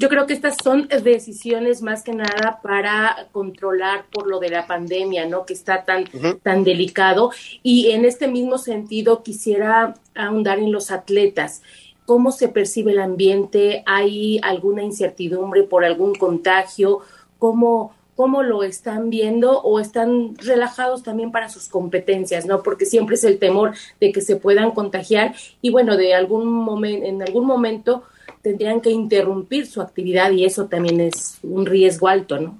Yo 0.00 0.08
creo 0.08 0.26
que 0.26 0.32
estas 0.32 0.56
son 0.62 0.88
decisiones 0.88 1.80
más 1.80 2.02
que 2.02 2.12
nada 2.12 2.58
para 2.60 3.28
controlar 3.30 4.06
por 4.10 4.26
lo 4.26 4.40
de 4.40 4.48
la 4.48 4.66
pandemia, 4.66 5.26
¿no? 5.26 5.46
Que 5.46 5.54
está 5.54 5.84
tan, 5.84 6.06
tan 6.42 6.64
delicado. 6.64 7.30
Y 7.62 7.92
en 7.92 8.04
este 8.04 8.26
mismo 8.26 8.58
sentido 8.58 9.22
quisiera 9.22 9.94
ahondar 10.16 10.58
en 10.58 10.72
los 10.72 10.90
atletas. 10.90 11.62
¿Cómo 12.04 12.32
se 12.32 12.48
percibe 12.48 12.92
el 12.92 13.00
ambiente? 13.00 13.84
¿Hay 13.86 14.40
alguna 14.42 14.82
incertidumbre 14.82 15.62
por 15.62 15.84
algún 15.84 16.16
contagio? 16.16 17.02
¿Cómo, 17.38 17.94
cómo 18.16 18.42
lo 18.42 18.64
están 18.64 19.10
viendo 19.10 19.60
o 19.60 19.78
están 19.78 20.36
relajados 20.38 21.02
también 21.02 21.30
para 21.30 21.48
sus 21.48 21.68
competencias, 21.68 22.46
¿no? 22.46 22.62
Porque 22.62 22.84
siempre 22.84 23.14
es 23.14 23.24
el 23.24 23.38
temor 23.38 23.74
de 24.00 24.10
que 24.10 24.20
se 24.20 24.36
puedan 24.36 24.72
contagiar 24.72 25.34
y 25.62 25.70
bueno, 25.70 25.96
de 25.96 26.14
algún 26.14 26.46
momento, 26.46 27.06
en 27.06 27.22
algún 27.22 27.46
momento 27.46 28.02
tendrían 28.42 28.80
que 28.80 28.90
interrumpir 28.90 29.66
su 29.66 29.80
actividad 29.80 30.32
y 30.32 30.44
eso 30.44 30.66
también 30.66 31.00
es 31.00 31.38
un 31.42 31.64
riesgo 31.64 32.08
alto, 32.08 32.38
¿no? 32.38 32.58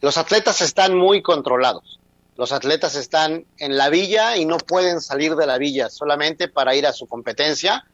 Los 0.00 0.18
atletas 0.18 0.60
están 0.60 0.96
muy 0.96 1.22
controlados. 1.22 2.00
Los 2.36 2.52
atletas 2.52 2.96
están 2.96 3.46
en 3.58 3.76
la 3.76 3.88
villa 3.88 4.36
y 4.36 4.44
no 4.44 4.58
pueden 4.58 5.00
salir 5.00 5.36
de 5.36 5.46
la 5.46 5.56
villa 5.56 5.88
solamente 5.88 6.48
para 6.48 6.74
ir 6.74 6.86
a 6.86 6.92
su 6.92 7.06
competencia 7.06 7.84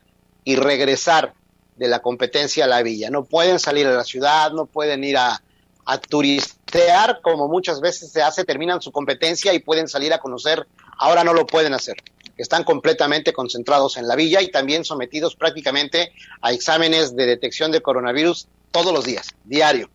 y 0.45 0.57
regresar 0.57 1.35
de 1.77 1.89
la 1.89 2.01
competencia 2.01 2.65
a 2.65 2.69
la 2.69 2.83
villa. 2.83 3.09
No 3.11 3.25
pueden 3.25 3.59
salir 3.59 3.87
a 3.87 3.93
la 3.93 4.05
ciudad, 4.05 4.51
no 4.53 4.67
pueden 4.67 5.05
ir 5.05 5.17
a, 5.17 5.43
a 5.85 5.99
turistear 5.99 7.21
como 7.23 7.49
muchas 7.49 7.81
veces 7.81 8.13
se 8.13 8.23
hace, 8.23 8.45
terminan 8.45 8.81
su 8.81 8.93
competencia 8.93 9.53
y 9.53 9.59
pueden 9.59 9.89
salir 9.89 10.13
a 10.13 10.19
conocer, 10.19 10.67
ahora 10.99 11.25
no 11.25 11.35
lo 11.35 11.47
pueden 11.47 11.75
hacer. 11.75 11.97
Están 12.37 12.65
completamente 12.65 13.33
concentrados 13.33 13.97
en 13.97 14.09
la 14.09 14.17
villa 14.17 14.41
y 14.41 14.51
también 14.51 14.85
sometidos 14.85 15.37
prácticamente 15.37 16.13
a 16.41 16.53
exámenes 16.53 17.15
de 17.15 17.27
detección 17.27 17.73
de 17.73 17.83
coronavirus 17.83 18.49
todos 18.71 18.93
los 18.93 19.05
días, 19.05 19.29
diario. 19.45 19.91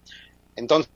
Entonces, 0.55 0.91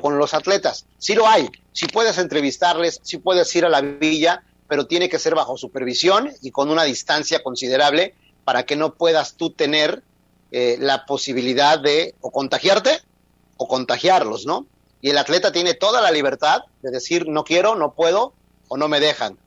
con 0.00 0.18
los 0.18 0.34
atletas, 0.34 0.86
sí 0.98 1.14
lo 1.14 1.28
hay, 1.28 1.48
sí 1.72 1.86
puedes 1.86 2.18
entrevistarles, 2.18 3.00
sí 3.02 3.18
puedes 3.18 3.54
ir 3.54 3.64
a 3.64 3.68
la 3.68 3.80
villa, 3.80 4.42
pero 4.68 4.86
tiene 4.86 5.08
que 5.08 5.18
ser 5.18 5.34
bajo 5.34 5.56
supervisión 5.56 6.32
y 6.42 6.50
con 6.50 6.70
una 6.70 6.84
distancia 6.84 7.42
considerable 7.42 8.14
para 8.44 8.64
que 8.64 8.76
no 8.76 8.94
puedas 8.94 9.34
tú 9.34 9.50
tener 9.50 10.02
eh, 10.50 10.76
la 10.80 11.04
posibilidad 11.06 11.78
de 11.78 12.14
o 12.20 12.30
contagiarte 12.30 13.00
o 13.56 13.68
contagiarlos, 13.68 14.46
¿no? 14.46 14.66
Y 15.00 15.10
el 15.10 15.18
atleta 15.18 15.52
tiene 15.52 15.74
toda 15.74 16.00
la 16.00 16.10
libertad 16.10 16.62
de 16.82 16.90
decir 16.90 17.28
no 17.28 17.44
quiero, 17.44 17.74
no 17.74 17.92
puedo 17.92 18.32
o 18.68 18.76
no 18.76 18.88
me 18.88 19.00
dejan. 19.00 19.38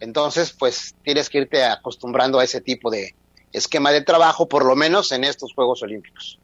Entonces, 0.00 0.52
pues 0.52 0.94
tienes 1.02 1.30
que 1.30 1.38
irte 1.38 1.64
acostumbrando 1.64 2.38
a 2.38 2.44
ese 2.44 2.60
tipo 2.60 2.90
de 2.90 3.14
esquema 3.52 3.92
de 3.92 4.02
trabajo, 4.02 4.46
por 4.48 4.64
lo 4.64 4.76
menos 4.76 5.12
en 5.12 5.24
estos 5.24 5.54
Juegos 5.54 5.82
Olímpicos. 5.82 6.38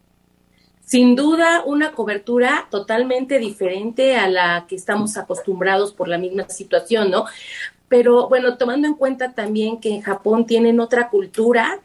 Sin 0.84 1.14
duda, 1.16 1.62
una 1.64 1.92
cobertura 1.92 2.68
totalmente 2.70 3.38
diferente 3.38 4.16
a 4.16 4.28
la 4.28 4.66
que 4.68 4.74
estamos 4.74 5.16
acostumbrados 5.16 5.92
por 5.92 6.08
la 6.08 6.18
misma 6.18 6.48
situación, 6.48 7.10
¿no? 7.10 7.26
Pero 7.88 8.28
bueno, 8.28 8.56
tomando 8.56 8.88
en 8.88 8.94
cuenta 8.94 9.32
también 9.32 9.80
que 9.80 9.90
en 9.90 10.02
Japón 10.02 10.46
tienen 10.46 10.80
otra 10.80 11.08
cultura, 11.08 11.80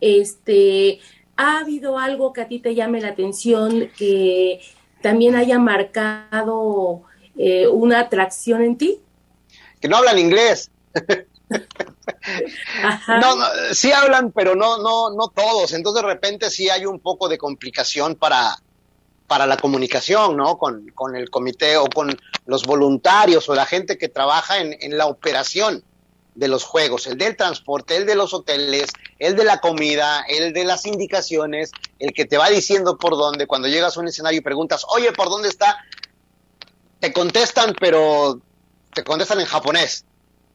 este, 0.00 1.00
¿ha 1.36 1.58
habido 1.58 1.98
algo 1.98 2.32
que 2.32 2.40
a 2.40 2.48
ti 2.48 2.58
te 2.58 2.74
llame 2.74 3.00
la 3.00 3.08
atención 3.08 3.90
que 3.96 4.60
también 5.02 5.36
haya 5.36 5.58
marcado 5.58 7.02
eh, 7.36 7.66
una 7.68 8.00
atracción 8.00 8.62
en 8.62 8.76
ti? 8.76 9.00
Que 9.80 9.88
no 9.88 9.96
hablan 9.96 10.18
inglés. 10.18 10.70
No, 13.08 13.36
sí 13.72 13.92
hablan, 13.92 14.32
pero 14.32 14.54
no, 14.54 14.78
no, 14.78 15.10
no 15.10 15.28
todos. 15.28 15.72
Entonces 15.72 16.02
de 16.02 16.08
repente 16.08 16.50
sí 16.50 16.68
hay 16.68 16.84
un 16.86 17.00
poco 17.00 17.28
de 17.28 17.38
complicación 17.38 18.14
para, 18.14 18.56
para 19.26 19.46
la 19.46 19.56
comunicación, 19.56 20.36
¿no? 20.36 20.58
Con, 20.58 20.88
con 20.90 21.16
el 21.16 21.30
comité 21.30 21.76
o 21.76 21.86
con 21.86 22.16
los 22.46 22.64
voluntarios 22.64 23.48
o 23.48 23.54
la 23.54 23.66
gente 23.66 23.96
que 23.96 24.08
trabaja 24.08 24.58
en, 24.58 24.76
en 24.80 24.98
la 24.98 25.06
operación 25.06 25.82
de 26.40 26.48
los 26.48 26.64
juegos, 26.64 27.06
el 27.06 27.18
del 27.18 27.36
transporte, 27.36 27.96
el 27.96 28.06
de 28.06 28.14
los 28.14 28.32
hoteles, 28.32 28.90
el 29.18 29.36
de 29.36 29.44
la 29.44 29.60
comida, 29.60 30.24
el 30.26 30.54
de 30.54 30.64
las 30.64 30.86
indicaciones, 30.86 31.70
el 31.98 32.14
que 32.14 32.24
te 32.24 32.38
va 32.38 32.48
diciendo 32.48 32.96
por 32.96 33.12
dónde, 33.12 33.46
cuando 33.46 33.68
llegas 33.68 33.96
a 33.96 34.00
un 34.00 34.08
escenario 34.08 34.38
y 34.38 34.42
preguntas, 34.42 34.86
oye, 34.88 35.12
¿por 35.12 35.28
dónde 35.28 35.50
está? 35.50 35.76
Te 36.98 37.12
contestan, 37.12 37.76
pero 37.78 38.40
te 38.94 39.04
contestan 39.04 39.40
en 39.40 39.46
japonés. 39.46 40.06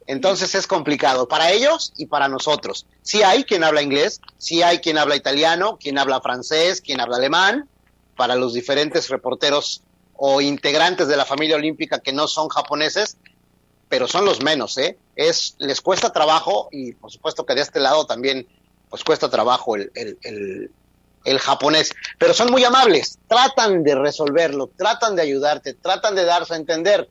Entonces 0.07 0.55
es 0.55 0.65
complicado 0.65 1.27
para 1.27 1.51
ellos 1.51 1.93
y 1.97 2.07
para 2.07 2.27
nosotros. 2.27 2.87
Sí 3.03 3.21
hay 3.21 3.43
quien 3.43 3.63
habla 3.63 3.83
inglés, 3.83 4.21
sí 4.39 4.63
hay 4.63 4.79
quien 4.79 4.97
habla 4.97 5.15
italiano, 5.15 5.77
quien 5.79 5.99
habla 5.99 6.19
francés, 6.19 6.81
quien 6.81 6.99
habla 6.99 7.17
alemán, 7.17 7.69
para 8.15 8.33
los 8.33 8.55
diferentes 8.55 9.09
reporteros 9.09 9.83
o 10.15 10.41
integrantes 10.41 11.07
de 11.07 11.17
la 11.17 11.25
familia 11.25 11.57
olímpica 11.57 11.99
que 11.99 12.11
no 12.11 12.27
son 12.27 12.49
japoneses, 12.49 13.17
pero 13.95 14.09
son 14.09 14.25
los 14.25 14.43
menos, 14.43 14.77
¿eh? 14.77 14.97
Es, 15.15 15.55
les 15.57 15.79
cuesta 15.79 16.11
trabajo 16.11 16.67
y 16.69 16.91
por 16.91 17.09
supuesto 17.09 17.45
que 17.45 17.55
de 17.55 17.61
este 17.61 17.79
lado 17.79 18.05
también 18.05 18.45
pues 18.89 19.05
cuesta 19.05 19.29
trabajo 19.29 19.77
el, 19.77 19.89
el, 19.95 20.69
el, 21.23 21.39
japonés, 21.39 21.93
pero 22.19 22.33
son 22.33 22.51
muy 22.51 22.65
amables, 22.65 23.19
tratan 23.29 23.85
de 23.85 23.95
resolverlo, 23.95 24.69
tratan 24.75 25.15
de 25.15 25.21
ayudarte, 25.21 25.75
tratan 25.75 26.13
de 26.13 26.25
darse 26.25 26.55
a 26.55 26.57
entender, 26.57 27.07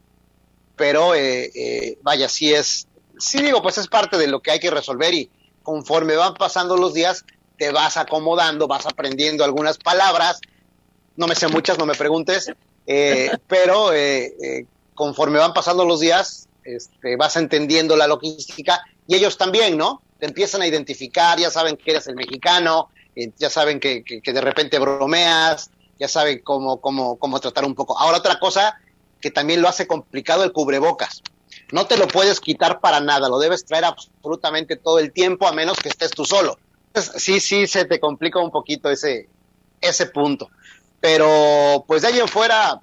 pero 0.76 1.14
eh, 1.14 1.50
eh, 1.54 1.98
vaya, 2.02 2.28
sí 2.28 2.52
es, 2.52 2.86
sí 3.18 3.40
digo, 3.40 3.62
pues 3.62 3.78
es 3.78 3.88
parte 3.88 4.18
de 4.18 4.26
lo 4.26 4.40
que 4.40 4.50
hay 4.50 4.60
que 4.60 4.70
resolver 4.70 5.14
y 5.14 5.30
conforme 5.62 6.16
van 6.16 6.34
pasando 6.34 6.76
los 6.76 6.92
días 6.92 7.24
te 7.56 7.72
vas 7.72 7.96
acomodando, 7.96 8.68
vas 8.68 8.84
aprendiendo 8.84 9.42
algunas 9.42 9.78
palabras, 9.78 10.38
no 11.16 11.28
me 11.28 11.34
sé 11.34 11.48
muchas, 11.48 11.78
no 11.78 11.86
me 11.86 11.94
preguntes, 11.94 12.52
eh, 12.86 13.30
pero 13.48 13.88
conforme 14.94 15.38
van 15.38 15.54
pasando 15.54 15.86
los 15.86 16.00
días 16.00 16.46
este, 16.64 17.16
vas 17.16 17.36
entendiendo 17.36 17.96
la 17.96 18.06
logística 18.06 18.82
y 19.06 19.14
ellos 19.14 19.36
también, 19.36 19.76
¿no? 19.76 20.02
Te 20.18 20.26
empiezan 20.26 20.62
a 20.62 20.66
identificar, 20.66 21.38
ya 21.38 21.50
saben 21.50 21.76
que 21.76 21.90
eres 21.90 22.06
el 22.06 22.14
mexicano, 22.14 22.90
eh, 23.14 23.30
ya 23.36 23.50
saben 23.50 23.80
que, 23.80 24.02
de 24.04 24.40
repente 24.40 24.78
bromeas, 24.78 25.70
ya 25.98 26.08
saben 26.08 26.40
cómo, 26.42 26.80
cómo, 26.80 27.16
cómo 27.16 27.40
tratar 27.40 27.64
un 27.64 27.74
poco. 27.74 27.98
Ahora 27.98 28.18
otra 28.18 28.38
cosa 28.38 28.78
que 29.20 29.30
también 29.30 29.62
lo 29.62 29.68
hace 29.68 29.86
complicado 29.86 30.44
el 30.44 30.52
cubrebocas. 30.52 31.22
No 31.72 31.86
te 31.86 31.96
lo 31.96 32.06
puedes 32.08 32.40
quitar 32.40 32.80
para 32.80 33.00
nada, 33.00 33.28
lo 33.28 33.38
debes 33.38 33.64
traer 33.64 33.84
absolutamente 33.84 34.76
todo 34.76 34.98
el 34.98 35.12
tiempo 35.12 35.46
a 35.46 35.52
menos 35.52 35.78
que 35.78 35.88
estés 35.88 36.10
tú 36.10 36.24
solo. 36.24 36.58
sí, 37.16 37.40
sí, 37.40 37.66
se 37.66 37.84
te 37.84 38.00
complica 38.00 38.38
un 38.38 38.50
poquito 38.50 38.90
ese, 38.90 39.28
ese 39.80 40.06
punto. 40.06 40.50
Pero 41.00 41.84
pues 41.86 42.02
de 42.02 42.08
ahí 42.08 42.18
en 42.18 42.28
fuera, 42.28 42.80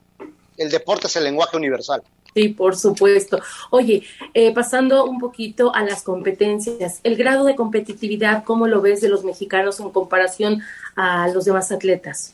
el 0.57 0.69
deporte 0.69 1.07
es 1.07 1.15
el 1.15 1.23
lenguaje 1.23 1.57
universal. 1.57 2.03
Sí, 2.33 2.49
por 2.49 2.77
supuesto. 2.77 3.39
Oye, 3.71 4.03
eh, 4.33 4.53
pasando 4.53 5.05
un 5.05 5.19
poquito 5.19 5.75
a 5.75 5.83
las 5.83 6.01
competencias, 6.01 7.01
el 7.03 7.17
grado 7.17 7.43
de 7.43 7.55
competitividad, 7.55 8.43
¿cómo 8.45 8.67
lo 8.67 8.81
ves 8.81 9.01
de 9.01 9.09
los 9.09 9.23
mexicanos 9.23 9.79
en 9.79 9.89
comparación 9.89 10.61
a 10.95 11.27
los 11.27 11.45
demás 11.45 11.71
atletas? 11.71 12.33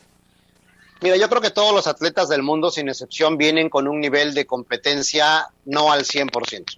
Mira, 1.02 1.16
yo 1.18 1.30
creo 1.30 1.42
que 1.42 1.52
todos 1.52 1.74
los 1.74 1.88
atletas 1.88 2.30
del 2.30 2.44
mundo, 2.44 2.72
sin 2.72 2.90
excepción, 2.90 3.38
vienen 3.38 3.70
con 3.70 3.88
un 3.88 4.00
nivel 4.00 4.34
de 4.34 4.46
competencia 4.46 5.48
no 5.66 5.92
al 5.92 6.06
100%, 6.06 6.78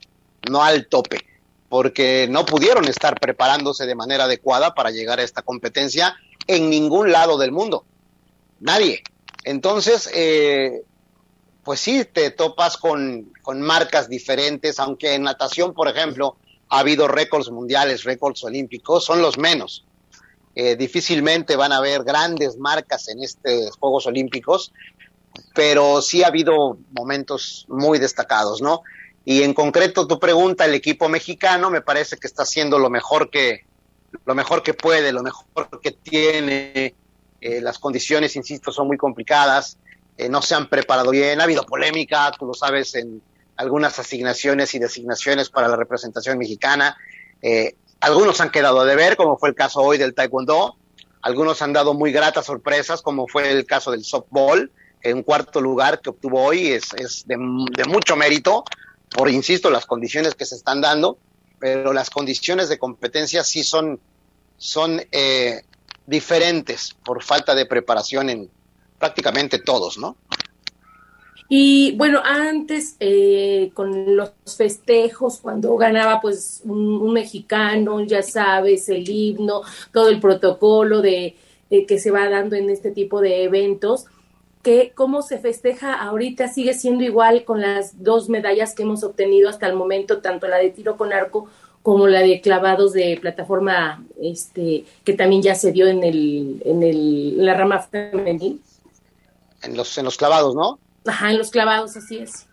no 0.49 0.63
al 0.63 0.88
tope, 0.88 1.26
porque 1.70 2.28
no 2.30 2.45
pudieron 2.45 2.86
estar 2.86 3.20
preparándose 3.20 3.86
de 3.86 3.95
manera 3.95 4.26
adecuada 4.26 4.74
para 4.74 4.91
llegar 4.91 5.20
a 5.20 5.24
esta 5.24 5.41
competencia 5.41 6.15
en 6.47 6.70
ningún 6.70 7.11
lado 7.11 7.38
del 7.38 7.51
mundo. 7.51 7.86
Nadie. 8.59 9.03
Entonces, 9.45 10.09
eh, 10.13 10.84
pues 11.70 11.82
sí, 11.82 12.03
te 12.03 12.32
topas 12.32 12.78
con, 12.78 13.32
marcas 13.57 14.09
diferentes, 14.09 14.80
aunque 14.80 15.13
en 15.13 15.22
natación, 15.22 15.76
por 15.76 15.88
ejemplo, 15.88 16.36
ha 16.67 16.80
habido 16.80 17.07
récords 17.07 17.51
mundiales, 17.51 18.05
récords 18.05 18.43
olímpicos, 18.43 19.05
son 19.05 19.22
los 19.22 19.38
menos. 19.38 19.86
Eh, 20.55 20.76
difícilmente 20.76 21.55
van 21.55 21.72
a 21.72 21.78
haber 21.78 22.03
grandes 22.03 22.57
marcas 22.57 23.07
en 23.09 23.22
estos 23.22 23.78
Juegos 23.78 24.07
Olímpicos, 24.07 24.74
pero 25.53 26.01
sí 26.01 26.24
ha 26.24 26.28
habido 26.30 26.80
momentos 26.89 27.67
muy 27.70 27.99
destacados, 27.99 28.63
¿no? 28.63 28.82
Y 29.24 29.43
en 29.43 29.53
concreto 29.53 30.07
tu 30.07 30.20
pregunta, 30.20 30.65
el 30.65 30.74
equipo 30.74 31.07
mexicano 31.07 31.70
me 31.70 31.82
parece 31.82 32.17
que 32.17 32.26
está 32.26 32.41
haciendo 32.41 32.80
lo 32.80 32.89
mejor 32.89 33.30
que 33.30 33.67
lo 34.26 34.34
mejor 34.34 34.63
que 34.63 34.74
puede, 34.74 35.11
lo 35.11 35.22
mejor 35.22 35.80
que 35.84 35.91
tiene. 35.91 36.95
Eh, 37.41 37.61
las 37.61 37.78
condiciones, 37.78 38.36
insisto, 38.36 38.72
son 38.72 38.88
muy 38.88 38.97
complicadas. 38.97 39.78
Eh, 40.20 40.28
no 40.28 40.41
se 40.41 40.53
han 40.53 40.67
preparado 40.67 41.11
bien, 41.11 41.39
ha 41.39 41.45
habido 41.45 41.65
polémica, 41.65 42.30
tú 42.38 42.45
lo 42.45 42.53
sabes, 42.53 42.93
en 42.93 43.22
algunas 43.55 43.97
asignaciones 43.99 44.76
y 44.76 44.80
designaciones 44.80 45.49
para 45.49 45.70
la 45.70 45.78
representación 45.78 46.38
mexicana. 46.38 46.97
Eh, 47.41 47.78
algunos 48.01 48.41
han 48.41 48.49
quedado 48.49 48.84
de 48.84 48.97
ver, 48.97 49.15
como 49.15 49.38
fue 49.38 49.47
el 49.47 49.55
caso 49.55 49.80
hoy 49.80 49.97
del 49.97 50.13
Taekwondo, 50.13 50.76
algunos 51.22 51.61
han 51.61 51.72
dado 51.72 51.93
muy 51.93 52.11
gratas 52.11 52.47
sorpresas, 52.47 53.01
como 53.01 53.30
fue 53.30 53.49
el 53.49 53.65
caso 53.65 53.91
del 53.91 54.03
softball, 54.03 54.70
en 55.03 55.24
cuarto 55.24 55.61
lugar 55.61 56.01
que 56.01 56.09
obtuvo 56.09 56.43
hoy 56.43 56.74
es, 56.74 56.93
es 56.97 57.26
de, 57.26 57.38
mucho 57.38 58.17
mérito, 58.17 58.65
por, 59.09 59.30
insisto, 59.30 59.70
las 59.70 59.86
condiciones 59.86 60.36
que 60.36 60.45
se 60.45 60.55
están 60.55 60.82
dando, 60.82 61.17
pero 61.59 61.93
las 61.93 62.09
condiciones 62.09 62.67
de 62.67 62.78
competencia 62.78 63.45
sí 63.45 63.63
son, 63.63 64.01
son 64.57 65.01
eh, 65.13 65.61
diferentes 66.07 66.93
por 67.05 67.24
falta 67.24 67.55
de 67.55 67.65
preparación 67.65 68.30
en, 68.30 68.51
prácticamente 69.00 69.60
todos, 69.60 69.97
¿no? 69.97 70.16
Y 71.52 71.95
bueno, 71.97 72.22
antes 72.24 72.95
eh, 73.00 73.72
con 73.74 74.16
los 74.16 74.32
festejos, 74.45 75.39
cuando 75.39 75.76
ganaba 75.78 76.22
pues 76.22 76.62
un, 76.64 77.12
mexicano, 77.12 78.02
ya 78.06 78.22
sabes, 78.22 78.88
el 78.89 79.10
himno, 79.10 79.64
todo 79.91 80.10
el 80.10 80.20
protocolo 80.20 81.02
de 81.02 81.36
que 81.88 82.00
se 82.00 82.12
va 82.12 82.30
dando 82.30 82.56
en 82.56 82.70
este 82.70 82.91
tipo 82.91 83.20
de 83.20 83.43
eventos, 83.43 84.06
que 84.62 84.91
cómo 84.93 85.22
se 85.22 85.38
festeja 85.38 85.93
ahorita 85.93 86.47
sigue 86.47 86.74
siendo 86.74 87.04
igual 87.04 87.45
con 87.45 87.62
las 87.62 88.04
dos 88.04 88.30
medallas 88.30 88.76
que 88.76 88.84
hemos 88.84 89.04
obtenido 89.04 89.50
hasta 89.50 89.68
el 89.68 89.76
momento, 89.76 90.20
tanto 90.20 90.47
la 90.47 90.58
de 90.58 90.70
tiro 90.70 90.97
con 90.97 91.14
arco 91.14 91.47
como 91.82 92.08
la 92.08 92.20
de 92.20 92.41
clavados 92.41 92.93
de 92.93 93.18
plataforma, 93.22 94.04
este, 94.22 94.84
que 95.04 95.14
también 95.14 95.41
ya 95.41 95.56
se 95.56 95.72
dio 95.72 95.88
en 95.88 96.04
el, 96.04 96.62
en 96.66 96.84
el, 96.84 97.45
la 97.45 97.54
rama 97.54 97.80
femenina. 97.80 98.58
En 99.62 99.76
los, 99.76 99.97
en 99.97 100.05
los 100.05 100.18
clavados, 100.18 100.55
¿no? 100.55 100.80
Ajá, 101.05 101.32
en 101.32 101.38
los 101.38 101.51
clavados, 101.51 101.95
así 101.97 102.18
es. 102.18 102.45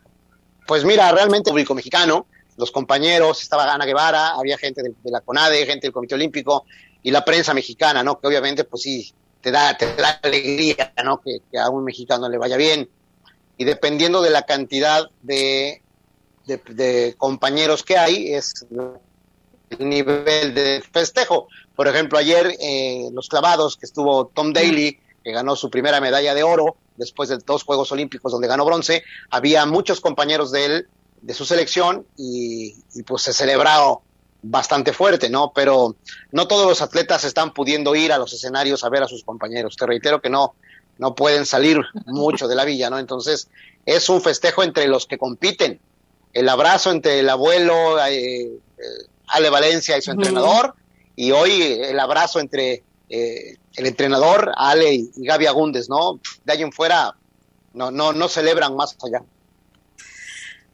Pues 0.67 0.85
mira, 0.85 1.11
realmente 1.13 1.51
público 1.51 1.75
mexicano, 1.75 2.27
los 2.57 2.71
compañeros, 2.71 3.43
estaba 3.43 3.73
Ana 3.73 3.85
Guevara, 3.85 4.31
había 4.31 4.59
gente 4.59 4.83
de, 4.83 4.95
de, 5.03 5.11
la 5.11 5.21
CONADE, 5.21 5.67
gente 5.67 5.87
del 5.87 5.93
Comité 5.93 6.15
Olímpico 6.15 6.65
y 7.03 7.11
la 7.11 7.25
prensa 7.25 7.55
mexicana, 7.55 8.03
¿no? 8.03 8.19
Que 8.19 8.27
obviamente, 8.27 8.65
pues 8.65 8.83
sí, 8.83 9.15
te 9.41 9.53
da, 9.53 9.77
te 9.77 9.95
da 9.95 10.19
alegría, 10.23 10.93
¿no? 11.05 11.21
Que, 11.21 11.41
a 11.57 11.71
un 11.71 11.85
mexicano 11.85 12.29
le 12.29 12.37
vaya 12.37 12.57
bien. 12.57 12.91
Y 13.57 13.65
dependiendo 13.65 14.21
de 14.21 14.31
la 14.31 14.43
cantidad 14.43 15.09
de, 15.23 15.83
de, 16.47 17.15
compañeros 17.17 17.85
que 17.85 17.97
hay, 17.97 18.35
es 18.35 18.67
el 19.71 19.89
nivel 19.89 20.53
de 20.53 20.83
festejo. 20.93 21.47
Por 21.77 21.87
ejemplo, 21.87 22.19
ayer 22.19 22.57
eh, 22.59 23.09
los 23.13 23.29
clavados, 23.29 23.77
que 23.77 23.87
estuvo 23.87 24.27
Tom 24.27 24.53
Daly, 24.53 24.99
que 25.23 25.31
ganó 25.31 25.55
su 25.55 25.71
primera 25.71 26.01
medalla 26.01 26.35
de 26.35 26.43
oro 26.43 26.77
después 26.97 27.29
de 27.29 27.39
dos 27.39 27.65
Juegos 27.65 27.93
Olímpicos 27.93 28.33
donde 28.33 28.49
ganó 28.49 28.65
bronce, 28.65 29.03
había 29.31 29.67
muchos 29.67 30.01
compañeros 30.01 30.53
de 30.53 30.65
él, 30.65 30.89
de 31.23 31.35
su 31.35 31.45
selección, 31.45 32.07
y, 32.17 32.77
y 32.95 33.03
pues 33.03 33.23
se 33.23 33.33
celebró 33.33 34.03
bastante 34.43 34.93
fuerte, 34.93 35.29
¿no? 35.29 35.53
Pero 35.55 35.97
no 36.31 36.47
todos 36.47 36.67
los 36.67 36.83
atletas 36.83 37.25
están 37.25 37.53
pudiendo 37.53 37.95
ir 37.95 38.13
a 38.13 38.19
los 38.19 38.33
escenarios 38.33 38.85
a 38.85 38.89
ver 38.89 39.03
a 39.03 39.09
sus 39.09 39.25
compañeros. 39.25 39.77
Te 39.77 39.87
reitero 39.87 40.21
que 40.21 40.31
no, 40.31 40.55
no 40.99 41.15
pueden 41.15 41.47
salir 41.47 41.81
mucho 42.07 42.47
de 42.47 42.55
la 42.55 42.65
villa, 42.65 42.91
¿no? 42.91 42.99
Entonces, 42.99 43.49
es 43.85 44.09
un 44.09 44.21
festejo 44.21 44.63
entre 44.63 44.87
los 44.87 45.07
que 45.07 45.19
compiten. 45.19 45.81
El 46.33 46.49
abrazo 46.49 46.91
entre 46.91 47.21
el 47.21 47.29
abuelo, 47.29 47.99
eh, 48.07 48.43
eh, 48.43 48.83
Ale 49.29 49.51
Valencia 49.51 49.97
y 49.97 50.03
su 50.03 50.11
entrenador, 50.11 50.75
y 51.17 51.33
hoy 51.33 51.63
el 51.63 51.99
abrazo 51.99 52.41
entre 52.41 52.85
eh, 53.09 53.57
el 53.77 53.87
entrenador, 53.87 54.53
Ale 54.57 54.95
y, 54.95 55.11
Gaby 55.17 55.47
Agúndez, 55.47 55.89
¿no? 55.89 56.21
De 56.45 56.53
ahí 56.53 56.63
en 56.63 56.73
fuera, 56.73 57.15
no, 57.75 57.91
no, 57.91 58.13
no 58.13 58.29
celebran 58.29 58.75
más 58.75 58.97
allá. 59.05 59.23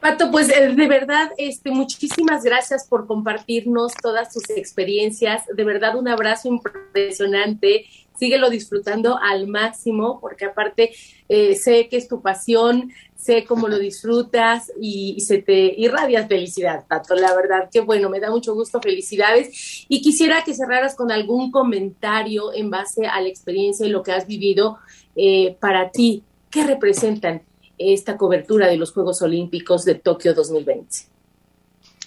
Pato, 0.00 0.32
pues 0.32 0.48
eh, 0.48 0.74
de 0.74 0.88
verdad, 0.88 1.30
este, 1.36 1.70
muchísimas 1.70 2.42
gracias 2.42 2.88
por 2.88 3.07
compartirnos 3.07 3.92
todas 4.03 4.32
tus 4.32 4.50
experiencias. 4.50 5.44
De 5.55 5.62
verdad, 5.62 5.96
un 5.96 6.09
abrazo 6.09 6.48
impresionante. 6.48 7.86
Síguelo 8.19 8.51
disfrutando 8.51 9.19
al 9.19 9.49
máximo, 9.49 10.21
porque 10.21 10.45
aparte 10.45 10.93
eh, 11.29 11.55
sé 11.57 11.89
que 11.89 11.97
es 11.97 12.09
tu 12.09 12.21
pasión, 12.21 12.93
sé 13.17 13.45
cómo 13.45 13.69
lo 13.69 13.79
disfrutas 13.79 14.73
y, 14.81 15.21
se 15.21 15.39
te 15.39 15.75
irradias 15.81 16.27
felicidad, 16.27 16.85
Pato. 16.89 17.15
La 17.15 17.35
verdad, 17.35 17.69
que 17.71 17.81
bueno, 17.81 18.11
me 18.11 18.21
da 18.21 18.31
mucho 18.31 18.55
gusto, 18.55 18.81
felicidades. 18.81 19.87
Y 19.89 20.03
quisiera 20.03 20.43
que 20.43 20.55
cerraras 20.55 20.97
con 20.97 21.13
algún 21.13 21.51
comentario 21.51 22.53
en 22.53 22.71
base 22.71 23.07
a 23.07 23.21
la 23.21 23.29
experiencia 23.29 23.87
y 23.87 23.91
lo 23.91 24.03
que 24.03 24.13
has 24.13 24.27
vivido 24.27 24.79
eh, 25.15 25.57
para 25.61 25.91
ti. 25.91 26.25
¿Qué 26.51 26.65
representan 26.65 27.43
esta 27.79 28.17
cobertura 28.17 28.67
de 28.67 28.77
los 28.77 28.93
Juegos 28.93 29.23
Olímpicos 29.23 29.85
de 29.85 29.95
Tokio 29.95 30.35
2020? 30.35 31.13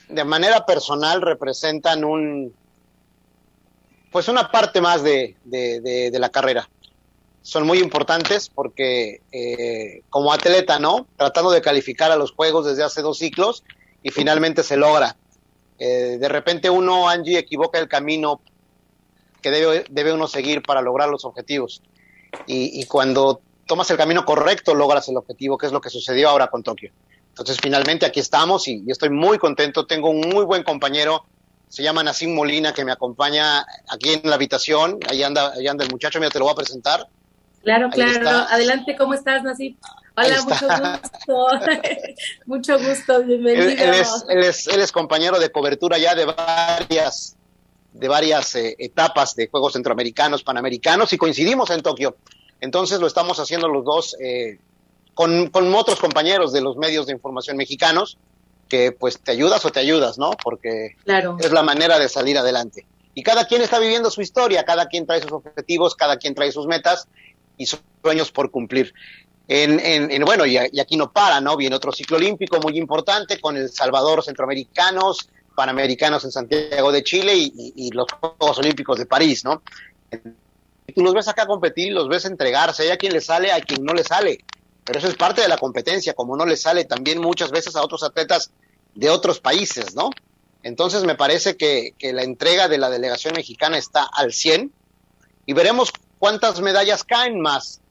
De 0.10 0.24
manera 0.24 0.66
personal 0.66 1.22
representan 1.22 2.04
un, 2.04 2.54
pues 4.16 4.30
una 4.30 4.50
parte 4.50 4.80
más 4.80 5.04
de, 5.04 5.36
la 6.14 6.30
carrera. 6.30 6.70
Son 7.42 7.68
muy 7.68 7.80
importantes 7.80 8.48
porque 8.48 9.20
eh, 9.30 10.04
como 10.10 10.32
atleta, 10.32 10.80
¿no? 10.80 11.06
Tratando 11.18 11.52
de 11.52 11.62
calificar 11.62 12.14
a 12.14 12.16
los 12.16 12.32
Juegos 12.32 12.66
desde 12.66 12.84
hace 12.84 13.02
dos 13.02 13.18
ciclos 13.18 13.66
y 14.04 14.12
finalmente 14.12 14.64
se 14.64 14.78
logra. 14.78 15.18
Eh, 15.80 16.18
de 16.18 16.30
repente 16.30 16.70
uno, 16.70 17.10
Angie, 17.10 17.38
equivoca 17.38 17.78
el 17.78 17.90
camino 17.90 18.40
que 19.42 19.52
debe, 19.52 19.84
debe 19.90 20.14
uno 20.14 20.30
seguir 20.30 20.62
para 20.62 20.82
lograr 20.82 21.10
los 21.10 21.26
objetivos. 21.26 21.82
Y, 22.48 22.80
y, 22.80 22.86
cuando 22.86 23.42
tomas 23.66 23.92
el 23.92 23.98
camino 23.98 24.24
correcto, 24.24 24.74
logras 24.76 25.10
el 25.10 25.18
objetivo, 25.18 25.58
que 25.58 25.66
es 25.66 25.74
lo 25.74 25.82
que 25.82 25.90
sucedió 25.90 26.30
ahora 26.30 26.48
con 26.48 26.64
Tokio. 26.64 26.94
Entonces, 27.36 27.58
finalmente 27.62 28.06
aquí 28.06 28.22
estamos 28.22 28.66
y, 28.70 28.82
estoy 28.88 29.10
muy 29.10 29.38
contento. 29.40 29.86
Tengo 29.86 30.10
un 30.10 30.22
muy 30.22 30.46
buen 30.46 30.64
compañero, 30.64 31.26
se 31.68 31.84
llama 31.84 32.04
Nacim 32.04 32.34
Molina, 32.34 32.74
que 32.74 32.86
me 32.86 32.92
acompaña 32.92 33.66
aquí 33.90 34.14
en 34.14 34.30
la 34.30 34.36
habitación. 34.36 35.00
Ahí 35.10 35.24
anda, 35.24 35.52
ahí 35.54 35.68
anda 35.68 35.84
el 35.84 35.92
muchacho, 35.92 36.20
mira, 36.20 36.32
te 36.32 36.40
lo 36.40 36.46
voy 36.46 36.54
a 36.54 36.56
presentar. 36.56 37.08
Claro, 37.64 37.90
claro. 37.90 38.30
Adelante, 38.50 38.96
¿cómo 38.96 39.14
estás, 39.14 39.44
Nacim? 39.44 39.76
Hola, 40.16 40.42
mucho 40.44 40.68
gusto. 40.68 41.48
mucho 42.46 42.80
gusto, 42.80 43.24
bienvenido. 43.24 43.70
Él, 43.70 44.44
es, 44.44 44.68
él, 44.68 44.82
es, 44.82 44.92
compañero 44.92 45.40
de 45.40 45.52
cobertura 45.52 45.98
ya 45.98 46.16
de 46.16 46.26
varias 46.26 47.36
de 47.92 48.08
varias 48.10 48.56
eh, 48.56 48.76
etapas 48.78 49.36
de 49.36 49.48
Juegos 49.48 49.74
Centroamericanos, 49.74 50.44
Panamericanos 50.44 51.14
y 51.14 51.18
coincidimos 51.18 51.70
en 51.70 51.82
Tokio. 51.82 52.18
Entonces 52.60 53.00
lo 53.00 53.08
estamos 53.08 53.40
haciendo 53.40 53.68
los 53.68 53.86
dos 53.86 54.16
eh, 54.22 54.60
con, 55.14 55.50
otros 55.74 56.00
compañeros 56.00 56.52
de 56.52 56.62
los 56.62 56.78
medios 56.78 57.08
de 57.08 57.14
información 57.14 57.58
mexicanos, 57.58 58.18
que 58.68 58.92
pues 58.92 59.20
te 59.20 59.32
ayudas 59.32 59.64
o 59.66 59.72
te 59.72 59.80
ayudas, 59.80 60.18
¿no? 60.18 60.32
Porque 60.44 60.96
es 61.40 61.52
la 61.52 61.64
manera 61.64 62.00
de 62.00 62.10
salir 62.10 62.38
adelante. 62.38 62.86
Y 63.14 63.24
cada 63.24 63.48
quien 63.48 63.62
está 63.62 63.80
viviendo 63.80 64.12
su 64.12 64.22
historia, 64.22 64.64
cada 64.66 64.88
quien 64.88 65.06
trae 65.06 65.22
sus 65.22 65.32
objetivos, 65.32 65.96
cada 65.96 66.18
quien 66.18 66.36
trae 66.36 66.52
sus 66.52 66.68
metas 66.68 67.08
y 67.58 67.66
sus 67.66 67.80
sueños 68.02 68.32
por 68.32 68.52
cumplir. 68.52 68.94
En, 69.48 69.80
en, 69.80 70.26
bueno, 70.26 70.46
y, 70.46 70.58
aquí 70.58 70.98
no 70.98 71.12
para, 71.12 71.40
¿no? 71.40 71.56
Viene 71.56 71.76
otro 71.76 71.92
ciclo 71.92 72.18
olímpico 72.18 72.60
muy 72.60 72.78
importante 72.78 73.40
con 73.40 73.56
El 73.56 73.70
Salvador, 73.70 74.24
centroamericanos, 74.24 75.30
panamericanos 75.56 76.26
en 76.26 76.32
Santiago 76.32 76.92
de 76.92 77.04
Chile 77.04 77.36
y, 77.36 77.74
y 77.76 77.92
los 77.92 78.08
Juegos 78.12 78.58
Olímpicos 78.58 78.98
de 78.98 79.06
París, 79.06 79.46
¿no? 79.46 79.62
tú 80.94 81.04
los 81.04 81.14
ves 81.14 81.28
acá 81.28 81.46
competir 81.46 81.94
los 81.94 82.08
ves 82.08 82.26
entregarse, 82.26 82.84
hay 82.84 82.90
a 82.90 82.98
quien 82.98 83.14
le 83.14 83.22
sale, 83.22 83.52
a 83.52 83.62
quien 83.62 83.84
no 83.84 83.94
le 83.94 84.04
sale, 84.04 84.40
pero 84.86 85.00
eso 85.00 85.08
es 85.08 85.16
parte 85.16 85.42
de 85.42 85.48
la 85.48 85.58
competencia, 85.58 86.14
como 86.14 86.38
no 86.38 86.46
le 86.46 86.56
sale 86.56 86.86
también 86.86 87.20
muchas 87.20 87.52
veces 87.52 87.76
a 87.76 87.82
otros 87.82 88.04
atletas 88.04 88.52
de 88.94 89.10
otros 89.10 89.40
países, 89.40 89.96
¿no? 89.96 90.12
Entonces 90.64 91.04
me 91.04 91.16
parece 91.16 91.58
que, 91.58 91.94
la 92.14 92.24
entrega 92.24 92.68
de 92.68 92.78
la 92.78 92.90
delegación 92.90 93.34
mexicana 93.36 93.78
está 93.78 94.04
al 94.04 94.32
100 94.32 94.72
y 95.46 95.54
veremos 95.54 95.92
cuántas 96.20 96.62
medallas 96.62 97.04
caen 97.04 97.40
más. 97.40 97.82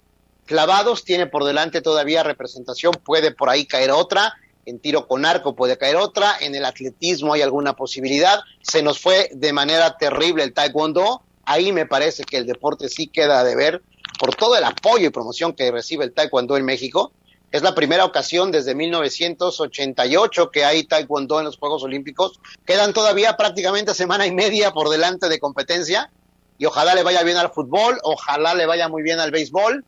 Clavados 0.46 1.04
tiene 1.04 1.26
por 1.26 1.44
delante 1.44 1.82
todavía 1.82 2.22
representación, 2.22 2.92
puede 3.04 3.32
por 3.32 3.48
ahí 3.48 3.66
caer 3.66 3.90
otra, 3.90 4.34
en 4.66 4.78
tiro 4.78 5.06
con 5.06 5.24
arco 5.24 5.54
puede 5.54 5.78
caer 5.78 5.96
otra, 5.96 6.36
en 6.40 6.54
el 6.54 6.64
atletismo 6.64 7.34
hay 7.34 7.42
alguna 7.42 7.74
posibilidad, 7.74 8.40
se 8.62 8.82
nos 8.82 8.98
fue 8.98 9.30
de 9.32 9.52
manera 9.52 9.96
terrible 9.96 10.42
el 10.42 10.52
taekwondo, 10.52 11.22
ahí 11.44 11.72
me 11.72 11.86
parece 11.86 12.24
que 12.24 12.38
el 12.38 12.46
deporte 12.46 12.88
sí 12.88 13.06
queda 13.08 13.44
de 13.44 13.56
ver 13.56 13.82
por 14.18 14.34
todo 14.34 14.56
el 14.56 14.64
apoyo 14.64 15.06
y 15.06 15.10
promoción 15.10 15.52
que 15.52 15.70
recibe 15.70 16.04
el 16.04 16.12
taekwondo 16.12 16.56
en 16.56 16.64
México. 16.64 17.12
Es 17.50 17.62
la 17.62 17.74
primera 17.74 18.04
ocasión 18.04 18.50
desde 18.50 18.74
1988 18.74 20.50
que 20.50 20.64
hay 20.64 20.84
taekwondo 20.84 21.38
en 21.38 21.44
los 21.44 21.56
Juegos 21.56 21.84
Olímpicos. 21.84 22.40
Quedan 22.66 22.92
todavía 22.92 23.36
prácticamente 23.36 23.94
semana 23.94 24.26
y 24.26 24.32
media 24.32 24.72
por 24.72 24.88
delante 24.88 25.28
de 25.28 25.38
competencia 25.38 26.10
y 26.58 26.66
ojalá 26.66 26.94
le 26.94 27.02
vaya 27.02 27.22
bien 27.22 27.36
al 27.36 27.52
fútbol, 27.52 27.98
ojalá 28.02 28.54
le 28.54 28.66
vaya 28.66 28.88
muy 28.88 29.02
bien 29.02 29.20
al 29.20 29.30
béisbol. 29.30 29.84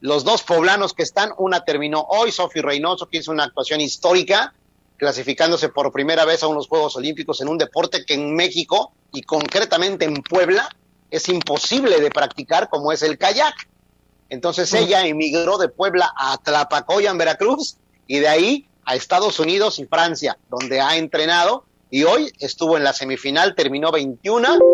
Los 0.00 0.24
dos 0.24 0.42
poblanos 0.42 0.92
que 0.92 1.02
están, 1.02 1.32
una 1.38 1.64
terminó 1.64 2.06
hoy, 2.08 2.32
Sofi 2.32 2.60
Reynoso, 2.60 3.08
que 3.08 3.18
hizo 3.18 3.32
una 3.32 3.44
actuación 3.44 3.80
histórica, 3.80 4.54
clasificándose 4.96 5.68
por 5.68 5.92
primera 5.92 6.24
vez 6.24 6.42
a 6.42 6.48
unos 6.48 6.68
Juegos 6.68 6.96
Olímpicos 6.96 7.40
en 7.40 7.48
un 7.48 7.58
deporte 7.58 8.04
que 8.04 8.14
en 8.14 8.34
México 8.34 8.92
y 9.12 9.22
concretamente 9.22 10.04
en 10.04 10.22
Puebla 10.22 10.68
es 11.10 11.28
imposible 11.28 12.00
de 12.00 12.10
practicar 12.10 12.68
como 12.68 12.92
es 12.92 13.02
el 13.02 13.18
kayak. 13.18 13.54
Entonces 14.28 14.72
ella 14.74 15.06
emigró 15.06 15.58
de 15.58 15.68
Puebla 15.68 16.12
a 16.16 16.36
Tlapacoya 16.38 17.10
en 17.10 17.18
Veracruz 17.18 17.78
y 18.06 18.18
de 18.18 18.28
ahí 18.28 18.70
a 18.84 18.94
Estados 18.96 19.38
Unidos 19.40 19.78
y 19.78 19.86
Francia, 19.86 20.38
donde 20.48 20.80
ha 20.80 20.96
entrenado 20.96 21.68
y 21.90 22.04
hoy 22.04 22.30
estuvo 22.38 22.76
en 22.76 22.84
la 22.84 22.92
semifinal, 22.92 23.54
terminó 23.54 23.92
21 23.92 24.66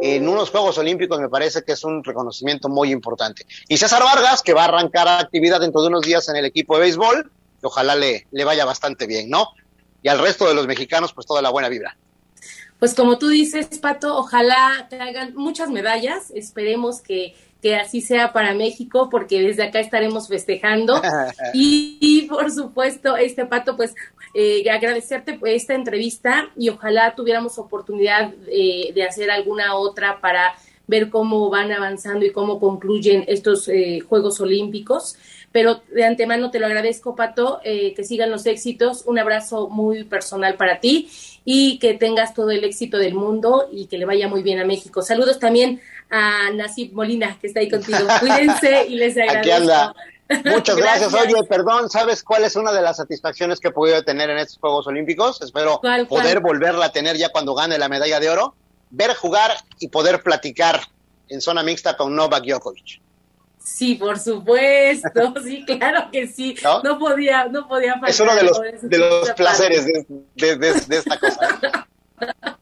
en 0.00 0.28
unos 0.28 0.50
Juegos 0.50 0.78
Olímpicos, 0.78 1.20
me 1.20 1.28
parece 1.28 1.62
que 1.62 1.72
es 1.72 1.84
un 1.84 2.02
reconocimiento 2.02 2.68
muy 2.68 2.90
importante. 2.90 3.44
Y 3.68 3.76
César 3.76 4.02
Vargas, 4.02 4.42
que 4.42 4.54
va 4.54 4.62
a 4.62 4.66
arrancar 4.66 5.06
actividad 5.08 5.60
dentro 5.60 5.82
de 5.82 5.88
unos 5.88 6.02
días 6.02 6.28
en 6.28 6.36
el 6.36 6.46
equipo 6.46 6.74
de 6.76 6.82
béisbol, 6.82 7.32
ojalá 7.62 7.94
le, 7.96 8.26
le 8.30 8.44
vaya 8.44 8.64
bastante 8.64 9.06
bien, 9.06 9.28
¿no? 9.28 9.48
Y 10.02 10.08
al 10.08 10.18
resto 10.18 10.48
de 10.48 10.54
los 10.54 10.66
mexicanos, 10.66 11.12
pues 11.12 11.26
toda 11.26 11.42
la 11.42 11.50
buena 11.50 11.68
vibra. 11.68 11.98
Pues 12.80 12.94
como 12.94 13.18
tú 13.18 13.28
dices, 13.28 13.78
Pato, 13.78 14.16
ojalá 14.16 14.86
te 14.88 14.98
hagan 14.98 15.34
muchas 15.36 15.68
medallas, 15.68 16.30
esperemos 16.34 17.02
que, 17.02 17.34
que 17.62 17.76
así 17.76 18.00
sea 18.00 18.32
para 18.32 18.54
México, 18.54 19.08
porque 19.10 19.42
desde 19.42 19.64
acá 19.64 19.80
estaremos 19.80 20.28
festejando. 20.28 21.00
y, 21.54 22.22
por 22.22 22.50
supuesto, 22.50 23.18
este 23.18 23.44
Pato, 23.44 23.76
pues 23.76 23.94
eh, 24.34 24.68
agradecerte 24.70 25.38
esta 25.44 25.74
entrevista 25.74 26.50
y 26.56 26.70
ojalá 26.70 27.14
tuviéramos 27.14 27.58
oportunidad 27.58 28.32
eh, 28.48 28.92
de 28.94 29.04
hacer 29.04 29.30
alguna 29.30 29.74
otra 29.74 30.20
para 30.22 30.54
ver 30.90 31.08
cómo 31.08 31.48
van 31.50 31.70
avanzando 31.70 32.26
y 32.26 32.32
cómo 32.32 32.58
concluyen 32.58 33.24
estos 33.28 33.68
eh, 33.68 34.00
Juegos 34.00 34.40
Olímpicos. 34.40 35.16
Pero 35.52 35.82
de 35.92 36.04
antemano 36.04 36.50
te 36.50 36.58
lo 36.58 36.66
agradezco, 36.66 37.14
Pato, 37.14 37.60
eh, 37.64 37.94
que 37.94 38.04
sigan 38.04 38.30
los 38.30 38.46
éxitos. 38.46 39.04
Un 39.06 39.18
abrazo 39.18 39.68
muy 39.68 40.04
personal 40.04 40.56
para 40.56 40.80
ti 40.80 41.08
y 41.44 41.78
que 41.78 41.94
tengas 41.94 42.34
todo 42.34 42.50
el 42.50 42.64
éxito 42.64 42.98
del 42.98 43.14
mundo 43.14 43.68
y 43.72 43.86
que 43.86 43.98
le 43.98 44.04
vaya 44.04 44.28
muy 44.28 44.42
bien 44.42 44.60
a 44.60 44.64
México. 44.64 45.02
Saludos 45.02 45.38
también 45.38 45.80
a 46.10 46.50
Nasib 46.50 46.92
Molina, 46.92 47.38
que 47.40 47.46
está 47.46 47.60
ahí 47.60 47.70
contigo. 47.70 47.98
Cuídense 48.20 48.86
y 48.88 48.96
les 48.96 49.16
agradezco. 49.16 49.40
Aquí 49.40 49.50
anda. 49.50 49.94
Muchas 50.44 50.76
gracias. 50.76 51.12
Oye, 51.12 51.34
perdón, 51.48 51.90
¿sabes 51.90 52.22
cuál 52.22 52.44
es 52.44 52.54
una 52.54 52.72
de 52.72 52.82
las 52.82 52.98
satisfacciones 52.98 53.58
que 53.58 53.68
he 53.68 53.72
podido 53.72 54.02
tener 54.04 54.30
en 54.30 54.38
estos 54.38 54.58
Juegos 54.58 54.86
Olímpicos? 54.86 55.42
Espero 55.42 55.80
poder 56.08 56.40
volverla 56.40 56.86
a 56.86 56.92
tener 56.92 57.16
ya 57.16 57.30
cuando 57.30 57.54
gane 57.54 57.78
la 57.78 57.88
medalla 57.88 58.20
de 58.20 58.30
oro. 58.30 58.54
Ver 58.90 59.14
jugar 59.14 59.52
y 59.78 59.88
poder 59.88 60.22
platicar 60.22 60.80
en 61.28 61.40
zona 61.40 61.62
mixta 61.62 61.96
con 61.96 62.14
Novak 62.14 62.44
Djokovic. 62.44 63.00
Sí, 63.74 63.94
por 63.94 64.18
supuesto, 64.18 65.34
sí, 65.44 65.64
claro 65.64 66.10
que 66.12 66.26
sí. 66.26 66.56
No, 66.84 66.98
podía, 66.98 67.46
no 67.46 67.68
podía 67.68 67.92
faltar. 67.92 68.10
Es 68.10 68.20
uno 68.20 68.34
de 68.34 68.42
los, 68.42 68.60
de 68.82 68.98
los 68.98 69.30
placeres 69.32 69.86
de, 69.86 70.56
de, 70.56 70.68
esta 70.68 71.18
cosa. 71.18 71.86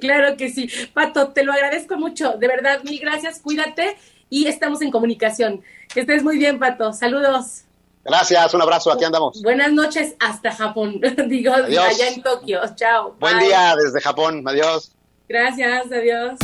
claro 0.00 0.36
que 0.36 0.50
sí. 0.50 0.70
Pato, 0.94 1.32
te 1.32 1.42
lo 1.42 1.52
agradezco 1.52 1.96
mucho. 1.96 2.34
De 2.38 2.46
verdad, 2.46 2.82
mil 2.84 3.00
gracias. 3.00 3.40
Cuídate 3.40 3.96
y 4.30 4.46
estamos 4.46 4.80
en 4.80 4.90
comunicación. 4.90 5.62
Que 5.92 6.00
estés 6.00 6.22
muy 6.22 6.38
bien, 6.38 6.58
Pato. 6.58 6.92
Saludos. 6.92 7.64
Gracias, 8.04 8.54
un 8.54 8.62
abrazo, 8.62 8.92
aquí 8.92 9.04
andamos. 9.04 9.42
Buenas 9.42 9.72
noches 9.72 10.14
hasta 10.18 10.52
Japón, 10.52 11.00
digo, 11.28 11.52
allá 11.52 12.08
en 12.08 12.22
Tokio. 12.22 12.60
Chao. 12.74 13.16
Buen 13.18 13.38
día 13.40 13.74
desde 13.76 14.00
Japón, 14.00 14.44
adiós. 14.46 14.92
Gracias, 15.28 15.92
adiós. 15.92 16.38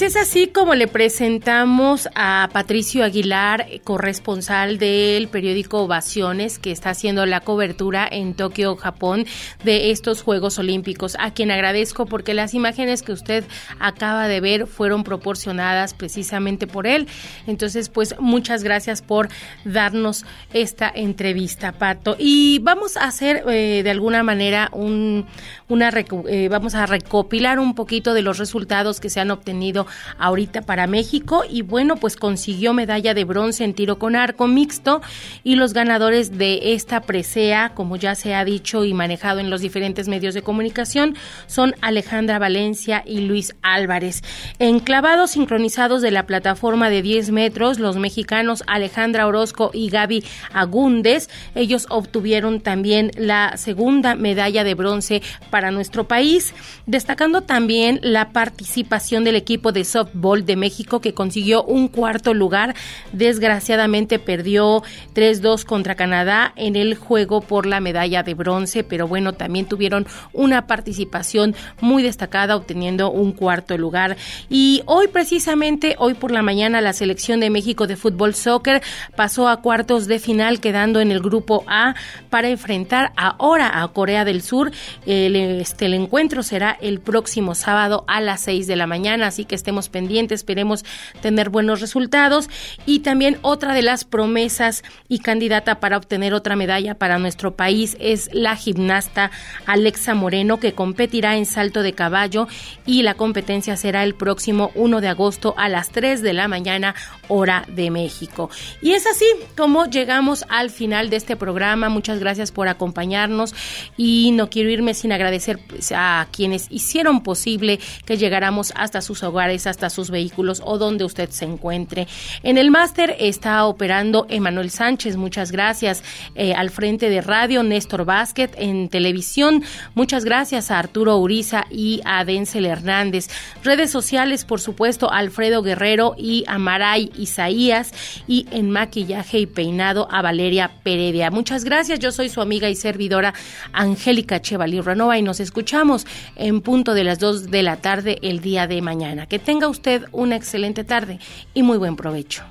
Pues 0.00 0.16
es 0.16 0.22
así 0.22 0.46
como 0.46 0.74
le 0.74 0.88
presentamos 0.88 2.08
a 2.14 2.48
Patricio 2.54 3.04
Aguilar, 3.04 3.66
corresponsal 3.84 4.78
del 4.78 5.28
periódico 5.28 5.82
Ovaciones, 5.82 6.58
que 6.58 6.72
está 6.72 6.88
haciendo 6.88 7.26
la 7.26 7.40
cobertura 7.40 8.08
en 8.10 8.32
Tokio, 8.32 8.76
Japón, 8.76 9.26
de 9.62 9.90
estos 9.90 10.22
Juegos 10.22 10.58
Olímpicos, 10.58 11.18
a 11.20 11.34
quien 11.34 11.50
agradezco 11.50 12.06
porque 12.06 12.32
las 12.32 12.54
imágenes 12.54 13.02
que 13.02 13.12
usted 13.12 13.44
acaba 13.78 14.26
de 14.26 14.40
ver 14.40 14.66
fueron 14.66 15.04
proporcionadas 15.04 15.92
precisamente 15.92 16.66
por 16.66 16.86
él. 16.86 17.06
Entonces, 17.46 17.90
pues 17.90 18.14
muchas 18.18 18.62
gracias 18.62 19.02
por 19.02 19.28
darnos 19.66 20.24
esta 20.54 20.90
entrevista, 20.94 21.72
Pato. 21.72 22.16
Y 22.18 22.60
vamos 22.60 22.96
a 22.96 23.04
hacer 23.04 23.44
eh, 23.50 23.82
de 23.84 23.90
alguna 23.90 24.22
manera 24.22 24.70
un, 24.72 25.26
una, 25.68 25.90
eh, 25.90 26.48
vamos 26.50 26.74
a 26.74 26.86
recopilar 26.86 27.58
un 27.58 27.74
poquito 27.74 28.14
de 28.14 28.22
los 28.22 28.38
resultados 28.38 28.98
que 28.98 29.10
se 29.10 29.20
han 29.20 29.30
obtenido 29.30 29.86
ahorita 30.18 30.62
para 30.62 30.86
México 30.86 31.44
y 31.48 31.62
bueno, 31.62 31.96
pues 31.96 32.16
consiguió 32.16 32.72
medalla 32.72 33.14
de 33.14 33.24
bronce 33.24 33.64
en 33.64 33.74
tiro 33.74 33.98
con 33.98 34.16
arco 34.16 34.46
mixto 34.46 35.00
y 35.44 35.56
los 35.56 35.72
ganadores 35.72 36.38
de 36.38 36.74
esta 36.74 37.00
presea, 37.02 37.72
como 37.74 37.96
ya 37.96 38.14
se 38.14 38.34
ha 38.34 38.44
dicho 38.44 38.84
y 38.84 38.94
manejado 38.94 39.40
en 39.40 39.50
los 39.50 39.60
diferentes 39.60 40.08
medios 40.08 40.34
de 40.34 40.42
comunicación, 40.42 41.16
son 41.46 41.74
Alejandra 41.80 42.38
Valencia 42.38 43.02
y 43.06 43.20
Luis 43.20 43.54
Álvarez. 43.62 44.22
En 44.58 44.80
clavados 44.80 45.32
sincronizados 45.32 46.02
de 46.02 46.10
la 46.10 46.26
plataforma 46.26 46.90
de 46.90 47.02
10 47.02 47.30
metros, 47.30 47.78
los 47.78 47.96
mexicanos 47.96 48.62
Alejandra 48.66 49.26
Orozco 49.26 49.70
y 49.72 49.90
Gaby 49.90 50.24
Agúndez, 50.52 51.28
ellos 51.54 51.86
obtuvieron 51.90 52.60
también 52.60 53.10
la 53.16 53.56
segunda 53.56 54.14
medalla 54.14 54.64
de 54.64 54.74
bronce 54.74 55.22
para 55.50 55.70
nuestro 55.70 56.04
país, 56.04 56.54
destacando 56.86 57.42
también 57.42 58.00
la 58.02 58.30
participación 58.30 59.24
del 59.24 59.36
equipo 59.36 59.72
de 59.72 59.79
softball 59.84 60.44
de 60.44 60.56
México 60.56 61.00
que 61.00 61.14
consiguió 61.14 61.62
un 61.64 61.88
cuarto 61.88 62.34
lugar. 62.34 62.74
Desgraciadamente 63.12 64.18
perdió 64.18 64.82
3-2 65.14 65.64
contra 65.64 65.94
Canadá 65.94 66.52
en 66.56 66.76
el 66.76 66.94
juego 66.94 67.40
por 67.40 67.66
la 67.66 67.80
medalla 67.80 68.22
de 68.22 68.34
bronce, 68.34 68.84
pero 68.84 69.06
bueno, 69.06 69.32
también 69.32 69.66
tuvieron 69.66 70.06
una 70.32 70.66
participación 70.66 71.54
muy 71.80 72.02
destacada 72.02 72.56
obteniendo 72.56 73.10
un 73.10 73.32
cuarto 73.32 73.76
lugar. 73.78 74.16
Y 74.48 74.82
hoy 74.86 75.08
precisamente, 75.08 75.96
hoy 75.98 76.14
por 76.14 76.30
la 76.30 76.42
mañana, 76.42 76.80
la 76.80 76.92
selección 76.92 77.40
de 77.40 77.50
México 77.50 77.86
de 77.86 77.96
fútbol 77.96 78.34
soccer 78.34 78.82
pasó 79.16 79.48
a 79.48 79.58
cuartos 79.58 80.06
de 80.06 80.18
final 80.18 80.60
quedando 80.60 81.00
en 81.00 81.10
el 81.10 81.20
grupo 81.20 81.64
A 81.66 81.94
para 82.28 82.48
enfrentar 82.48 83.12
ahora 83.16 83.82
a 83.82 83.88
Corea 83.88 84.24
del 84.24 84.42
Sur. 84.42 84.70
El, 85.06 85.36
este, 85.36 85.86
el 85.86 85.94
encuentro 85.94 86.42
será 86.42 86.76
el 86.80 87.00
próximo 87.00 87.54
sábado 87.54 88.04
a 88.06 88.20
las 88.20 88.42
6 88.42 88.66
de 88.66 88.76
la 88.76 88.86
mañana, 88.86 89.26
así 89.26 89.44
que 89.44 89.54
estemos 89.70 89.88
pendientes, 89.88 90.40
esperemos 90.40 90.84
tener 91.22 91.48
buenos 91.48 91.80
resultados. 91.80 92.50
Y 92.86 93.00
también 93.00 93.38
otra 93.42 93.72
de 93.72 93.82
las 93.82 94.04
promesas 94.04 94.82
y 95.08 95.20
candidata 95.20 95.78
para 95.78 95.96
obtener 95.96 96.34
otra 96.34 96.56
medalla 96.56 96.96
para 96.96 97.20
nuestro 97.20 97.54
país 97.54 97.96
es 98.00 98.30
la 98.32 98.56
gimnasta 98.56 99.30
Alexa 99.66 100.14
Moreno, 100.14 100.58
que 100.58 100.72
competirá 100.72 101.36
en 101.36 101.46
salto 101.46 101.82
de 101.82 101.92
caballo 101.92 102.48
y 102.84 103.02
la 103.02 103.14
competencia 103.14 103.76
será 103.76 104.02
el 104.02 104.16
próximo 104.16 104.72
1 104.74 105.00
de 105.00 105.06
agosto 105.06 105.54
a 105.56 105.68
las 105.68 105.90
3 105.90 106.20
de 106.20 106.32
la 106.32 106.48
mañana, 106.48 106.96
hora 107.28 107.64
de 107.68 107.92
México. 107.92 108.50
Y 108.82 108.94
es 108.94 109.06
así 109.06 109.26
como 109.56 109.86
llegamos 109.86 110.44
al 110.48 110.70
final 110.70 111.10
de 111.10 111.16
este 111.16 111.36
programa. 111.36 111.88
Muchas 111.90 112.18
gracias 112.18 112.50
por 112.50 112.66
acompañarnos 112.66 113.54
y 113.96 114.32
no 114.32 114.50
quiero 114.50 114.68
irme 114.70 114.94
sin 114.94 115.12
agradecer 115.12 115.60
a 115.94 116.26
quienes 116.32 116.66
hicieron 116.70 117.22
posible 117.22 117.78
que 118.04 118.16
llegáramos 118.16 118.72
hasta 118.80 119.00
sus 119.00 119.22
hogares 119.22 119.59
hasta 119.66 119.90
sus 119.90 120.10
vehículos 120.10 120.62
o 120.64 120.78
donde 120.78 121.04
usted 121.04 121.30
se 121.30 121.44
encuentre. 121.44 122.06
En 122.42 122.58
el 122.58 122.70
máster 122.70 123.16
está 123.18 123.64
operando 123.64 124.26
Emanuel 124.28 124.70
Sánchez, 124.70 125.16
muchas 125.16 125.52
gracias. 125.52 126.02
Eh, 126.34 126.54
al 126.54 126.70
frente 126.70 127.10
de 127.10 127.20
radio, 127.20 127.62
Néstor 127.62 128.04
Vázquez. 128.04 128.50
En 128.56 128.88
televisión, 128.88 129.62
muchas 129.94 130.24
gracias 130.24 130.70
a 130.70 130.78
Arturo 130.78 131.16
Uriza 131.16 131.64
y 131.70 132.00
a 132.04 132.24
Denzel 132.24 132.66
Hernández. 132.66 133.28
Redes 133.64 133.90
sociales, 133.90 134.44
por 134.44 134.60
supuesto, 134.60 135.10
Alfredo 135.10 135.62
Guerrero 135.62 136.14
y 136.16 136.44
Amaray 136.46 137.10
Isaías. 137.16 137.92
Y 138.26 138.46
en 138.50 138.70
maquillaje 138.70 139.38
y 139.38 139.46
peinado 139.46 140.08
a 140.10 140.22
Valeria 140.22 140.70
Peredia. 140.82 141.30
Muchas 141.30 141.64
gracias. 141.64 141.98
Yo 141.98 142.12
soy 142.12 142.28
su 142.28 142.40
amiga 142.40 142.68
y 142.68 142.76
servidora 142.76 143.34
Angélica 143.72 144.40
Chevalier 144.40 144.84
Renova 144.84 145.18
y 145.18 145.22
nos 145.22 145.40
escuchamos 145.40 146.06
en 146.36 146.60
punto 146.60 146.94
de 146.94 147.04
las 147.04 147.18
2 147.18 147.50
de 147.50 147.62
la 147.62 147.76
tarde 147.76 148.18
el 148.22 148.40
día 148.40 148.66
de 148.66 148.82
mañana. 148.82 149.26
Que 149.26 149.38
tenga 149.44 149.68
usted 149.68 150.04
una 150.12 150.36
excelente 150.36 150.84
tarde 150.84 151.18
y 151.54 151.62
muy 151.62 151.78
buen 151.78 151.96
provecho. 151.96 152.44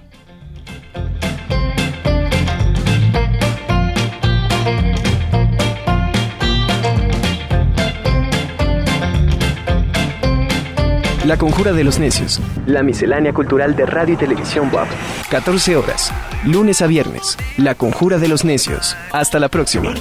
La 11.30 11.38
Conjura 11.38 11.74
de 11.74 11.84
los 11.84 12.00
Necios. 12.00 12.42
La 12.66 12.82
miscelánea 12.82 13.34
cultural 13.34 13.76
de 13.76 13.86
radio 13.86 14.16
y 14.16 14.18
televisión 14.18 14.72
WAP. 14.74 14.88
14 15.30 15.76
horas. 15.76 16.12
Lunes 16.44 16.82
a 16.82 16.88
viernes. 16.88 17.38
La 17.56 17.76
Conjura 17.76 18.18
de 18.18 18.28
los 18.28 18.46
Necios. 18.46 18.98
Hasta 19.12 19.38
la 19.38 19.48
próxima. 19.48 19.94